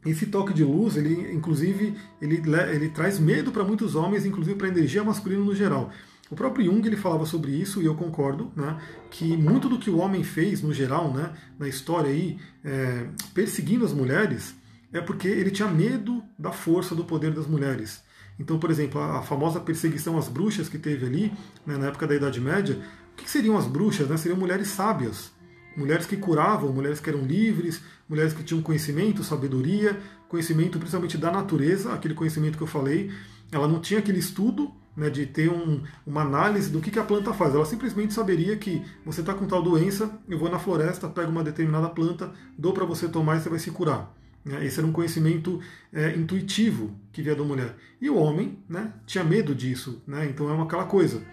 esse 0.03 0.25
toque 0.25 0.51
de 0.51 0.63
luz, 0.63 0.97
ele 0.97 1.31
inclusive, 1.31 1.95
ele, 2.19 2.41
ele 2.71 2.89
traz 2.89 3.19
medo 3.19 3.51
para 3.51 3.63
muitos 3.63 3.93
homens, 3.93 4.25
inclusive 4.25 4.57
para 4.57 4.67
a 4.67 4.71
energia 4.71 5.03
masculina 5.03 5.43
no 5.43 5.55
geral. 5.55 5.91
O 6.29 6.35
próprio 6.35 6.65
Jung 6.65 6.85
ele 6.87 6.97
falava 6.97 7.27
sobre 7.27 7.51
isso 7.51 7.81
e 7.81 7.85
eu 7.85 7.93
concordo, 7.93 8.51
né, 8.55 8.81
que 9.11 9.37
muito 9.37 9.69
do 9.69 9.77
que 9.77 9.91
o 9.91 9.97
homem 9.97 10.23
fez 10.23 10.63
no 10.63 10.73
geral, 10.73 11.13
né, 11.13 11.31
na 11.59 11.67
história 11.67 12.09
aí, 12.09 12.39
é, 12.65 13.05
perseguindo 13.35 13.85
as 13.85 13.93
mulheres, 13.93 14.55
é 14.91 14.99
porque 14.99 15.27
ele 15.27 15.51
tinha 15.51 15.67
medo 15.67 16.23
da 16.37 16.51
força 16.51 16.95
do 16.95 17.05
poder 17.05 17.31
das 17.31 17.45
mulheres. 17.45 18.03
Então, 18.39 18.59
por 18.59 18.71
exemplo, 18.71 18.99
a, 18.99 19.21
famosa 19.21 19.59
perseguição 19.59 20.17
às 20.17 20.27
bruxas 20.27 20.67
que 20.67 20.77
teve 20.77 21.05
ali, 21.05 21.34
né, 21.65 21.77
na 21.77 21.88
época 21.88 22.07
da 22.07 22.15
Idade 22.15 22.41
Média, 22.41 22.75
o 23.13 23.15
que, 23.15 23.25
que 23.25 23.31
seriam 23.31 23.57
as 23.57 23.67
bruxas? 23.67 24.07
Né? 24.07 24.17
Seriam 24.17 24.39
mulheres 24.39 24.69
sábias, 24.69 25.31
mulheres 25.77 26.05
que 26.05 26.17
curavam, 26.17 26.73
mulheres 26.73 26.99
que 26.99 27.09
eram 27.09 27.21
livres, 27.21 27.81
mulheres 28.09 28.34
que 28.34 28.43
tinham 28.43 28.61
conhecimento, 28.61 29.23
sabedoria, 29.23 29.99
conhecimento 30.27 30.79
principalmente 30.79 31.17
da 31.17 31.31
natureza, 31.31 31.93
aquele 31.93 32.13
conhecimento 32.13 32.57
que 32.57 32.63
eu 32.63 32.67
falei. 32.67 33.11
Ela 33.51 33.67
não 33.67 33.79
tinha 33.79 33.99
aquele 33.99 34.19
estudo 34.19 34.71
né, 34.95 35.09
de 35.09 35.25
ter 35.25 35.49
um, 35.49 35.81
uma 36.05 36.21
análise 36.21 36.69
do 36.69 36.79
que, 36.79 36.91
que 36.91 36.99
a 36.99 37.03
planta 37.03 37.34
faz. 37.34 37.53
Ela 37.53 37.65
simplesmente 37.65 38.13
saberia 38.13 38.55
que 38.57 38.84
você 39.05 39.21
está 39.21 39.34
com 39.34 39.45
tal 39.45 39.61
doença, 39.61 40.09
eu 40.27 40.38
vou 40.38 40.49
na 40.49 40.59
floresta, 40.59 41.07
pego 41.07 41.31
uma 41.31 41.43
determinada 41.43 41.89
planta, 41.89 42.31
dou 42.57 42.73
para 42.73 42.86
você 42.86 43.07
tomar 43.07 43.38
e 43.38 43.41
você 43.41 43.49
vai 43.49 43.59
se 43.59 43.71
curar. 43.71 44.11
Né. 44.45 44.65
Esse 44.65 44.79
era 44.79 44.87
um 44.87 44.91
conhecimento 44.91 45.59
é, 45.91 46.15
intuitivo 46.15 46.95
que 47.11 47.21
via 47.21 47.35
da 47.35 47.43
mulher. 47.43 47.75
E 48.01 48.09
o 48.09 48.17
homem 48.17 48.59
né, 48.67 48.93
tinha 49.05 49.23
medo 49.23 49.55
disso, 49.55 50.01
né, 50.05 50.27
então 50.29 50.49
é 50.49 50.53
uma, 50.53 50.65
aquela 50.65 50.85
coisa. 50.85 51.23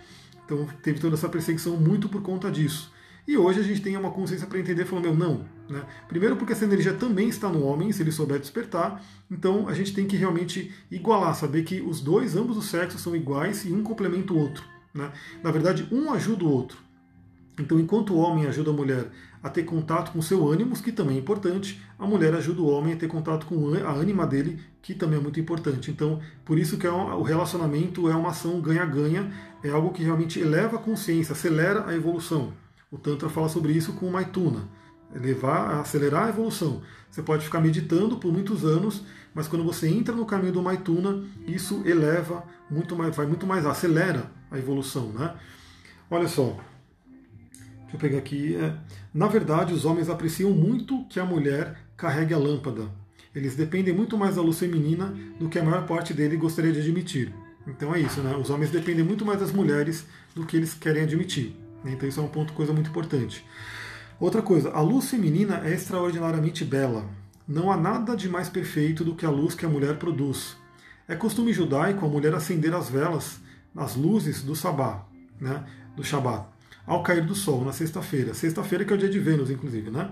Então 0.44 0.66
teve 0.82 1.00
toda 1.00 1.14
essa 1.14 1.28
perseguição 1.28 1.76
muito 1.76 2.08
por 2.08 2.22
conta 2.22 2.50
disso. 2.50 2.92
E 3.26 3.36
hoje 3.36 3.60
a 3.60 3.62
gente 3.62 3.80
tem 3.80 3.96
uma 3.96 4.10
consciência 4.10 4.46
para 4.46 4.58
entender, 4.58 4.84
falando, 4.84 5.04
meu, 5.04 5.14
não. 5.14 5.44
Né? 5.68 5.84
Primeiro 6.08 6.36
porque 6.36 6.52
essa 6.52 6.64
energia 6.64 6.92
também 6.92 7.28
está 7.28 7.48
no 7.48 7.62
homem, 7.62 7.92
se 7.92 8.02
ele 8.02 8.10
souber 8.10 8.40
despertar. 8.40 9.00
Então 9.30 9.68
a 9.68 9.74
gente 9.74 9.94
tem 9.94 10.06
que 10.06 10.16
realmente 10.16 10.72
igualar, 10.90 11.34
saber 11.34 11.62
que 11.62 11.80
os 11.80 12.00
dois, 12.00 12.34
ambos 12.34 12.56
os 12.56 12.66
sexos, 12.66 13.00
são 13.00 13.14
iguais 13.14 13.64
e 13.64 13.72
um 13.72 13.82
complementa 13.82 14.32
o 14.32 14.38
outro. 14.38 14.64
Né? 14.92 15.12
Na 15.42 15.52
verdade, 15.52 15.86
um 15.92 16.10
ajuda 16.12 16.44
o 16.44 16.50
outro. 16.50 16.78
Então, 17.58 17.78
enquanto 17.78 18.14
o 18.14 18.18
homem 18.18 18.46
ajuda 18.46 18.70
a 18.70 18.74
mulher 18.74 19.10
a 19.42 19.48
ter 19.48 19.64
contato 19.64 20.12
com 20.12 20.22
seu 20.22 20.48
ânimo, 20.48 20.74
que 20.74 20.92
também 20.92 21.16
é 21.16 21.20
importante, 21.20 21.80
a 22.00 22.06
mulher 22.06 22.34
ajuda 22.34 22.62
o 22.62 22.66
homem 22.66 22.94
a 22.94 22.96
ter 22.96 23.08
contato 23.08 23.44
com 23.44 23.74
a 23.74 23.92
ânima 23.92 24.26
dele, 24.26 24.58
que 24.80 24.94
também 24.94 25.18
é 25.18 25.22
muito 25.22 25.38
importante. 25.38 25.90
Então, 25.90 26.18
por 26.46 26.58
isso 26.58 26.78
que 26.78 26.86
é 26.86 26.90
o 26.90 27.22
relacionamento 27.22 28.08
é 28.08 28.16
uma 28.16 28.30
ação 28.30 28.58
ganha-ganha, 28.58 29.30
é 29.62 29.68
algo 29.68 29.92
que 29.92 30.02
realmente 30.02 30.40
eleva 30.40 30.76
a 30.76 30.80
consciência, 30.80 31.34
acelera 31.34 31.86
a 31.86 31.94
evolução. 31.94 32.54
O 32.90 32.96
Tantra 32.96 33.28
fala 33.28 33.50
sobre 33.50 33.74
isso 33.74 33.92
com 33.92 34.06
o 34.06 34.10
Maituna, 34.10 34.66
levar 35.14 35.78
acelerar 35.78 36.24
a 36.24 36.28
evolução. 36.30 36.80
Você 37.10 37.22
pode 37.22 37.44
ficar 37.44 37.60
meditando 37.60 38.16
por 38.16 38.32
muitos 38.32 38.64
anos, 38.64 39.04
mas 39.34 39.46
quando 39.46 39.62
você 39.62 39.86
entra 39.86 40.14
no 40.14 40.24
caminho 40.24 40.54
do 40.54 40.62
Maituna, 40.62 41.22
isso 41.46 41.82
eleva 41.84 42.44
muito 42.70 42.96
mais, 42.96 43.14
vai 43.14 43.26
muito 43.26 43.46
mais, 43.46 43.66
acelera 43.66 44.30
a 44.50 44.58
evolução, 44.58 45.12
né? 45.12 45.34
Olha 46.10 46.26
só, 46.26 46.56
deixa 47.82 47.94
eu 47.94 48.00
pegar 48.00 48.18
aqui. 48.18 48.56
É, 48.56 48.74
na 49.12 49.26
verdade, 49.26 49.74
os 49.74 49.84
homens 49.84 50.08
apreciam 50.08 50.50
muito 50.50 51.04
que 51.10 51.20
a 51.20 51.24
mulher 51.26 51.89
carregue 52.00 52.32
a 52.32 52.38
lâmpada. 52.38 52.88
Eles 53.34 53.54
dependem 53.54 53.94
muito 53.94 54.16
mais 54.16 54.36
da 54.36 54.42
luz 54.42 54.58
feminina 54.58 55.14
do 55.38 55.48
que 55.50 55.58
a 55.58 55.62
maior 55.62 55.86
parte 55.86 56.14
dele 56.14 56.34
gostaria 56.36 56.72
de 56.72 56.80
admitir. 56.80 57.32
Então 57.66 57.94
é 57.94 58.00
isso, 58.00 58.22
né? 58.22 58.34
Os 58.34 58.48
homens 58.48 58.70
dependem 58.70 59.04
muito 59.04 59.24
mais 59.24 59.38
das 59.38 59.52
mulheres 59.52 60.06
do 60.34 60.46
que 60.46 60.56
eles 60.56 60.72
querem 60.72 61.02
admitir. 61.02 61.54
Então 61.84 62.08
isso 62.08 62.18
é 62.18 62.22
um 62.22 62.28
ponto, 62.28 62.54
coisa 62.54 62.72
muito 62.72 62.88
importante. 62.88 63.44
Outra 64.18 64.40
coisa, 64.40 64.70
a 64.70 64.80
luz 64.80 65.10
feminina 65.10 65.60
é 65.62 65.74
extraordinariamente 65.74 66.64
bela. 66.64 67.04
Não 67.46 67.70
há 67.70 67.76
nada 67.76 68.16
de 68.16 68.28
mais 68.28 68.48
perfeito 68.48 69.04
do 69.04 69.14
que 69.14 69.26
a 69.26 69.30
luz 69.30 69.54
que 69.54 69.66
a 69.66 69.68
mulher 69.68 69.96
produz. 69.98 70.56
É 71.06 71.14
costume 71.14 71.52
judaico 71.52 72.04
a 72.06 72.08
mulher 72.08 72.34
acender 72.34 72.74
as 72.74 72.88
velas, 72.88 73.40
as 73.76 73.94
luzes 73.94 74.42
do 74.42 74.56
sabá, 74.56 75.06
né, 75.40 75.64
do 75.96 76.02
Shabat, 76.02 76.46
ao 76.86 77.02
cair 77.02 77.24
do 77.24 77.34
sol 77.34 77.64
na 77.64 77.72
sexta-feira. 77.72 78.32
Sexta-feira 78.32 78.84
que 78.84 78.92
é 78.92 78.96
o 78.96 78.98
dia 78.98 79.08
de 79.08 79.18
Vênus, 79.18 79.50
inclusive, 79.50 79.90
né? 79.90 80.10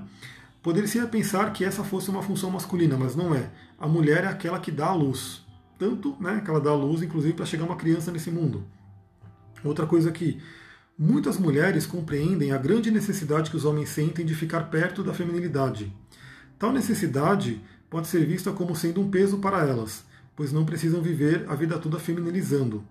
Poderia 0.62 1.06
pensar 1.06 1.52
que 1.52 1.64
essa 1.64 1.84
fosse 1.84 2.10
uma 2.10 2.22
função 2.22 2.50
masculina, 2.50 2.96
mas 2.96 3.14
não 3.14 3.34
é. 3.34 3.50
A 3.78 3.86
mulher 3.86 4.24
é 4.24 4.28
aquela 4.28 4.58
que 4.58 4.72
dá 4.72 4.86
a 4.86 4.94
luz. 4.94 5.44
Tanto 5.78 6.16
né, 6.20 6.40
que 6.44 6.50
ela 6.50 6.60
dá 6.60 6.70
a 6.70 6.74
luz, 6.74 7.02
inclusive, 7.02 7.34
para 7.34 7.46
chegar 7.46 7.64
uma 7.64 7.76
criança 7.76 8.10
nesse 8.10 8.30
mundo. 8.30 8.64
Outra 9.62 9.86
coisa 9.86 10.10
que 10.10 10.40
muitas 10.98 11.38
mulheres 11.38 11.86
compreendem 11.86 12.50
a 12.50 12.58
grande 12.58 12.90
necessidade 12.90 13.50
que 13.50 13.56
os 13.56 13.64
homens 13.64 13.88
sentem 13.88 14.26
de 14.26 14.34
ficar 14.34 14.64
perto 14.70 15.04
da 15.04 15.14
feminilidade. 15.14 15.92
Tal 16.58 16.72
necessidade 16.72 17.60
pode 17.88 18.08
ser 18.08 18.26
vista 18.26 18.50
como 18.52 18.74
sendo 18.74 19.00
um 19.00 19.10
peso 19.10 19.38
para 19.38 19.64
elas, 19.64 20.04
pois 20.34 20.52
não 20.52 20.64
precisam 20.64 21.00
viver 21.00 21.46
a 21.48 21.54
vida 21.54 21.78
toda 21.78 22.00
feminilizando. 22.00 22.84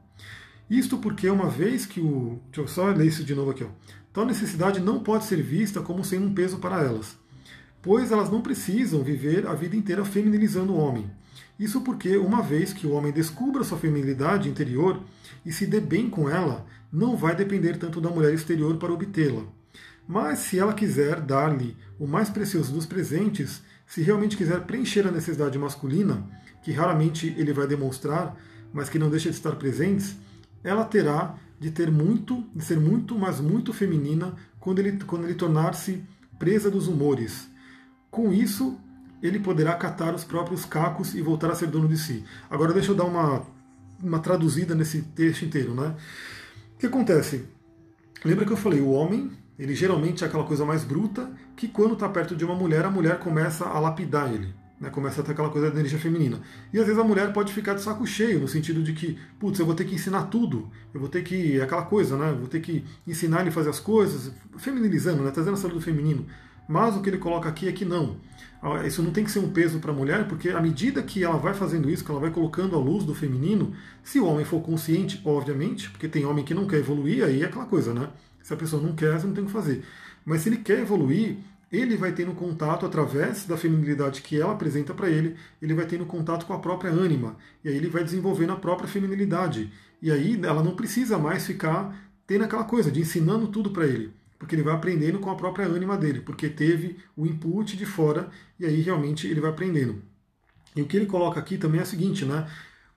Isto 0.69 0.97
porque, 0.97 1.29
uma 1.29 1.49
vez 1.49 1.85
que 1.85 1.99
o. 1.99 2.41
Deixa 2.45 2.61
eu 2.61 2.67
só 2.67 2.85
ler 2.87 3.07
isso 3.07 3.23
de 3.23 3.35
novo 3.35 3.51
aqui. 3.51 3.63
Ó. 3.63 3.67
Tal 4.11 4.25
necessidade 4.25 4.79
não 4.79 4.99
pode 4.99 5.25
ser 5.25 5.41
vista 5.41 5.81
como 5.81 6.03
sendo 6.03 6.27
um 6.27 6.33
peso 6.33 6.57
para 6.57 6.81
elas, 6.81 7.17
pois 7.87 8.11
elas 8.11 8.29
não 8.29 8.41
precisam 8.41 9.01
viver 9.01 9.47
a 9.47 9.53
vida 9.53 9.73
inteira 9.73 10.03
feminilizando 10.03 10.73
o 10.73 10.77
homem. 10.77 11.09
Isso 11.57 11.79
porque, 11.79 12.17
uma 12.17 12.41
vez 12.41 12.73
que 12.73 12.85
o 12.85 12.91
homem 12.91 13.13
descubra 13.13 13.63
sua 13.63 13.77
feminilidade 13.77 14.49
interior 14.49 15.01
e 15.45 15.53
se 15.53 15.65
dê 15.65 15.79
bem 15.79 16.09
com 16.09 16.29
ela, 16.29 16.65
não 16.91 17.15
vai 17.15 17.33
depender 17.33 17.77
tanto 17.77 18.01
da 18.01 18.09
mulher 18.09 18.33
exterior 18.33 18.75
para 18.75 18.91
obtê-la. 18.91 19.43
Mas 20.05 20.39
se 20.39 20.59
ela 20.59 20.73
quiser 20.73 21.21
dar-lhe 21.21 21.77
o 21.97 22.05
mais 22.05 22.29
precioso 22.29 22.73
dos 22.73 22.85
presentes, 22.85 23.61
se 23.85 24.01
realmente 24.01 24.35
quiser 24.35 24.65
preencher 24.65 25.07
a 25.07 25.11
necessidade 25.11 25.57
masculina, 25.57 26.27
que 26.63 26.73
raramente 26.73 27.33
ele 27.37 27.53
vai 27.53 27.67
demonstrar, 27.67 28.35
mas 28.73 28.89
que 28.89 28.99
não 28.99 29.09
deixa 29.09 29.29
de 29.29 29.37
estar 29.37 29.55
presentes, 29.55 30.17
ela 30.61 30.83
terá 30.83 31.37
de 31.57 31.71
ter 31.71 31.89
muito, 31.89 32.43
de 32.53 32.65
ser 32.65 32.81
muito, 32.81 33.17
mas 33.17 33.39
muito 33.39 33.71
feminina 33.71 34.35
quando 34.59 34.79
ele, 34.79 35.01
quando 35.05 35.23
ele 35.23 35.35
tornar-se 35.35 36.03
presa 36.37 36.69
dos 36.69 36.89
humores. 36.89 37.55
Com 38.09 38.31
isso, 38.31 38.79
ele 39.21 39.39
poderá 39.39 39.73
catar 39.75 40.13
os 40.13 40.23
próprios 40.23 40.65
cacos 40.65 41.15
e 41.15 41.21
voltar 41.21 41.51
a 41.51 41.55
ser 41.55 41.67
dono 41.67 41.87
de 41.87 41.97
si. 41.97 42.23
Agora 42.49 42.73
deixa 42.73 42.91
eu 42.91 42.95
dar 42.95 43.05
uma, 43.05 43.43
uma 44.01 44.19
traduzida 44.19 44.75
nesse 44.75 45.01
texto 45.01 45.43
inteiro, 45.43 45.73
né? 45.73 45.95
O 46.75 46.79
que 46.79 46.85
acontece? 46.85 47.45
Lembra 48.23 48.45
que 48.45 48.51
eu 48.51 48.57
falei, 48.57 48.81
o 48.81 48.89
homem, 48.89 49.31
ele 49.57 49.73
geralmente 49.73 50.23
é 50.23 50.27
aquela 50.27 50.43
coisa 50.43 50.65
mais 50.65 50.83
bruta, 50.83 51.31
que 51.55 51.67
quando 51.67 51.93
está 51.93 52.07
perto 52.07 52.35
de 52.35 52.45
uma 52.45 52.55
mulher, 52.55 52.85
a 52.85 52.91
mulher 52.91 53.19
começa 53.19 53.65
a 53.65 53.79
lapidar 53.79 54.31
ele. 54.31 54.53
Né, 54.79 54.91
começa 54.91 55.21
a 55.21 55.23
ter 55.23 55.31
aquela 55.31 55.49
coisa 55.49 55.71
da 55.71 55.79
energia 55.79 55.97
feminina. 55.97 56.39
E 56.71 56.77
às 56.77 56.85
vezes 56.85 57.01
a 57.01 57.03
mulher 57.03 57.33
pode 57.33 57.51
ficar 57.51 57.73
de 57.73 57.81
saco 57.81 58.05
cheio, 58.05 58.39
no 58.39 58.47
sentido 58.47 58.83
de 58.83 58.93
que, 58.93 59.17
putz, 59.39 59.57
eu 59.57 59.65
vou 59.65 59.73
ter 59.73 59.85
que 59.85 59.95
ensinar 59.95 60.25
tudo, 60.25 60.69
eu 60.93 60.99
vou 60.99 61.09
ter 61.09 61.23
que. 61.23 61.59
É 61.59 61.63
aquela 61.63 61.81
coisa, 61.81 62.15
né? 62.15 62.31
Vou 62.37 62.47
ter 62.47 62.59
que 62.59 62.85
ensinar 63.07 63.39
ele 63.39 63.49
a 63.49 63.51
fazer 63.51 63.71
as 63.71 63.79
coisas, 63.79 64.31
feminilizando, 64.57 65.23
né? 65.23 65.31
Trazendo 65.31 65.55
a 65.55 65.57
saúde 65.57 65.77
do 65.77 65.81
feminino. 65.81 66.27
Mas 66.67 66.95
o 66.95 67.01
que 67.01 67.09
ele 67.09 67.17
coloca 67.17 67.47
aqui 67.47 67.67
é 67.67 67.71
que 67.71 67.85
não. 67.85 68.17
Ah, 68.61 68.85
isso 68.85 69.03
não 69.03 69.11
tem 69.11 69.23
que 69.23 69.31
ser 69.31 69.39
um 69.39 69.51
peso 69.51 69.79
para 69.79 69.91
a 69.91 69.95
mulher, 69.95 70.27
porque 70.27 70.49
à 70.49 70.59
medida 70.59 71.01
que 71.01 71.23
ela 71.23 71.37
vai 71.37 71.53
fazendo 71.53 71.89
isso, 71.89 72.03
que 72.03 72.11
ela 72.11 72.19
vai 72.19 72.31
colocando 72.31 72.75
a 72.75 72.79
luz 72.79 73.05
do 73.05 73.15
feminino, 73.15 73.73
se 74.03 74.19
o 74.19 74.25
homem 74.25 74.43
for 74.43 74.61
consciente, 74.61 75.21
obviamente, 75.23 75.89
porque 75.89 76.07
tem 76.07 76.25
homem 76.25 76.43
que 76.43 76.53
não 76.53 76.67
quer 76.67 76.77
evoluir, 76.77 77.23
aí 77.23 77.43
é 77.43 77.45
aquela 77.45 77.65
coisa, 77.65 77.93
né? 77.93 78.09
Se 78.41 78.53
a 78.53 78.57
pessoa 78.57 78.81
não 78.81 78.95
quer, 78.95 79.19
você 79.19 79.27
não 79.27 79.33
tem 79.33 79.43
o 79.43 79.47
que 79.47 79.53
fazer. 79.53 79.83
Mas 80.25 80.41
se 80.41 80.49
ele 80.49 80.57
quer 80.57 80.79
evoluir, 80.79 81.37
ele 81.71 81.95
vai 81.97 82.11
tendo 82.13 82.31
contato 82.33 82.85
através 82.85 83.45
da 83.45 83.57
feminilidade 83.57 84.21
que 84.21 84.39
ela 84.39 84.53
apresenta 84.53 84.93
para 84.93 85.09
ele, 85.09 85.35
ele 85.61 85.73
vai 85.73 85.85
tendo 85.85 86.05
contato 86.05 86.45
com 86.45 86.53
a 86.53 86.59
própria 86.59 86.91
ânima, 86.91 87.37
e 87.63 87.69
aí 87.69 87.75
ele 87.75 87.89
vai 87.89 88.03
desenvolvendo 88.03 88.53
a 88.53 88.55
própria 88.55 88.87
feminilidade. 88.87 89.71
E 90.01 90.11
aí 90.11 90.39
ela 90.43 90.63
não 90.63 90.75
precisa 90.75 91.17
mais 91.17 91.45
ficar 91.45 91.95
tendo 92.25 92.43
aquela 92.43 92.63
coisa 92.63 92.91
de 92.91 93.01
ensinando 93.01 93.47
tudo 93.47 93.71
para 93.71 93.85
ele 93.85 94.13
porque 94.37 94.55
ele 94.55 94.63
vai 94.63 94.73
aprendendo 94.73 95.19
com 95.19 95.29
a 95.29 95.35
própria 95.35 95.65
ânima 95.65 95.97
dele, 95.97 96.21
porque 96.21 96.49
teve 96.49 96.97
o 97.15 97.25
input 97.25 97.75
de 97.75 97.85
fora 97.85 98.29
e 98.59 98.65
aí 98.65 98.81
realmente 98.81 99.27
ele 99.27 99.41
vai 99.41 99.49
aprendendo. 99.49 100.01
E 100.75 100.81
o 100.81 100.85
que 100.85 100.95
ele 100.95 101.05
coloca 101.05 101.39
aqui 101.39 101.57
também 101.57 101.79
é 101.79 101.83
o 101.83 101.87
seguinte, 101.87 102.23
né? 102.23 102.47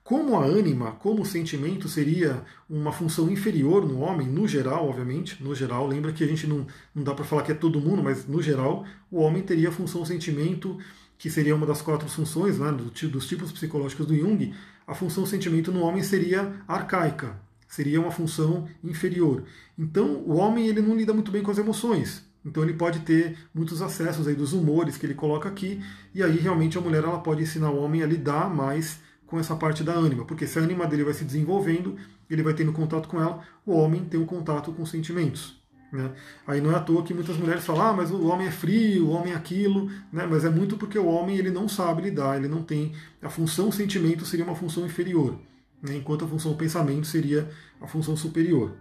Como 0.03 0.35
a 0.35 0.43
ânima, 0.43 0.91
como 0.93 1.21
o 1.21 1.25
sentimento 1.25 1.87
seria 1.87 2.43
uma 2.69 2.91
função 2.91 3.29
inferior 3.29 3.85
no 3.87 3.99
homem, 3.99 4.27
no 4.27 4.47
geral, 4.47 4.89
obviamente, 4.89 5.41
no 5.43 5.53
geral, 5.55 5.87
lembra 5.87 6.11
que 6.11 6.23
a 6.23 6.27
gente 6.27 6.47
não, 6.47 6.65
não 6.93 7.03
dá 7.03 7.13
para 7.13 7.23
falar 7.23 7.43
que 7.43 7.51
é 7.51 7.55
todo 7.55 7.79
mundo, 7.79 8.03
mas 8.03 8.27
no 8.27 8.41
geral, 8.41 8.85
o 9.11 9.21
homem 9.21 9.43
teria 9.43 9.69
a 9.69 9.71
função 9.71 10.03
sentimento, 10.03 10.77
que 11.17 11.29
seria 11.29 11.55
uma 11.55 11.67
das 11.67 11.81
quatro 11.81 12.09
funções 12.09 12.57
né, 12.57 12.71
dos 12.71 13.27
tipos 13.27 13.51
psicológicos 13.51 14.07
do 14.07 14.15
Jung, 14.15 14.53
a 14.87 14.95
função 14.95 15.25
sentimento 15.25 15.71
no 15.71 15.81
homem 15.81 16.01
seria 16.01 16.51
arcaica, 16.67 17.39
seria 17.71 18.01
uma 18.01 18.11
função 18.11 18.67
inferior. 18.83 19.45
Então, 19.79 20.17
o 20.25 20.35
homem 20.35 20.67
ele 20.67 20.81
não 20.81 20.93
lida 20.93 21.13
muito 21.13 21.31
bem 21.31 21.41
com 21.41 21.51
as 21.51 21.57
emoções. 21.57 22.29
Então 22.45 22.63
ele 22.63 22.73
pode 22.73 22.99
ter 22.99 23.37
muitos 23.53 23.81
acessos 23.81 24.27
aí 24.27 24.35
dos 24.35 24.51
humores 24.51 24.97
que 24.97 25.05
ele 25.05 25.13
coloca 25.13 25.47
aqui, 25.47 25.81
e 26.13 26.21
aí 26.21 26.37
realmente 26.37 26.77
a 26.77 26.81
mulher 26.81 27.03
ela 27.03 27.19
pode 27.19 27.43
ensinar 27.43 27.69
o 27.69 27.81
homem 27.81 28.03
a 28.03 28.07
lidar 28.07 28.53
mais 28.53 28.99
com 29.25 29.39
essa 29.39 29.55
parte 29.55 29.83
da 29.83 29.93
ânima, 29.93 30.25
porque 30.25 30.45
se 30.45 30.59
a 30.59 30.61
ânima 30.61 30.85
dele 30.85 31.03
vai 31.03 31.13
se 31.13 31.23
desenvolvendo, 31.23 31.95
ele 32.29 32.43
vai 32.43 32.53
tendo 32.53 32.73
contato 32.73 33.07
com 33.07 33.21
ela, 33.21 33.41
o 33.65 33.73
homem 33.73 34.03
tem 34.03 34.19
um 34.19 34.25
contato 34.25 34.73
com 34.73 34.81
os 34.81 34.89
sentimentos. 34.89 35.61
Né? 35.93 36.11
Aí 36.47 36.59
não 36.59 36.71
é 36.71 36.75
à 36.75 36.79
toa 36.79 37.03
que 37.03 37.13
muitas 37.13 37.37
mulheres 37.37 37.63
falam, 37.63 37.89
ah, 37.89 37.93
mas 37.93 38.11
o 38.11 38.25
homem 38.25 38.47
é 38.47 38.51
frio, 38.51 39.07
o 39.07 39.11
homem 39.11 39.33
é 39.33 39.35
aquilo, 39.35 39.89
né? 40.11 40.27
mas 40.29 40.43
é 40.43 40.49
muito 40.49 40.77
porque 40.77 40.97
o 40.97 41.05
homem 41.05 41.37
ele 41.37 41.51
não 41.51 41.69
sabe 41.69 42.01
lidar, 42.01 42.37
ele 42.37 42.47
não 42.47 42.63
tem. 42.63 42.93
A 43.21 43.29
função 43.29 43.71
sentimento 43.71 44.25
seria 44.25 44.43
uma 44.43 44.55
função 44.55 44.85
inferior 44.85 45.37
né, 45.81 45.95
enquanto 45.95 46.25
a 46.25 46.27
função 46.27 46.55
pensamento 46.55 47.07
seria 47.07 47.49
a 47.79 47.87
função 47.87 48.15
superior. 48.15 48.73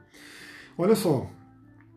Olha 0.77 0.95
só, 0.95 1.31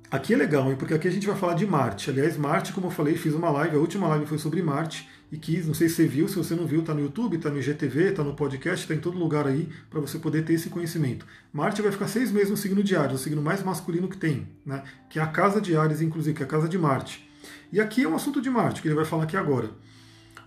aqui 0.09 0.33
é 0.33 0.37
legal, 0.37 0.69
hein, 0.69 0.75
porque 0.77 0.93
aqui 0.93 1.07
a 1.07 1.11
gente 1.11 1.27
vai 1.27 1.35
falar 1.35 1.53
de 1.53 1.65
Marte. 1.65 2.09
Aliás, 2.09 2.37
Marte, 2.37 2.73
como 2.73 2.87
eu 2.87 2.91
falei, 2.91 3.15
fiz 3.15 3.33
uma 3.33 3.49
live, 3.49 3.75
a 3.75 3.79
última 3.79 4.07
live 4.07 4.25
foi 4.25 4.37
sobre 4.37 4.61
Marte, 4.61 5.09
e 5.31 5.37
quis, 5.37 5.65
não 5.65 5.73
sei 5.73 5.89
se 5.89 5.95
você 5.95 6.05
viu, 6.05 6.27
se 6.27 6.35
você 6.35 6.53
não 6.53 6.67
viu, 6.67 6.81
está 6.81 6.93
no 6.93 7.01
YouTube, 7.01 7.37
está 7.37 7.49
no 7.49 7.57
IGTV, 7.57 8.09
está 8.09 8.23
no 8.23 8.35
podcast, 8.35 8.83
está 8.83 8.93
em 8.93 8.99
todo 8.99 9.17
lugar 9.17 9.47
aí 9.47 9.67
para 9.89 9.99
você 9.99 10.19
poder 10.19 10.45
ter 10.45 10.53
esse 10.53 10.69
conhecimento. 10.69 11.25
Marte 11.51 11.81
vai 11.81 11.91
ficar 11.91 12.07
seis 12.07 12.31
meses 12.31 12.51
no 12.51 12.57
signo 12.57 12.83
de 12.83 12.95
Ares, 12.95 13.15
o 13.15 13.23
signo 13.23 13.41
mais 13.41 13.63
masculino 13.63 14.07
que 14.07 14.15
tem, 14.15 14.47
né, 14.63 14.83
que 15.09 15.17
é 15.17 15.23
a 15.23 15.27
casa 15.27 15.59
de 15.59 15.75
Ares, 15.75 16.01
inclusive, 16.01 16.35
que 16.37 16.43
é 16.43 16.45
a 16.45 16.49
casa 16.49 16.69
de 16.69 16.77
Marte. 16.77 17.27
E 17.71 17.81
aqui 17.81 18.03
é 18.03 18.07
um 18.07 18.15
assunto 18.15 18.39
de 18.39 18.49
Marte, 18.49 18.79
que 18.79 18.87
ele 18.87 18.93
vai 18.93 19.05
falar 19.05 19.23
aqui 19.23 19.35
agora. 19.35 19.71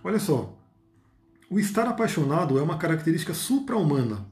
Olha 0.01 0.19
só, 0.19 0.57
o 1.49 1.59
estar 1.59 1.85
apaixonado 1.85 2.57
é 2.57 2.61
uma 2.61 2.77
característica 2.77 3.33
supra-humana 3.33 4.25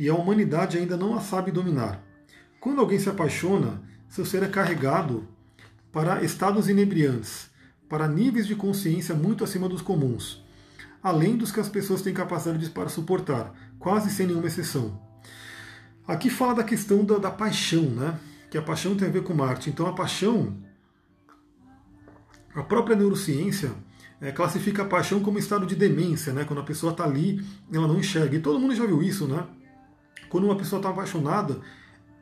e 0.00 0.08
a 0.08 0.14
humanidade 0.14 0.78
ainda 0.78 0.96
não 0.96 1.14
a 1.14 1.20
sabe 1.20 1.52
dominar. 1.52 2.02
Quando 2.58 2.80
alguém 2.80 2.98
se 2.98 3.10
apaixona, 3.10 3.82
seu 4.08 4.24
ser 4.24 4.42
é 4.42 4.48
carregado 4.48 5.28
para 5.92 6.24
estados 6.24 6.70
inebriantes, 6.70 7.50
para 7.86 8.08
níveis 8.08 8.46
de 8.46 8.54
consciência 8.54 9.14
muito 9.14 9.44
acima 9.44 9.68
dos 9.68 9.82
comuns, 9.82 10.42
além 11.02 11.36
dos 11.36 11.52
que 11.52 11.60
as 11.60 11.68
pessoas 11.68 12.00
têm 12.00 12.14
capacidade 12.14 12.70
para 12.70 12.88
suportar, 12.88 13.52
quase 13.78 14.08
sem 14.10 14.26
nenhuma 14.26 14.46
exceção. 14.46 14.98
Aqui 16.08 16.30
fala 16.30 16.54
da 16.54 16.64
questão 16.64 17.04
da, 17.04 17.18
da 17.18 17.30
paixão, 17.30 17.82
né? 17.82 18.18
Que 18.50 18.56
a 18.56 18.62
paixão 18.62 18.96
tem 18.96 19.06
a 19.06 19.10
ver 19.10 19.22
com 19.22 19.34
Marte. 19.34 19.68
Então 19.68 19.86
a 19.86 19.92
paixão, 19.92 20.56
a 22.54 22.62
própria 22.62 22.96
neurociência 22.96 23.70
é, 24.18 24.32
classifica 24.32 24.80
a 24.80 24.86
paixão 24.86 25.20
como 25.20 25.38
estado 25.38 25.66
de 25.66 25.76
demência, 25.76 26.32
né? 26.32 26.44
Quando 26.44 26.60
a 26.60 26.64
pessoa 26.64 26.90
está 26.90 27.04
ali, 27.04 27.44
ela 27.70 27.86
não 27.86 27.98
enxerga. 27.98 28.34
E 28.34 28.40
todo 28.40 28.58
mundo 28.58 28.74
já 28.74 28.86
viu 28.86 29.02
isso, 29.02 29.28
né? 29.28 29.46
Quando 30.30 30.44
uma 30.44 30.56
pessoa 30.56 30.80
está 30.80 30.88
apaixonada, 30.88 31.60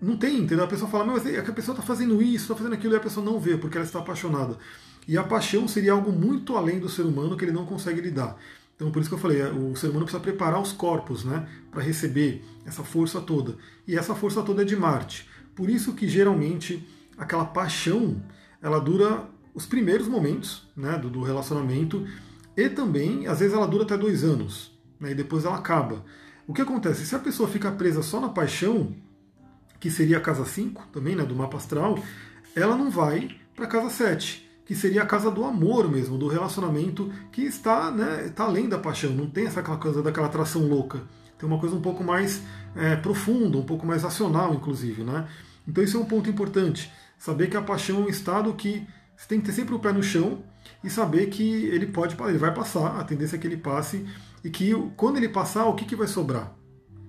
não 0.03 0.17
tem, 0.17 0.39
entendeu? 0.39 0.65
A 0.65 0.69
pessoa 0.69 0.91
fala, 0.91 1.05
mas 1.05 1.25
é 1.27 1.39
a 1.39 1.53
pessoa 1.53 1.75
está 1.75 1.87
fazendo 1.87 2.21
isso, 2.21 2.45
está 2.45 2.57
fazendo 2.57 2.73
aquilo, 2.73 2.95
e 2.95 2.97
a 2.97 3.01
pessoa 3.01 3.25
não 3.25 3.39
vê, 3.39 3.57
porque 3.57 3.77
ela 3.77 3.87
está 3.87 4.01
apaixonada. 4.01 4.59
E 5.07 5.17
a 5.17 5.23
paixão 5.23 5.69
seria 5.69 5.93
algo 5.93 6.11
muito 6.11 6.57
além 6.57 6.81
do 6.81 6.89
ser 6.89 7.03
humano 7.03 7.37
que 7.37 7.45
ele 7.45 7.53
não 7.53 7.65
consegue 7.65 8.01
lidar. 8.01 8.37
Então, 8.75 8.91
por 8.91 9.01
isso 9.01 9.09
que 9.09 9.15
eu 9.15 9.19
falei, 9.19 9.41
é, 9.41 9.49
o 9.49 9.75
ser 9.77 9.89
humano 9.89 10.05
precisa 10.05 10.23
preparar 10.23 10.61
os 10.61 10.73
corpos 10.73 11.25
né, 11.25 11.49
para 11.71 11.83
receber 11.83 12.45
essa 12.65 12.83
força 12.83 13.21
toda. 13.21 13.57
E 13.87 13.97
essa 13.97 14.15
força 14.15 14.43
toda 14.43 14.63
é 14.63 14.65
de 14.65 14.77
Marte. 14.77 15.29
Por 15.55 15.69
isso 15.69 15.95
que 15.95 16.09
geralmente 16.09 16.87
aquela 17.17 17.45
paixão 17.45 18.23
ela 18.63 18.79
dura 18.79 19.29
os 19.53 19.67
primeiros 19.67 20.07
momentos 20.07 20.69
né, 20.77 20.97
do, 20.97 21.11
do 21.11 21.23
relacionamento 21.23 22.07
e 22.57 22.69
também, 22.69 23.27
às 23.27 23.41
vezes, 23.41 23.55
ela 23.55 23.67
dura 23.67 23.85
até 23.85 23.97
dois 23.97 24.23
anos 24.23 24.73
né, 25.01 25.11
e 25.11 25.15
depois 25.15 25.45
ela 25.45 25.57
acaba. 25.57 26.05
O 26.49 26.55
que 26.55 26.63
acontece? 26.63 27.05
Se 27.05 27.15
a 27.15 27.19
pessoa 27.19 27.47
fica 27.47 27.71
presa 27.71 28.03
só 28.03 28.19
na 28.19 28.31
paixão, 28.31 28.95
que 29.79 29.91
seria 29.91 30.17
a 30.17 30.21
casa 30.21 30.47
5 30.47 30.87
também, 30.91 31.15
né, 31.15 31.23
do 31.23 31.37
mapa 31.37 31.59
astral, 31.59 31.99
ela 32.57 32.75
não 32.75 32.91
vai 32.91 33.37
para 33.55 33.67
a 33.67 33.69
casa 33.69 33.91
7, 33.91 34.49
que 34.65 34.75
seria 34.75 35.03
a 35.03 35.07
casa 35.07 35.31
do 35.31 35.45
amor 35.45 35.91
mesmo, 35.91 36.17
do 36.17 36.27
relacionamento 36.27 37.13
que 37.31 37.43
está, 37.43 37.91
né, 37.91 38.29
está 38.29 38.45
além 38.45 38.67
da 38.67 38.79
paixão, 38.79 39.11
não 39.11 39.29
tem 39.29 39.47
essa 39.47 39.63
coisa 39.63 40.03
daquela 40.03 40.27
atração 40.27 40.67
louca. 40.67 41.03
Tem 41.39 41.47
uma 41.47 41.59
coisa 41.59 41.77
um 41.77 41.83
pouco 41.83 42.03
mais 42.03 42.41
é, 42.75 42.97
profunda, 42.97 43.59
um 43.59 43.67
pouco 43.67 43.87
mais 43.87 44.03
racional, 44.03 44.55
inclusive. 44.55 45.05
Né? 45.05 45.29
Então 45.69 45.85
isso 45.85 45.99
é 45.99 46.01
um 46.01 46.07
ponto 46.07 46.31
importante. 46.31 46.91
Saber 47.19 47.49
que 47.49 47.59
a 47.59 47.63
paixão 47.63 47.99
é 47.99 48.07
um 48.07 48.09
estado 48.09 48.55
que 48.55 48.87
você 49.15 49.29
tem 49.29 49.39
que 49.39 49.47
ter 49.47 49.53
sempre 49.53 49.75
o 49.75 49.79
pé 49.79 49.93
no 49.93 50.03
chão 50.03 50.43
e 50.83 50.89
saber 50.89 51.27
que 51.27 51.67
ele 51.67 51.87
pode, 51.87 52.17
ele 52.27 52.39
vai 52.39 52.55
passar, 52.55 52.99
a 52.99 53.05
tendência 53.05 53.37
é 53.37 53.39
que 53.39 53.47
ele 53.47 53.59
passe, 53.59 54.07
e 54.45 54.51
que 54.51 54.73
quando 54.97 55.17
ele 55.17 55.29
passar, 55.29 55.67
o 55.67 55.75
que, 55.75 55.85
que 55.85 55.97
vai 55.97 56.07
sobrar? 56.07 56.57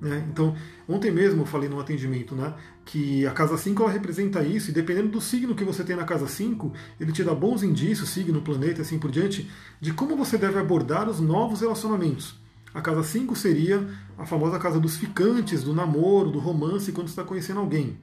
Né? 0.01 0.25
Então, 0.32 0.55
ontem 0.88 1.11
mesmo 1.11 1.41
eu 1.41 1.45
falei 1.45 1.67
no 1.67 1.80
atendimento 1.80 2.36
né, 2.36 2.53
que 2.86 3.25
a 3.27 3.32
casa 3.32 3.57
5 3.57 3.82
ela 3.84 3.91
representa 3.91 4.41
isso, 4.41 4.69
e 4.69 4.73
dependendo 4.73 5.09
do 5.09 5.21
signo 5.21 5.55
que 5.55 5.63
você 5.63 5.84
tem 5.84 5.95
na 5.95 6.05
casa 6.05 6.27
5, 6.27 6.71
ele 6.99 7.11
te 7.11 7.23
dá 7.23 7.34
bons 7.34 7.63
indícios, 7.63 8.09
signo, 8.09 8.41
planeta 8.41 8.80
e 8.80 8.82
assim 8.82 8.97
por 8.97 9.11
diante, 9.11 9.49
de 9.80 9.93
como 9.93 10.15
você 10.15 10.38
deve 10.38 10.57
abordar 10.57 11.09
os 11.09 11.19
novos 11.19 11.61
relacionamentos. 11.61 12.39
A 12.73 12.82
casa 12.82 13.03
5 13.03 13.36
seria 13.36 13.88
a 14.17 14.25
famosa 14.25 14.59
casa 14.59 14.80
dos 14.80 14.95
ficantes, 14.95 15.63
do 15.63 15.73
namoro, 15.73 16.32
do 16.32 16.39
romance, 16.39 16.91
quando 16.91 17.07
você 17.07 17.13
está 17.13 17.23
conhecendo 17.23 17.59
alguém. 17.59 17.97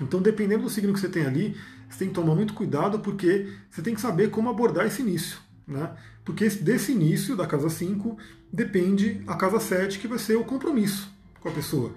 Então, 0.00 0.20
dependendo 0.20 0.64
do 0.64 0.70
signo 0.70 0.92
que 0.92 1.00
você 1.00 1.08
tem 1.08 1.26
ali, 1.26 1.56
você 1.88 2.00
tem 2.00 2.08
que 2.08 2.14
tomar 2.14 2.34
muito 2.34 2.54
cuidado 2.54 3.00
porque 3.00 3.48
você 3.70 3.82
tem 3.82 3.94
que 3.94 4.00
saber 4.00 4.30
como 4.30 4.50
abordar 4.50 4.86
esse 4.86 5.02
início. 5.02 5.38
Né? 5.66 5.90
Porque 6.24 6.48
desse 6.48 6.92
início 6.92 7.34
da 7.34 7.46
casa 7.46 7.68
5 7.68 8.16
depende 8.52 9.22
a 9.26 9.34
casa 9.34 9.60
7, 9.60 9.98
que 9.98 10.08
vai 10.08 10.18
ser 10.18 10.36
o 10.36 10.44
compromisso 10.44 11.12
com 11.40 11.48
a 11.48 11.52
pessoa. 11.52 11.92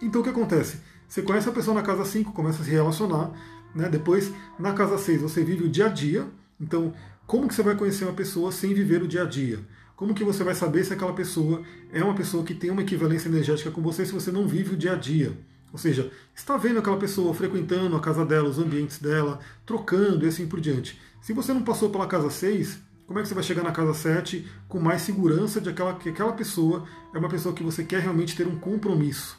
Então 0.00 0.20
o 0.20 0.24
que 0.24 0.30
acontece? 0.30 0.78
Você 1.08 1.22
conhece 1.22 1.48
a 1.48 1.52
pessoa 1.52 1.74
na 1.74 1.82
casa 1.82 2.04
5, 2.04 2.32
começa 2.32 2.62
a 2.62 2.64
se 2.64 2.70
relacionar, 2.70 3.30
né? 3.74 3.88
depois 3.88 4.32
na 4.58 4.72
casa 4.72 4.98
6 4.98 5.22
você 5.22 5.44
vive 5.44 5.64
o 5.64 5.68
dia 5.68 5.86
a 5.86 5.88
dia. 5.88 6.26
Então, 6.60 6.94
como 7.26 7.46
que 7.46 7.54
você 7.54 7.62
vai 7.62 7.76
conhecer 7.76 8.04
uma 8.04 8.14
pessoa 8.14 8.50
sem 8.50 8.72
viver 8.74 9.02
o 9.02 9.08
dia 9.08 9.22
a 9.22 9.26
dia? 9.26 9.60
Como 9.94 10.14
que 10.14 10.24
você 10.24 10.42
vai 10.42 10.54
saber 10.54 10.84
se 10.84 10.92
aquela 10.92 11.12
pessoa 11.12 11.62
é 11.92 12.02
uma 12.02 12.14
pessoa 12.14 12.42
que 12.44 12.54
tem 12.54 12.70
uma 12.70 12.82
equivalência 12.82 13.28
energética 13.28 13.70
com 13.70 13.80
você 13.80 14.04
se 14.04 14.12
você 14.12 14.32
não 14.32 14.48
vive 14.48 14.74
o 14.74 14.76
dia 14.76 14.94
a 14.94 14.96
dia? 14.96 15.32
Ou 15.72 15.78
seja, 15.78 16.10
está 16.34 16.56
vendo 16.56 16.78
aquela 16.78 16.98
pessoa 16.98 17.32
frequentando 17.32 17.96
a 17.96 18.00
casa 18.00 18.26
dela, 18.26 18.48
os 18.48 18.58
ambientes 18.58 18.98
dela, 18.98 19.38
trocando 19.64 20.24
e 20.24 20.28
assim 20.28 20.46
por 20.46 20.60
diante. 20.60 21.00
Se 21.20 21.32
você 21.32 21.52
não 21.54 21.62
passou 21.62 21.88
pela 21.88 22.06
casa 22.06 22.28
6, 22.28 22.78
como 23.12 23.20
é 23.20 23.22
que 23.22 23.28
você 23.28 23.34
vai 23.34 23.44
chegar 23.44 23.62
na 23.62 23.72
casa 23.72 23.92
7 23.92 24.46
com 24.66 24.80
mais 24.80 25.02
segurança 25.02 25.60
de 25.60 25.68
aquela, 25.68 25.92
que 25.92 26.08
aquela 26.08 26.32
pessoa 26.32 26.86
é 27.12 27.18
uma 27.18 27.28
pessoa 27.28 27.54
que 27.54 27.62
você 27.62 27.84
quer 27.84 28.00
realmente 28.00 28.34
ter 28.34 28.46
um 28.46 28.58
compromisso? 28.58 29.38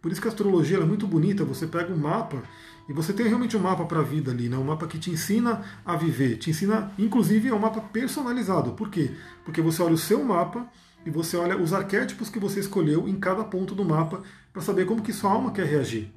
Por 0.00 0.12
isso 0.12 0.20
que 0.20 0.28
a 0.28 0.30
astrologia 0.30 0.76
é 0.78 0.84
muito 0.84 1.04
bonita, 1.04 1.44
você 1.44 1.66
pega 1.66 1.92
um 1.92 1.96
mapa 1.96 2.40
e 2.88 2.92
você 2.92 3.12
tem 3.12 3.26
realmente 3.26 3.56
um 3.56 3.60
mapa 3.60 3.84
para 3.86 3.98
a 3.98 4.04
vida 4.04 4.30
ali, 4.30 4.48
né? 4.48 4.56
um 4.56 4.62
mapa 4.62 4.86
que 4.86 5.00
te 5.00 5.10
ensina 5.10 5.64
a 5.84 5.96
viver, 5.96 6.36
te 6.36 6.50
ensina, 6.50 6.92
inclusive 6.96 7.48
é 7.48 7.52
um 7.52 7.58
mapa 7.58 7.80
personalizado. 7.80 8.74
Por 8.74 8.88
quê? 8.88 9.10
Porque 9.44 9.60
você 9.60 9.82
olha 9.82 9.94
o 9.94 9.98
seu 9.98 10.22
mapa 10.22 10.70
e 11.04 11.10
você 11.10 11.36
olha 11.36 11.60
os 11.60 11.72
arquétipos 11.72 12.30
que 12.30 12.38
você 12.38 12.60
escolheu 12.60 13.08
em 13.08 13.18
cada 13.18 13.42
ponto 13.42 13.74
do 13.74 13.84
mapa 13.84 14.22
para 14.52 14.62
saber 14.62 14.86
como 14.86 15.02
que 15.02 15.12
sua 15.12 15.32
alma 15.32 15.50
quer 15.50 15.66
reagir. 15.66 16.12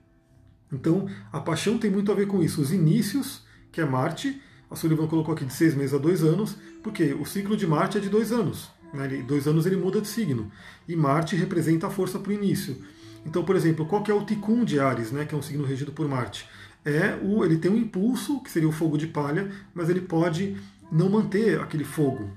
Então, 0.72 1.08
a 1.34 1.39
paixão 1.39 1.80
tem 1.80 1.89
muito 1.89 2.12
a 2.12 2.16
ver 2.16 2.28
com 2.28 2.43
isso. 2.43 2.62
Os 2.62 2.72
inícios, 2.72 3.43
que 3.72 3.82
é 3.82 3.86
Marte, 3.86 4.39
a 4.72 4.76
Sullivan 4.76 5.05
colocou 5.05 5.34
aqui 5.34 5.43
de 5.43 5.51
seis 5.51 5.76
meses 5.76 5.93
a 5.93 5.97
dois 5.97 6.24
anos, 6.24 6.55
porque 6.82 7.13
o 7.13 7.26
ciclo 7.26 7.57
de 7.57 7.67
Marte 7.67 7.97
é 7.97 8.01
de 8.01 8.07
dois 8.07 8.32
anos. 8.32 8.72
Né? 8.93 9.03
Ele, 9.05 9.24
dois 9.24 9.45
anos 9.45 9.65
ele 9.65 9.76
muda 9.76 9.99
de 9.99 10.07
signo. 10.07 10.49
E 10.88 10.95
Marte 10.95 11.36
representa 11.36 11.88
a 11.88 11.89
força 11.89 12.17
para 12.17 12.30
o 12.30 12.34
início. 12.34 12.78
Então, 13.26 13.43
por 13.43 13.57
exemplo, 13.57 13.86
qual 13.86 14.01
que 14.01 14.09
é 14.09 14.13
o 14.13 14.26
Ticum 14.26 14.63
de 14.63 14.80
Ares, 14.80 15.11
né, 15.11 15.26
que 15.26 15.36
é 15.36 15.38
um 15.38 15.41
signo 15.41 15.65
regido 15.65 15.91
por 15.91 16.07
Marte? 16.07 16.47
É 16.86 17.19
o, 17.22 17.43
ele 17.43 17.57
tem 17.57 17.69
um 17.69 17.78
impulso, 17.78 18.41
que 18.41 18.49
seria 18.49 18.67
o 18.67 18.72
fogo 18.72 18.97
de 18.97 19.07
palha, 19.07 19.51
mas 19.74 19.89
ele 19.89 20.01
pode 20.01 20.55
não 20.89 21.09
manter 21.09 21.59
aquele 21.59 21.84
fogo. 21.84 22.32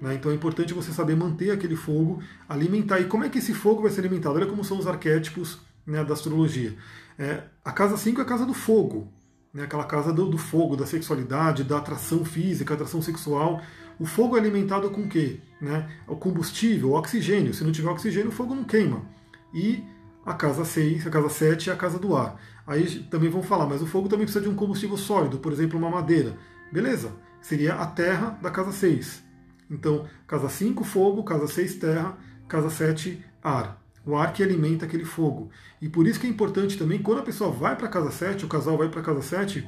Né? 0.00 0.14
Então 0.14 0.30
é 0.30 0.34
importante 0.34 0.72
você 0.72 0.92
saber 0.92 1.16
manter 1.16 1.50
aquele 1.50 1.74
fogo, 1.74 2.22
alimentar. 2.48 3.00
E 3.00 3.04
como 3.04 3.24
é 3.24 3.28
que 3.28 3.38
esse 3.38 3.52
fogo 3.52 3.82
vai 3.82 3.90
ser 3.90 4.00
alimentado? 4.00 4.36
Olha 4.36 4.46
como 4.46 4.64
são 4.64 4.78
os 4.78 4.86
arquétipos 4.86 5.58
né, 5.84 6.04
da 6.04 6.14
astrologia. 6.14 6.74
É, 7.18 7.42
a 7.64 7.72
casa 7.72 7.96
5 7.96 8.20
é 8.20 8.22
a 8.22 8.26
casa 8.26 8.46
do 8.46 8.54
fogo 8.54 9.12
né, 9.52 9.64
aquela 9.64 9.84
casa 9.84 10.12
do, 10.12 10.28
do, 10.28 10.38
fogo, 10.38 10.76
da 10.76 10.86
sexualidade, 10.86 11.64
da 11.64 11.78
atração 11.78 12.24
física, 12.24 12.74
atração 12.74 13.02
sexual. 13.02 13.60
O 13.98 14.06
fogo 14.06 14.36
é 14.36 14.40
alimentado 14.40 14.90
com 14.90 15.02
o 15.02 15.08
quê? 15.08 15.40
Né? 15.60 15.90
O 16.06 16.16
combustível, 16.16 16.90
o 16.90 16.94
oxigênio. 16.94 17.52
Se 17.52 17.64
não 17.64 17.72
tiver 17.72 17.90
oxigênio, 17.90 18.28
o 18.30 18.32
fogo 18.32 18.54
não 18.54 18.64
queima. 18.64 19.02
E 19.52 19.84
a 20.24 20.34
casa 20.34 20.64
6, 20.64 21.06
a 21.06 21.10
casa 21.10 21.28
7 21.28 21.70
é 21.70 21.72
a 21.72 21.76
casa 21.76 21.98
do 21.98 22.16
ar. 22.16 22.40
Aí 22.66 23.00
também 23.10 23.28
vão 23.28 23.42
falar, 23.42 23.66
mas 23.66 23.82
o 23.82 23.86
fogo 23.86 24.08
também 24.08 24.24
precisa 24.24 24.44
de 24.44 24.48
um 24.48 24.54
combustível 24.54 24.96
sólido, 24.96 25.38
por 25.38 25.52
exemplo, 25.52 25.78
uma 25.78 25.90
madeira. 25.90 26.36
Beleza, 26.72 27.12
seria 27.40 27.74
a 27.74 27.86
terra 27.86 28.38
da 28.40 28.50
casa 28.50 28.72
6. 28.72 29.22
Então, 29.68 30.06
casa 30.26 30.48
5, 30.48 30.84
fogo, 30.84 31.24
casa 31.24 31.46
6, 31.46 31.74
terra, 31.74 32.16
casa 32.48 32.70
7, 32.70 33.24
ar 33.42 33.79
o 34.04 34.16
ar 34.16 34.32
que 34.32 34.42
alimenta 34.42 34.86
aquele 34.86 35.04
fogo. 35.04 35.50
E 35.80 35.88
por 35.88 36.06
isso 36.06 36.18
que 36.18 36.26
é 36.26 36.30
importante 36.30 36.78
também, 36.78 37.02
quando 37.02 37.18
a 37.18 37.22
pessoa 37.22 37.50
vai 37.50 37.76
para 37.76 37.86
a 37.86 37.90
casa 37.90 38.10
7, 38.10 38.44
o 38.44 38.48
casal 38.48 38.76
vai 38.78 38.88
para 38.88 39.00
a 39.00 39.04
casa 39.04 39.22
7, 39.22 39.66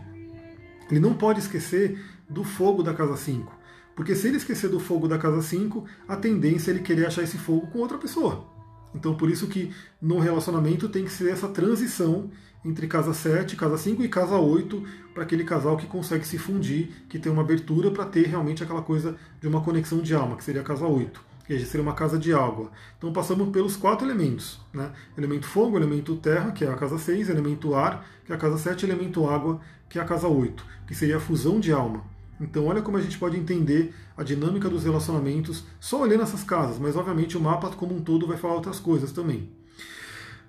ele 0.91 1.01
não 1.01 1.15
pode 1.15 1.41
esquecer 1.41 1.99
do 2.29 2.45
fogo 2.45 2.83
da 2.83 2.95
casa 2.95 3.17
5. 3.17 3.61
Porque 3.95 4.15
se 4.15 4.29
ele 4.29 4.39
esquecer 4.39 4.71
do 4.71 4.81
fogo 4.81 5.07
da 5.07 5.19
casa 5.19 5.43
5, 5.43 5.85
a 6.09 6.17
tendência 6.17 6.71
é 6.71 6.75
ele 6.75 6.83
querer 6.83 7.07
achar 7.07 7.23
esse 7.23 7.37
fogo 7.37 7.67
com 7.69 7.79
outra 7.79 7.99
pessoa. 7.99 8.47
Então 8.95 9.15
por 9.15 9.31
isso 9.31 9.47
que 9.47 9.71
no 10.01 10.19
relacionamento 10.19 10.89
tem 10.89 11.05
que 11.05 11.11
ser 11.11 11.31
essa 11.31 11.49
transição 11.49 12.31
entre 12.65 12.87
casa 12.87 13.13
7, 13.13 13.57
casa 13.57 13.77
5 13.77 14.03
e 14.03 14.09
casa 14.09 14.37
8, 14.37 14.83
para 15.13 15.25
aquele 15.25 15.45
casal 15.45 15.77
que 15.77 15.87
consegue 15.87 16.27
se 16.27 16.39
fundir, 16.39 16.91
que 17.09 17.19
tem 17.19 17.31
uma 17.31 17.43
abertura 17.43 17.91
para 17.91 18.05
ter 18.05 18.27
realmente 18.27 18.63
aquela 18.63 18.83
coisa 18.83 19.17
de 19.41 19.49
uma 19.49 19.61
conexão 19.61 20.01
de 20.01 20.15
alma, 20.15 20.37
que 20.37 20.45
seria 20.45 20.61
a 20.61 20.65
casa 20.65 20.87
8 20.87 21.32
que 21.47 21.59
seria 21.65 21.83
uma 21.83 21.95
casa 21.95 22.19
de 22.19 22.33
água. 22.33 22.71
Então 22.97 23.13
passamos 23.13 23.49
pelos 23.51 23.77
quatro 23.77 24.07
elementos. 24.07 24.61
Né? 24.73 24.91
Elemento 25.17 25.47
fogo, 25.47 25.77
elemento 25.77 26.17
terra, 26.17 26.53
que 26.53 26.65
é 26.65 26.69
a 26.69 26.77
casa 26.77 26.99
6, 26.99 27.29
elemento 27.29 27.75
ar, 27.75 28.07
que 28.25 28.33
é 28.33 28.35
a 28.35 28.39
casa 28.39 28.59
7, 28.59 28.87
elemento 28.87 29.29
água, 29.29 29.61
que 29.89 29.99
é 29.99 30.03
a 30.03 30.05
casa 30.05 30.29
8, 30.29 30.65
que 30.87 30.95
seria 30.95 31.17
a 31.17 31.21
fusão 31.21 31.61
de 31.61 31.73
alma. 31.73 32.05
Então 32.41 32.67
olha 32.67 32.83
como 32.83 32.97
a 32.97 33.01
gente 33.01 33.19
pode 33.19 33.37
entender 33.37 33.95
a 34.17 34.23
dinâmica 34.23 34.69
dos 34.69 34.85
relacionamentos 34.85 35.65
só 35.79 36.01
olhando 36.01 36.23
essas 36.23 36.43
casas, 36.43 36.79
mas 36.79 36.97
obviamente 36.97 37.37
o 37.37 37.41
mapa 37.41 37.71
como 37.71 37.95
um 37.95 38.01
todo 38.01 38.27
vai 38.27 38.37
falar 38.37 38.55
outras 38.55 38.81
coisas 38.81 39.13
também. 39.13 39.51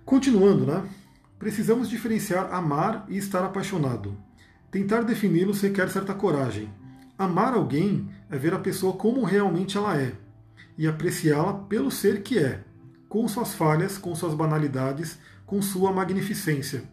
Continuando, 0.05 0.65
né? 0.65 0.83
Precisamos 1.37 1.89
diferenciar 1.89 2.53
amar 2.53 3.05
e 3.09 3.17
estar 3.17 3.43
apaixonado. 3.43 4.15
Tentar 4.71 5.03
defini-los 5.03 5.61
requer 5.61 5.89
certa 5.89 6.13
coragem. 6.13 6.69
Amar 7.17 7.53
alguém 7.53 8.09
é 8.29 8.37
ver 8.37 8.53
a 8.53 8.59
pessoa 8.59 8.93
como 8.93 9.23
realmente 9.23 9.77
ela 9.77 9.95
é, 9.95 10.13
e 10.77 10.87
apreciá-la 10.87 11.53
pelo 11.53 11.91
ser 11.91 12.23
que 12.23 12.39
é, 12.39 12.63
com 13.07 13.27
suas 13.27 13.53
falhas, 13.53 13.97
com 13.97 14.15
suas 14.15 14.33
banalidades, 14.33 15.19
com 15.45 15.61
sua 15.61 15.91
magnificência. 15.91 16.83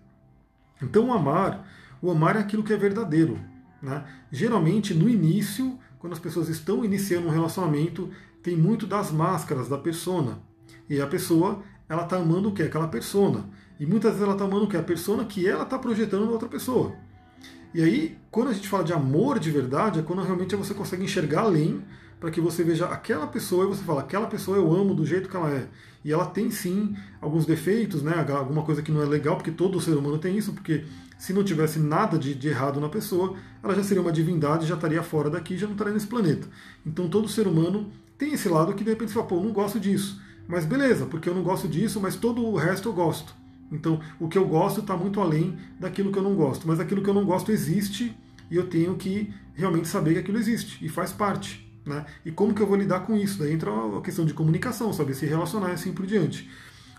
Então, 0.82 1.12
amar, 1.12 1.66
o 2.02 2.10
amar 2.10 2.36
é 2.36 2.40
aquilo 2.40 2.62
que 2.62 2.72
é 2.72 2.76
verdadeiro. 2.76 3.38
Né? 3.82 4.04
Geralmente, 4.30 4.94
no 4.94 5.08
início, 5.08 5.78
quando 5.98 6.12
as 6.12 6.18
pessoas 6.18 6.48
estão 6.48 6.84
iniciando 6.84 7.28
um 7.28 7.30
relacionamento, 7.30 8.10
tem 8.42 8.56
muito 8.56 8.86
das 8.86 9.10
máscaras 9.10 9.68
da 9.68 9.78
persona. 9.78 10.38
E 10.88 11.00
a 11.00 11.06
pessoa, 11.06 11.62
ela 11.88 12.04
está 12.04 12.16
amando 12.16 12.48
o 12.48 12.52
que? 12.52 12.62
Aquela 12.62 12.88
persona. 12.88 13.44
E 13.78 13.86
muitas 13.86 14.12
vezes 14.12 14.24
ela 14.24 14.34
está 14.34 14.44
amando 14.44 14.64
o 14.64 14.68
que? 14.68 14.76
A 14.76 14.82
persona 14.82 15.24
que 15.24 15.46
ela 15.46 15.62
está 15.62 15.78
projetando 15.78 16.26
na 16.26 16.32
outra 16.32 16.48
pessoa. 16.48 16.94
E 17.72 17.82
aí, 17.82 18.18
quando 18.30 18.48
a 18.48 18.52
gente 18.52 18.68
fala 18.68 18.82
de 18.82 18.92
amor 18.92 19.38
de 19.38 19.50
verdade, 19.50 20.00
é 20.00 20.02
quando 20.02 20.22
realmente 20.22 20.56
você 20.56 20.74
consegue 20.74 21.04
enxergar 21.04 21.42
além 21.42 21.82
para 22.20 22.30
que 22.30 22.40
você 22.40 22.62
veja 22.62 22.84
aquela 22.84 23.26
pessoa 23.26 23.64
e 23.64 23.68
você 23.68 23.82
fala, 23.82 24.02
aquela 24.02 24.26
pessoa 24.26 24.58
eu 24.58 24.70
amo 24.72 24.94
do 24.94 25.06
jeito 25.06 25.28
que 25.28 25.34
ela 25.34 25.50
é. 25.50 25.66
E 26.04 26.12
ela 26.12 26.26
tem 26.26 26.50
sim 26.50 26.94
alguns 27.20 27.46
defeitos, 27.46 28.02
né? 28.02 28.14
alguma 28.28 28.62
coisa 28.62 28.82
que 28.82 28.92
não 28.92 29.02
é 29.02 29.06
legal, 29.06 29.36
porque 29.36 29.50
todo 29.50 29.80
ser 29.80 29.96
humano 29.96 30.18
tem 30.18 30.36
isso, 30.36 30.52
porque 30.52 30.84
se 31.18 31.32
não 31.32 31.42
tivesse 31.42 31.78
nada 31.78 32.18
de, 32.18 32.34
de 32.34 32.48
errado 32.48 32.78
na 32.78 32.90
pessoa, 32.90 33.36
ela 33.62 33.74
já 33.74 33.82
seria 33.82 34.02
uma 34.02 34.12
divindade, 34.12 34.66
já 34.66 34.74
estaria 34.74 35.02
fora 35.02 35.30
daqui, 35.30 35.56
já 35.56 35.66
não 35.66 35.72
estaria 35.72 35.94
nesse 35.94 36.06
planeta. 36.06 36.46
Então 36.84 37.08
todo 37.08 37.28
ser 37.28 37.46
humano 37.46 37.90
tem 38.18 38.34
esse 38.34 38.48
lado 38.48 38.74
que 38.74 38.84
de 38.84 38.90
repente 38.90 39.08
você 39.08 39.14
fala, 39.14 39.26
pô, 39.26 39.40
não 39.40 39.52
gosto 39.52 39.80
disso. 39.80 40.20
Mas 40.46 40.66
beleza, 40.66 41.06
porque 41.06 41.28
eu 41.28 41.34
não 41.34 41.42
gosto 41.42 41.68
disso, 41.68 42.00
mas 42.00 42.16
todo 42.16 42.44
o 42.44 42.56
resto 42.56 42.88
eu 42.88 42.92
gosto. 42.92 43.34
Então 43.72 44.00
o 44.18 44.28
que 44.28 44.36
eu 44.36 44.46
gosto 44.46 44.80
está 44.80 44.96
muito 44.96 45.20
além 45.20 45.56
daquilo 45.78 46.12
que 46.12 46.18
eu 46.18 46.22
não 46.22 46.34
gosto. 46.34 46.68
Mas 46.68 46.80
aquilo 46.80 47.02
que 47.02 47.08
eu 47.08 47.14
não 47.14 47.24
gosto 47.24 47.50
existe 47.50 48.14
e 48.50 48.56
eu 48.56 48.66
tenho 48.66 48.94
que 48.96 49.32
realmente 49.54 49.88
saber 49.88 50.14
que 50.14 50.18
aquilo 50.20 50.38
existe 50.38 50.84
e 50.84 50.88
faz 50.88 51.12
parte. 51.12 51.69
Né? 51.90 52.06
E 52.24 52.30
como 52.30 52.54
que 52.54 52.62
eu 52.62 52.66
vou 52.66 52.76
lidar 52.76 53.00
com 53.00 53.16
isso? 53.16 53.40
Daí 53.40 53.52
entra 53.52 53.70
a 53.70 54.00
questão 54.00 54.24
de 54.24 54.32
comunicação, 54.32 54.92
saber 54.92 55.14
se 55.14 55.26
relacionar 55.26 55.70
e 55.70 55.72
assim 55.72 55.92
por 55.92 56.06
diante. 56.06 56.48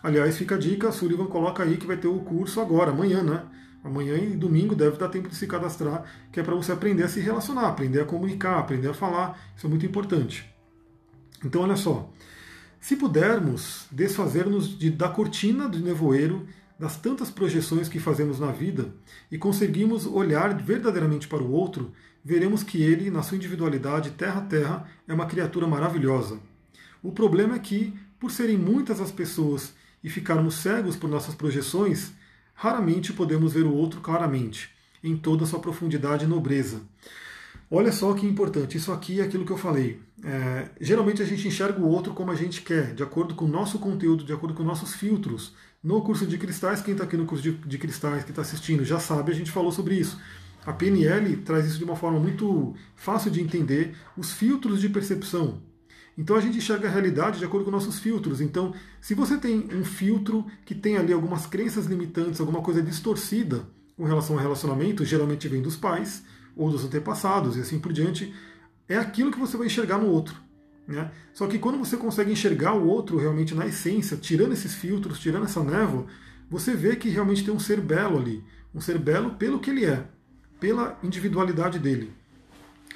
Aliás, 0.04 0.38
fica 0.38 0.56
a 0.56 0.58
dica, 0.58 0.90
a 0.90 0.92
Sullivan 0.92 1.28
coloca 1.28 1.64
aí 1.64 1.78
que 1.78 1.88
vai 1.88 1.96
ter 1.96 2.08
o 2.08 2.20
curso 2.20 2.60
agora, 2.60 2.92
amanhã, 2.92 3.24
né? 3.24 3.44
Amanhã 3.84 4.16
e 4.16 4.36
domingo 4.36 4.76
deve 4.76 4.98
dar 4.98 5.08
tempo 5.08 5.30
de 5.30 5.36
se 5.36 5.48
cadastrar, 5.48 6.04
que 6.32 6.40
é 6.40 6.44
para 6.44 6.54
você 6.54 6.72
aprender 6.72 7.04
a 7.04 7.08
se 7.08 7.20
relacionar, 7.20 7.68
aprender 7.70 8.02
a 8.02 8.06
comunicar, 8.06 8.60
aprender 8.60 8.90
a 8.90 8.94
falar. 8.94 9.40
Isso 9.56 9.66
é 9.66 9.70
muito 9.70 9.86
importante. 9.86 10.54
Então, 11.44 11.62
olha 11.62 11.76
só. 11.76 12.12
Se 12.80 12.96
pudermos 12.96 13.86
desfazer-nos 13.92 14.78
de, 14.78 14.90
da 14.90 15.08
cortina 15.08 15.70
do 15.70 15.80
nevoeiro, 15.80 16.48
das 16.82 16.98
tantas 16.98 17.30
projeções 17.30 17.88
que 17.88 18.00
fazemos 18.00 18.40
na 18.40 18.52
vida, 18.52 18.92
e 19.32 19.38
conseguimos 19.38 20.08
olhar 20.08 20.52
verdadeiramente 20.60 21.28
para 21.28 21.44
o 21.44 21.52
outro, 21.52 21.92
veremos 22.26 22.64
que 22.64 22.82
ele, 22.82 23.12
na 23.12 23.22
sua 23.22 23.38
individualidade 23.38 24.10
terra 24.10 24.40
a 24.40 24.46
terra, 24.46 24.88
é 25.08 25.14
uma 25.14 25.28
criatura 25.28 25.68
maravilhosa. 25.68 26.40
O 27.04 27.12
problema 27.12 27.54
é 27.54 27.60
que, 27.60 27.94
por 28.20 28.32
serem 28.32 28.58
muitas 28.58 29.00
as 29.00 29.12
pessoas 29.12 29.76
e 30.04 30.10
ficarmos 30.10 30.56
cegos 30.56 30.96
por 30.96 31.08
nossas 31.08 31.36
projeções, 31.36 32.14
raramente 32.56 33.14
podemos 33.14 33.54
ver 33.54 33.66
o 33.66 33.76
outro 33.76 34.02
claramente, 34.02 34.72
em 35.04 35.16
toda 35.16 35.44
a 35.44 35.48
sua 35.48 35.60
profundidade 35.60 36.26
e 36.26 36.28
nobreza. 36.28 36.82
Olha 37.74 37.94
só 37.94 38.14
que 38.14 38.28
importante, 38.28 38.76
isso 38.76 38.92
aqui 38.92 39.22
é 39.22 39.24
aquilo 39.24 39.46
que 39.46 39.52
eu 39.52 39.58
falei. 39.58 40.02
É, 40.26 40.72
geralmente 40.82 41.22
a 41.22 41.26
gente 41.26 41.48
enxerga 41.48 41.80
o 41.80 41.88
outro 41.88 42.14
como 42.14 42.30
a 42.30 42.36
gente 42.36 42.62
quer, 42.62 42.94
de 42.94 43.02
acordo 43.02 43.34
com 43.34 43.46
o 43.46 43.48
nosso 43.48 43.80
conteúdo, 43.80 44.26
de 44.26 44.34
acordo 44.34 44.54
com 44.54 44.62
nossos 44.62 44.94
filtros. 44.94 45.56
No 45.82 46.02
curso 46.02 46.28
de 46.28 46.38
cristais, 46.38 46.82
quem 46.82 46.92
está 46.92 47.06
aqui 47.06 47.16
no 47.16 47.26
curso 47.26 47.42
de, 47.42 47.54
de 47.54 47.78
cristais, 47.78 48.26
que 48.26 48.32
está 48.32 48.42
assistindo, 48.42 48.84
já 48.84 49.00
sabe, 49.00 49.32
a 49.32 49.34
gente 49.34 49.50
falou 49.50 49.72
sobre 49.72 49.96
isso. 49.96 50.20
A 50.66 50.74
PNL 50.74 51.38
traz 51.38 51.66
isso 51.66 51.78
de 51.78 51.86
uma 51.86 51.96
forma 51.96 52.20
muito 52.20 52.76
fácil 52.94 53.32
de 53.32 53.40
entender, 53.40 53.96
os 54.18 54.34
filtros 54.34 54.82
de 54.82 54.90
percepção. 54.90 55.62
Então 56.18 56.36
a 56.36 56.42
gente 56.42 56.58
enxerga 56.58 56.90
a 56.90 56.92
realidade 56.92 57.40
de 57.40 57.46
acordo 57.46 57.64
com 57.64 57.72
nossos 57.72 58.00
filtros. 58.00 58.42
Então, 58.42 58.74
se 59.00 59.16
você 59.16 59.38
tem 59.38 59.70
um 59.74 59.86
filtro 59.86 60.46
que 60.66 60.76
tem 60.76 60.98
ali 60.98 61.14
algumas 61.14 61.46
crenças 61.46 61.86
limitantes, 61.86 62.42
alguma 62.42 62.62
coisa 62.62 62.82
distorcida 62.82 63.66
com 63.96 64.04
relação 64.04 64.36
ao 64.36 64.42
relacionamento, 64.42 65.06
geralmente 65.06 65.48
vem 65.48 65.62
dos 65.62 65.78
pais, 65.78 66.24
ou 66.56 66.70
dos 66.70 66.84
antepassados 66.86 67.58
e 67.58 67.62
assim 67.62 67.80
por 67.80 67.94
diante, 67.94 68.34
é 68.88 68.98
aquilo 68.98 69.32
que 69.32 69.40
você 69.40 69.58
vai 69.58 69.68
enxergar 69.68 69.98
no 69.98 70.08
outro. 70.08 70.36
Né? 70.88 71.10
Só 71.34 71.48
que 71.48 71.58
quando 71.58 71.78
você 71.78 71.96
consegue 71.96 72.32
enxergar 72.32 72.74
o 72.74 72.86
outro 72.86 73.18
realmente 73.18 73.56
na 73.56 73.66
essência, 73.66 74.18
tirando 74.18 74.54
esses 74.54 74.74
filtros, 74.74 75.20
tirando 75.20 75.46
essa 75.46 75.64
névoa, 75.64 76.06
você 76.50 76.76
vê 76.76 76.96
que 76.96 77.10
realmente 77.10 77.44
tem 77.44 77.54
um 77.54 77.60
ser 77.60 77.80
belo 77.80 78.18
ali. 78.18 78.44
Um 78.74 78.82
ser 78.82 78.98
belo 78.98 79.32
pelo 79.32 79.60
que 79.60 79.70
ele 79.70 79.86
é, 79.86 80.06
pela 80.60 80.98
individualidade 81.04 81.80
dele. 81.80 82.12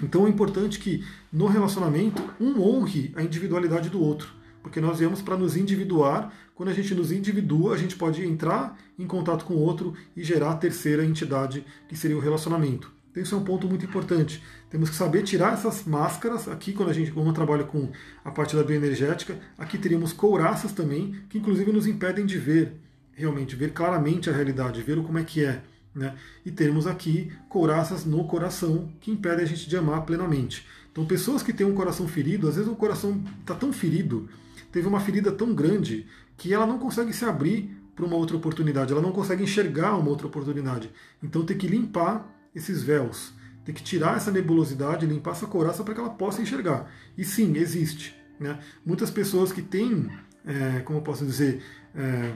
Então 0.01 0.28
é 0.28 0.30
importante 0.30 0.80
que 0.80 1.06
no 1.32 1.47
relacionamento 1.47 2.22
um 2.39 2.62
honre 2.62 3.14
a 3.16 3.24
individualidade 3.24 3.89
do 3.89 4.01
outro. 4.01 4.34
Porque 4.62 4.82
nós 4.82 4.99
viemos 4.99 5.22
para 5.22 5.38
nos 5.38 5.56
individuar. 5.56 6.34
Quando 6.56 6.70
a 6.70 6.74
gente 6.74 6.95
nos 6.95 7.12
individua, 7.12 7.76
a 7.76 7.78
gente 7.78 7.95
pode 7.95 8.26
entrar 8.26 8.78
em 8.97 9.06
contato 9.06 9.45
com 9.45 9.53
o 9.53 9.60
outro 9.60 9.93
e 10.16 10.24
gerar 10.24 10.51
a 10.51 10.58
terceira 10.58 11.06
entidade, 11.06 11.66
que 11.88 11.95
seria 11.95 12.18
o 12.18 12.22
relacionamento. 12.22 12.94
Então 13.16 13.24
isso 13.24 13.34
é 13.34 13.38
um 13.38 13.45
ponto 13.45 13.66
muito 13.66 13.86
importante. 13.86 14.43
Temos 14.70 14.89
que 14.89 14.95
saber 14.97 15.24
tirar 15.24 15.53
essas 15.53 15.86
máscaras. 15.86 16.49
Aqui, 16.49 16.74
quando 16.74 16.89
a 16.89 16.93
gente 16.93 17.11
quando 17.11 17.32
trabalha 17.32 17.63
com 17.63 17.89
a 18.26 18.30
parte 18.30 18.57
da 18.57 18.61
bioenergética, 18.61 19.39
aqui 19.57 19.78
teríamos 19.78 20.11
couraças 20.11 20.74
também, 20.74 21.16
que 21.30 21.38
inclusive 21.38 21.72
nos 21.72 21.88
impedem 21.88 22.26
de 22.26 22.38
ver, 22.38 22.74
realmente, 23.13 23.55
ver 23.55 23.72
claramente 23.72 24.30
a 24.30 24.34
realidade, 24.34 24.82
ver 24.82 25.01
como 25.01 25.18
é 25.18 25.24
que 25.24 25.45
é. 25.45 25.61
Né? 25.95 26.13
E 26.45 26.51
temos 26.51 26.86
aqui 26.86 27.32
couraças 27.47 28.03
no 28.03 28.26
coração, 28.26 28.91
que 28.99 29.11
impedem 29.11 29.45
a 29.45 29.47
gente 29.47 29.70
de 29.70 29.78
amar 29.78 30.01
plenamente. 30.01 30.68
Então, 30.91 31.05
pessoas 31.05 31.41
que 31.41 31.53
têm 31.53 31.66
um 31.66 31.74
coração 31.74 32.09
ferido, 32.09 32.49
às 32.49 32.55
vezes 32.57 32.70
o 32.70 32.76
coração 32.76 33.24
está 33.39 33.55
tão 33.55 33.72
ferido, 33.72 34.28
teve 34.74 34.89
uma 34.89 34.99
ferida 34.99 35.32
tão 35.32 35.55
grande, 35.55 36.05
que 36.36 36.53
ela 36.53 36.68
não 36.68 36.78
consegue 36.78 37.13
se 37.13 37.24
abrir 37.24 37.78
para 37.95 38.05
uma 38.05 38.18
outra 38.18 38.36
oportunidade, 38.36 38.91
ela 38.91 39.01
não 39.01 39.13
consegue 39.13 39.41
enxergar 39.41 39.95
uma 39.95 40.09
outra 40.09 40.28
oportunidade. 40.28 40.91
Então, 41.24 41.45
tem 41.45 41.57
que 41.57 41.66
limpar 41.66 42.34
esses 42.56 42.82
véus. 42.82 43.34
Tem 43.66 43.74
que 43.74 43.84
tirar 43.84 44.16
essa 44.16 44.32
nebulosidade, 44.32 45.06
limpar 45.06 45.32
essa 45.32 45.47
coraça 45.47 45.84
para 45.84 45.93
que 45.93 45.99
ela 45.99 46.12
possa 46.12 46.41
enxergar. 46.41 46.89
E 47.18 47.26
sim, 47.26 47.58
existe. 47.58 48.16
Né? 48.39 48.60
Muitas 48.86 49.10
pessoas 49.10 49.51
que 49.51 49.62
têm, 49.62 50.10
é, 50.45 50.80
como 50.82 50.99
eu 50.99 51.03
posso 51.03 51.26
dizer, 51.26 51.64
é, 51.95 52.34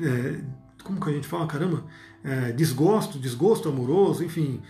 é, 0.00 0.40
como 0.82 1.00
que 1.00 1.10
a 1.10 1.12
gente 1.12 1.28
fala, 1.28 1.46
caramba? 1.46 1.84
É, 2.24 2.52
desgosto, 2.52 3.18
desgosto 3.18 3.68
amoroso, 3.68 4.24
enfim. 4.24 4.60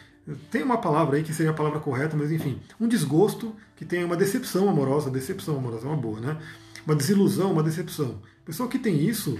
Tem 0.50 0.62
uma 0.62 0.78
palavra 0.78 1.16
aí 1.16 1.22
que 1.22 1.32
seria 1.32 1.50
a 1.50 1.54
palavra 1.54 1.80
correta, 1.80 2.16
mas 2.16 2.30
enfim, 2.30 2.60
um 2.78 2.86
desgosto 2.86 3.54
que 3.74 3.84
tem 3.84 4.04
uma 4.04 4.16
decepção 4.16 4.68
amorosa, 4.68 5.10
decepção 5.10 5.56
amorosa 5.56 5.86
é 5.86 5.88
uma 5.88 5.96
boa, 5.96 6.20
né? 6.20 6.38
Uma 6.86 6.94
desilusão, 6.94 7.52
uma 7.52 7.62
decepção. 7.62 8.20
A 8.42 8.46
pessoa 8.46 8.68
que 8.68 8.78
tem 8.78 9.04
isso, 9.04 9.38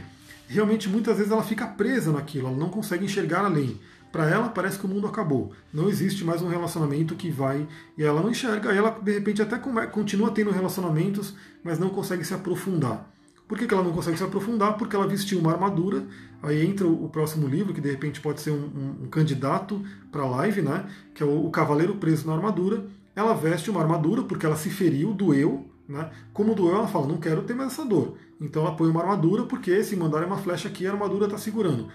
realmente 0.49 0.89
muitas 0.89 1.17
vezes 1.17 1.31
ela 1.31 1.43
fica 1.43 1.67
presa 1.67 2.11
naquilo, 2.11 2.49
ela 2.49 2.57
não 2.57 2.69
consegue 2.69 3.05
enxergar 3.05 3.45
além. 3.45 3.79
Para 4.13 4.29
ela 4.29 4.51
parece 4.51 4.79
que 4.79 4.85
o 4.85 4.89
mundo 4.89 5.07
acabou. 5.07 5.53
Não 5.73 5.89
existe 5.89 6.23
mais 6.23 6.43
um 6.43 6.49
relacionamento 6.49 7.17
que 7.17 7.31
vai 7.31 7.67
e 7.97 8.05
ela 8.05 8.21
não 8.21 8.31
enxerga. 8.31 8.71
Ela 8.71 8.91
de 8.91 9.11
repente 9.11 9.41
até 9.41 9.57
continua 9.57 10.31
tendo 10.31 10.51
relacionamentos, 10.51 11.35
mas 11.65 11.79
não 11.79 11.89
consegue 11.89 12.23
se 12.23 12.35
aprofundar. 12.35 13.11
Por 13.49 13.59
que, 13.59 13.73
ela 13.73 13.83
não 13.83 13.93
consegue 13.93 14.17
se 14.17 14.25
aprofundar? 14.25 14.79
Porque 14.79 14.95
ela 14.95 15.07
vestiu 15.07 15.39
uma 15.39 15.53
armadura. 15.53 16.07
Aí 16.43 16.65
entra 16.65 16.87
o 16.87 17.09
próximo 17.09 17.47
livro, 17.47 17.75
que 17.75 17.81
de 17.81 17.91
repente 17.91 18.21
pode 18.21 18.41
ser 18.41 18.51
um, 18.51 18.55
um, 18.55 19.05
um 19.05 19.09
candidato 19.09 19.83
para 20.11 20.23
a 20.23 20.27
live, 20.27 20.63
né? 20.63 20.87
Que 21.15 21.23
é 21.23 21.27
o, 21.27 21.47
o 21.47 21.51
Cavaleiro 21.51 21.97
Preso 21.97 22.27
na 22.27 22.35
Armadura. 22.35 22.87
Ela 23.15 23.35
veste 23.35 23.71
uma 23.71 23.83
armadura 23.83 24.23
porque 24.23 24.47
ela 24.47 24.57
se 24.57 24.71
feriu, 24.71 25.13
doeu, 25.13 25.67
né? 25.87 26.11
Como 26.33 26.55
doeu, 26.55 26.77
ela 26.77 26.89
fala: 26.89 27.07
não 27.07 27.19
quero 27.19 27.43
ter 27.43 27.55
mais 27.55 27.73
essa 27.73 27.85
dor. 27.85 28.17
Então 28.41 28.63
ela 28.63 28.75
põe 28.75 28.91
uma 28.91 29.03
armadura 29.03 29.43
porque 29.45 29.85
se 29.85 29.97
mandarem 29.97 30.27
uma 30.27 30.39
flecha 30.39 30.69
aqui, 30.69 30.87
a 30.87 30.93
armadura 30.93 31.27
está 31.27 31.37
segurando. 31.37 31.89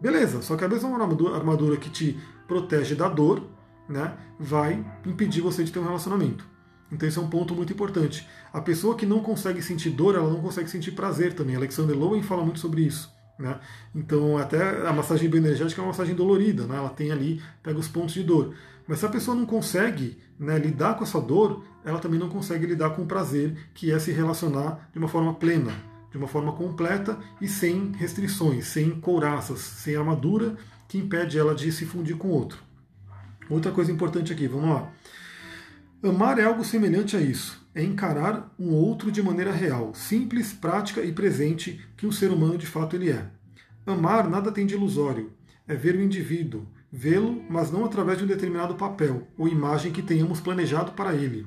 Beleza, 0.00 0.42
só 0.42 0.56
que 0.56 0.64
a 0.64 0.68
mesma 0.68 0.90
armadura 1.02 1.76
que 1.76 1.88
te 1.88 2.18
protege 2.46 2.94
da 2.94 3.08
dor, 3.08 3.42
né, 3.88 4.16
vai 4.38 4.84
impedir 5.04 5.40
você 5.40 5.64
de 5.64 5.72
ter 5.72 5.78
um 5.78 5.84
relacionamento. 5.84 6.46
Então 6.90 7.08
esse 7.08 7.18
é 7.18 7.20
um 7.20 7.28
ponto 7.28 7.54
muito 7.54 7.72
importante. 7.72 8.26
A 8.52 8.60
pessoa 8.60 8.94
que 8.94 9.06
não 9.06 9.20
consegue 9.20 9.60
sentir 9.60 9.90
dor, 9.90 10.14
ela 10.14 10.30
não 10.30 10.40
consegue 10.40 10.70
sentir 10.70 10.92
prazer 10.92 11.32
também. 11.32 11.56
Alexander 11.56 11.96
Lowen 11.96 12.22
fala 12.22 12.44
muito 12.44 12.60
sobre 12.60 12.82
isso. 12.82 13.12
Né? 13.38 13.58
Então 13.94 14.38
até 14.38 14.86
a 14.86 14.92
massagem 14.92 15.28
bioenergética 15.28 15.80
é 15.80 15.82
uma 15.82 15.88
massagem 15.88 16.14
dolorida, 16.14 16.66
né? 16.66 16.76
ela 16.76 16.88
tem 16.88 17.10
ali, 17.10 17.42
pega 17.62 17.78
os 17.78 17.88
pontos 17.88 18.14
de 18.14 18.22
dor. 18.22 18.54
Mas 18.86 19.00
se 19.00 19.06
a 19.06 19.08
pessoa 19.08 19.36
não 19.36 19.44
consegue 19.44 20.16
né, 20.38 20.58
lidar 20.58 20.94
com 20.94 21.02
essa 21.02 21.20
dor, 21.20 21.64
ela 21.84 21.98
também 21.98 22.20
não 22.20 22.28
consegue 22.28 22.66
lidar 22.66 22.90
com 22.90 23.02
o 23.02 23.06
prazer, 23.06 23.70
que 23.74 23.90
é 23.90 23.98
se 23.98 24.12
relacionar 24.12 24.88
de 24.92 24.98
uma 24.98 25.08
forma 25.08 25.34
plena 25.34 25.72
de 26.16 26.22
uma 26.22 26.28
forma 26.28 26.52
completa 26.52 27.18
e 27.40 27.46
sem 27.46 27.92
restrições, 27.92 28.66
sem 28.66 28.90
couraças, 28.98 29.60
sem 29.60 29.94
armadura 29.94 30.56
que 30.88 30.98
impede 30.98 31.38
ela 31.38 31.54
de 31.54 31.70
se 31.70 31.84
fundir 31.84 32.16
com 32.16 32.28
o 32.28 32.32
outro. 32.32 32.58
Outra 33.50 33.70
coisa 33.70 33.92
importante 33.92 34.32
aqui, 34.32 34.48
vamos 34.48 34.70
lá. 34.70 34.90
Amar 36.02 36.38
é 36.38 36.44
algo 36.44 36.64
semelhante 36.64 37.16
a 37.16 37.20
isso. 37.20 37.64
É 37.74 37.82
encarar 37.82 38.54
um 38.58 38.72
outro 38.72 39.12
de 39.12 39.22
maneira 39.22 39.52
real, 39.52 39.94
simples, 39.94 40.52
prática 40.52 41.02
e 41.02 41.12
presente 41.12 41.80
que 41.96 42.06
o 42.06 42.12
ser 42.12 42.30
humano 42.30 42.56
de 42.56 42.66
fato 42.66 42.96
ele 42.96 43.10
é. 43.10 43.26
Amar 43.86 44.28
nada 44.28 44.50
tem 44.50 44.64
de 44.64 44.74
ilusório. 44.74 45.32
É 45.68 45.74
ver 45.74 45.96
o 45.96 46.02
indivíduo, 46.02 46.66
vê-lo, 46.90 47.44
mas 47.50 47.70
não 47.70 47.84
através 47.84 48.18
de 48.18 48.24
um 48.24 48.26
determinado 48.26 48.74
papel 48.76 49.28
ou 49.36 49.48
imagem 49.48 49.92
que 49.92 50.02
tenhamos 50.02 50.40
planejado 50.40 50.92
para 50.92 51.14
ele. 51.14 51.46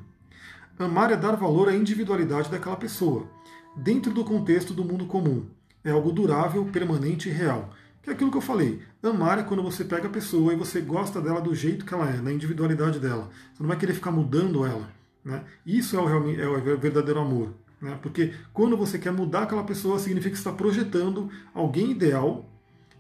Amar 0.78 1.12
é 1.12 1.18
dar 1.18 1.36
valor 1.36 1.68
à 1.68 1.76
individualidade 1.76 2.50
daquela 2.50 2.76
pessoa, 2.76 3.28
dentro 3.76 4.14
do 4.14 4.24
contexto 4.24 4.74
do 4.74 4.84
mundo 4.84 5.06
comum. 5.06 5.46
É 5.84 5.92
algo 5.92 6.12
durável, 6.12 6.66
permanente 6.66 7.30
e 7.30 7.32
real. 7.32 7.70
Que 8.02 8.10
é 8.10 8.14
aquilo 8.14 8.32
que 8.32 8.38
eu 8.38 8.42
falei. 8.42 8.82
Amar 9.02 9.40
é 9.40 9.44
quando 9.44 9.64
você 9.64 9.84
pega 9.84 10.08
a 10.08 10.12
pessoa 10.12 10.54
e 10.54 10.58
você 10.58 10.82
gosta 10.82 11.22
dela 11.22 11.42
do 11.42 11.54
jeito 11.54 11.86
que 11.86 11.94
ela 11.94 12.10
é, 12.10 12.22
na 12.22 12.32
individualidade 12.32 13.00
dela. 13.00 13.30
Você 13.54 13.62
não 13.62 13.68
vai 13.68 13.78
querer 13.78 13.94
ficar 13.94 14.12
mudando 14.12 14.66
ela. 14.66 14.90
Né? 15.24 15.44
Isso 15.66 15.96
é 15.98 16.02
o, 16.02 16.40
é 16.40 16.48
o 16.48 16.78
verdadeiro 16.78 17.20
amor. 17.20 17.54
Né? 17.82 17.98
Porque 18.02 18.34
quando 18.54 18.76
você 18.76 18.98
quer 18.98 19.12
mudar 19.12 19.44
aquela 19.44 19.64
pessoa, 19.64 20.00
significa 20.00 20.32
que 20.32 20.38
você 20.38 20.48
está 20.48 20.52
projetando 20.52 21.30
alguém 21.54 21.92
ideal 21.92 22.50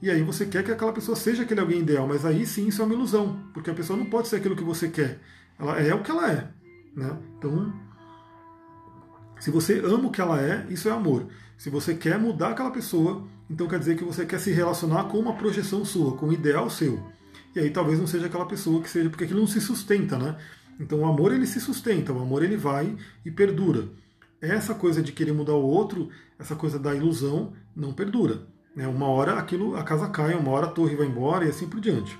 e 0.01 0.09
aí 0.09 0.23
você 0.23 0.45
quer 0.45 0.63
que 0.63 0.71
aquela 0.71 0.93
pessoa 0.93 1.15
seja 1.15 1.43
aquele 1.43 1.59
alguém 1.59 1.79
ideal, 1.79 2.07
mas 2.07 2.25
aí 2.25 2.45
sim 2.45 2.67
isso 2.67 2.81
é 2.81 2.85
uma 2.85 2.93
ilusão, 2.93 3.37
porque 3.53 3.69
a 3.69 3.73
pessoa 3.73 3.99
não 3.99 4.05
pode 4.05 4.29
ser 4.29 4.37
aquilo 4.37 4.55
que 4.55 4.63
você 4.63 4.87
quer. 4.87 5.19
Ela 5.59 5.77
é 5.81 5.93
o 5.93 6.01
que 6.01 6.09
ela 6.09 6.31
é. 6.31 6.47
Né? 6.95 7.17
Então 7.37 7.73
se 9.39 9.49
você 9.49 9.79
ama 9.79 10.07
o 10.07 10.11
que 10.11 10.21
ela 10.21 10.41
é, 10.41 10.65
isso 10.69 10.89
é 10.89 10.91
amor. 10.91 11.27
Se 11.57 11.69
você 11.69 11.95
quer 11.95 12.19
mudar 12.19 12.49
aquela 12.49 12.71
pessoa, 12.71 13.27
então 13.49 13.67
quer 13.67 13.79
dizer 13.79 13.97
que 13.97 14.03
você 14.03 14.25
quer 14.25 14.39
se 14.39 14.51
relacionar 14.51 15.05
com 15.05 15.17
uma 15.17 15.33
projeção 15.33 15.83
sua, 15.83 16.15
com 16.15 16.27
um 16.27 16.33
ideal 16.33 16.69
seu. 16.69 17.01
E 17.55 17.59
aí 17.59 17.69
talvez 17.69 17.99
não 17.99 18.07
seja 18.07 18.27
aquela 18.27 18.45
pessoa 18.45 18.81
que 18.81 18.89
seja, 18.89 19.09
porque 19.09 19.23
aquilo 19.23 19.39
não 19.39 19.47
se 19.47 19.59
sustenta, 19.59 20.17
né? 20.17 20.37
Então 20.79 20.99
o 20.99 21.05
amor 21.05 21.33
ele 21.33 21.45
se 21.45 21.59
sustenta, 21.59 22.13
o 22.13 22.21
amor 22.21 22.43
ele 22.43 22.55
vai 22.55 22.95
e 23.25 23.31
perdura. 23.31 23.89
Essa 24.41 24.73
coisa 24.73 25.01
de 25.01 25.11
querer 25.11 25.33
mudar 25.33 25.53
o 25.53 25.65
outro, 25.65 26.09
essa 26.37 26.55
coisa 26.55 26.79
da 26.79 26.95
ilusão, 26.95 27.51
não 27.75 27.91
perdura. 27.91 28.47
Né? 28.73 28.87
Uma 28.87 29.07
hora 29.07 29.33
aquilo, 29.33 29.75
a 29.75 29.83
casa 29.83 30.07
cai, 30.07 30.35
uma 30.35 30.51
hora 30.51 30.67
a 30.67 30.71
torre 30.71 30.95
vai 30.95 31.07
embora 31.07 31.45
e 31.45 31.49
assim 31.49 31.67
por 31.67 31.81
diante. 31.81 32.17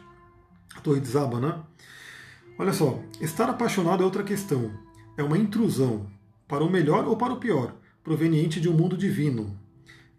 A 0.75 0.81
torre 0.81 0.99
desaba, 0.99 1.39
né? 1.39 1.57
Olha 2.57 2.73
só, 2.73 3.01
estar 3.21 3.49
apaixonado 3.49 4.03
é 4.03 4.05
outra 4.05 4.23
questão. 4.23 4.71
É 5.15 5.23
uma 5.23 5.37
intrusão, 5.37 6.07
para 6.49 6.63
o 6.63 6.69
melhor 6.69 7.07
ou 7.07 7.15
para 7.15 7.31
o 7.31 7.37
pior, 7.37 7.75
proveniente 8.03 8.59
de 8.59 8.67
um 8.67 8.73
mundo 8.73 8.97
divino. 8.97 9.55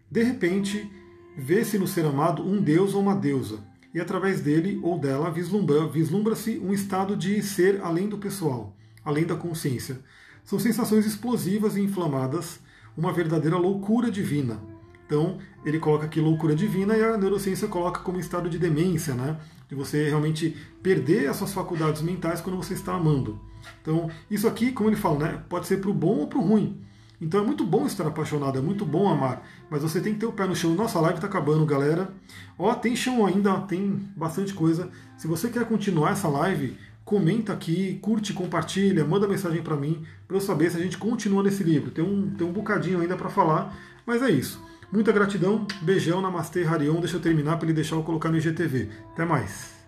De 0.09 0.23
repente, 0.23 0.89
vê-se 1.37 1.77
no 1.77 1.85
ser 1.85 2.05
amado 2.05 2.41
um 2.41 2.61
deus 2.61 2.93
ou 2.93 3.01
uma 3.01 3.13
deusa, 3.13 3.59
e 3.93 3.99
através 3.99 4.39
dele 4.39 4.79
ou 4.81 4.97
dela 4.97 5.29
vislumbra-se 5.29 6.57
um 6.57 6.71
estado 6.71 7.17
de 7.17 7.43
ser 7.43 7.81
além 7.81 8.07
do 8.07 8.17
pessoal, 8.17 8.73
além 9.03 9.25
da 9.25 9.35
consciência. 9.35 9.99
São 10.45 10.57
sensações 10.57 11.05
explosivas 11.05 11.75
e 11.75 11.81
inflamadas, 11.81 12.61
uma 12.95 13.11
verdadeira 13.11 13.57
loucura 13.57 14.09
divina. 14.09 14.57
Então, 15.05 15.37
ele 15.65 15.79
coloca 15.79 16.05
aqui 16.05 16.21
loucura 16.21 16.55
divina 16.55 16.95
e 16.95 17.03
a 17.03 17.17
neurociência 17.17 17.67
coloca 17.67 17.99
como 17.99 18.21
estado 18.21 18.49
de 18.49 18.57
demência, 18.57 19.13
né? 19.13 19.37
De 19.67 19.75
você 19.75 20.07
realmente 20.07 20.55
perder 20.81 21.27
as 21.27 21.35
suas 21.35 21.53
faculdades 21.53 22.01
mentais 22.01 22.39
quando 22.39 22.55
você 22.55 22.73
está 22.73 22.95
amando. 22.95 23.50
Então, 23.81 24.09
isso 24.29 24.47
aqui, 24.47 24.71
como 24.71 24.89
ele 24.89 24.95
fala, 24.95 25.19
né, 25.19 25.43
pode 25.49 25.67
ser 25.67 25.77
para 25.77 25.89
o 25.89 25.93
bom 25.93 26.19
ou 26.19 26.27
para 26.27 26.39
o 26.39 26.41
ruim. 26.41 26.81
Então 27.21 27.39
é 27.39 27.43
muito 27.45 27.63
bom 27.63 27.85
estar 27.85 28.07
apaixonado, 28.07 28.57
é 28.57 28.61
muito 28.61 28.83
bom 28.83 29.07
amar, 29.07 29.47
mas 29.69 29.83
você 29.83 30.01
tem 30.01 30.13
que 30.13 30.19
ter 30.19 30.25
o 30.25 30.31
pé 30.31 30.47
no 30.47 30.55
chão. 30.55 30.73
Nossa 30.73 30.99
live 30.99 31.17
está 31.17 31.27
acabando, 31.27 31.63
galera. 31.67 32.09
Ó, 32.57 32.73
tem 32.73 32.95
chão 32.95 33.23
ainda, 33.23 33.59
tem 33.59 34.09
bastante 34.17 34.55
coisa. 34.55 34.89
Se 35.17 35.27
você 35.27 35.49
quer 35.49 35.65
continuar 35.65 36.13
essa 36.13 36.27
live, 36.27 36.75
comenta 37.05 37.53
aqui, 37.53 37.99
curte, 38.01 38.33
compartilha, 38.33 39.05
manda 39.05 39.27
mensagem 39.27 39.61
para 39.61 39.75
mim, 39.75 40.03
para 40.27 40.35
eu 40.35 40.41
saber 40.41 40.71
se 40.71 40.77
a 40.77 40.81
gente 40.81 40.97
continua 40.97 41.43
nesse 41.43 41.63
livro. 41.63 41.91
Tem 41.91 42.03
um, 42.03 42.31
tem 42.31 42.47
um 42.47 42.51
bocadinho 42.51 42.99
ainda 42.99 43.15
para 43.15 43.29
falar, 43.29 43.77
mas 44.03 44.23
é 44.23 44.31
isso. 44.31 44.59
Muita 44.91 45.11
gratidão, 45.11 45.67
beijão, 45.83 46.21
namastê, 46.21 46.63
Harion. 46.63 46.99
Deixa 46.99 47.17
eu 47.17 47.21
terminar 47.21 47.57
para 47.57 47.67
ele 47.67 47.73
deixar 47.73 47.95
eu 47.95 48.03
colocar 48.03 48.29
no 48.29 48.37
IGTV. 48.37 48.89
Até 49.13 49.25
mais. 49.25 49.80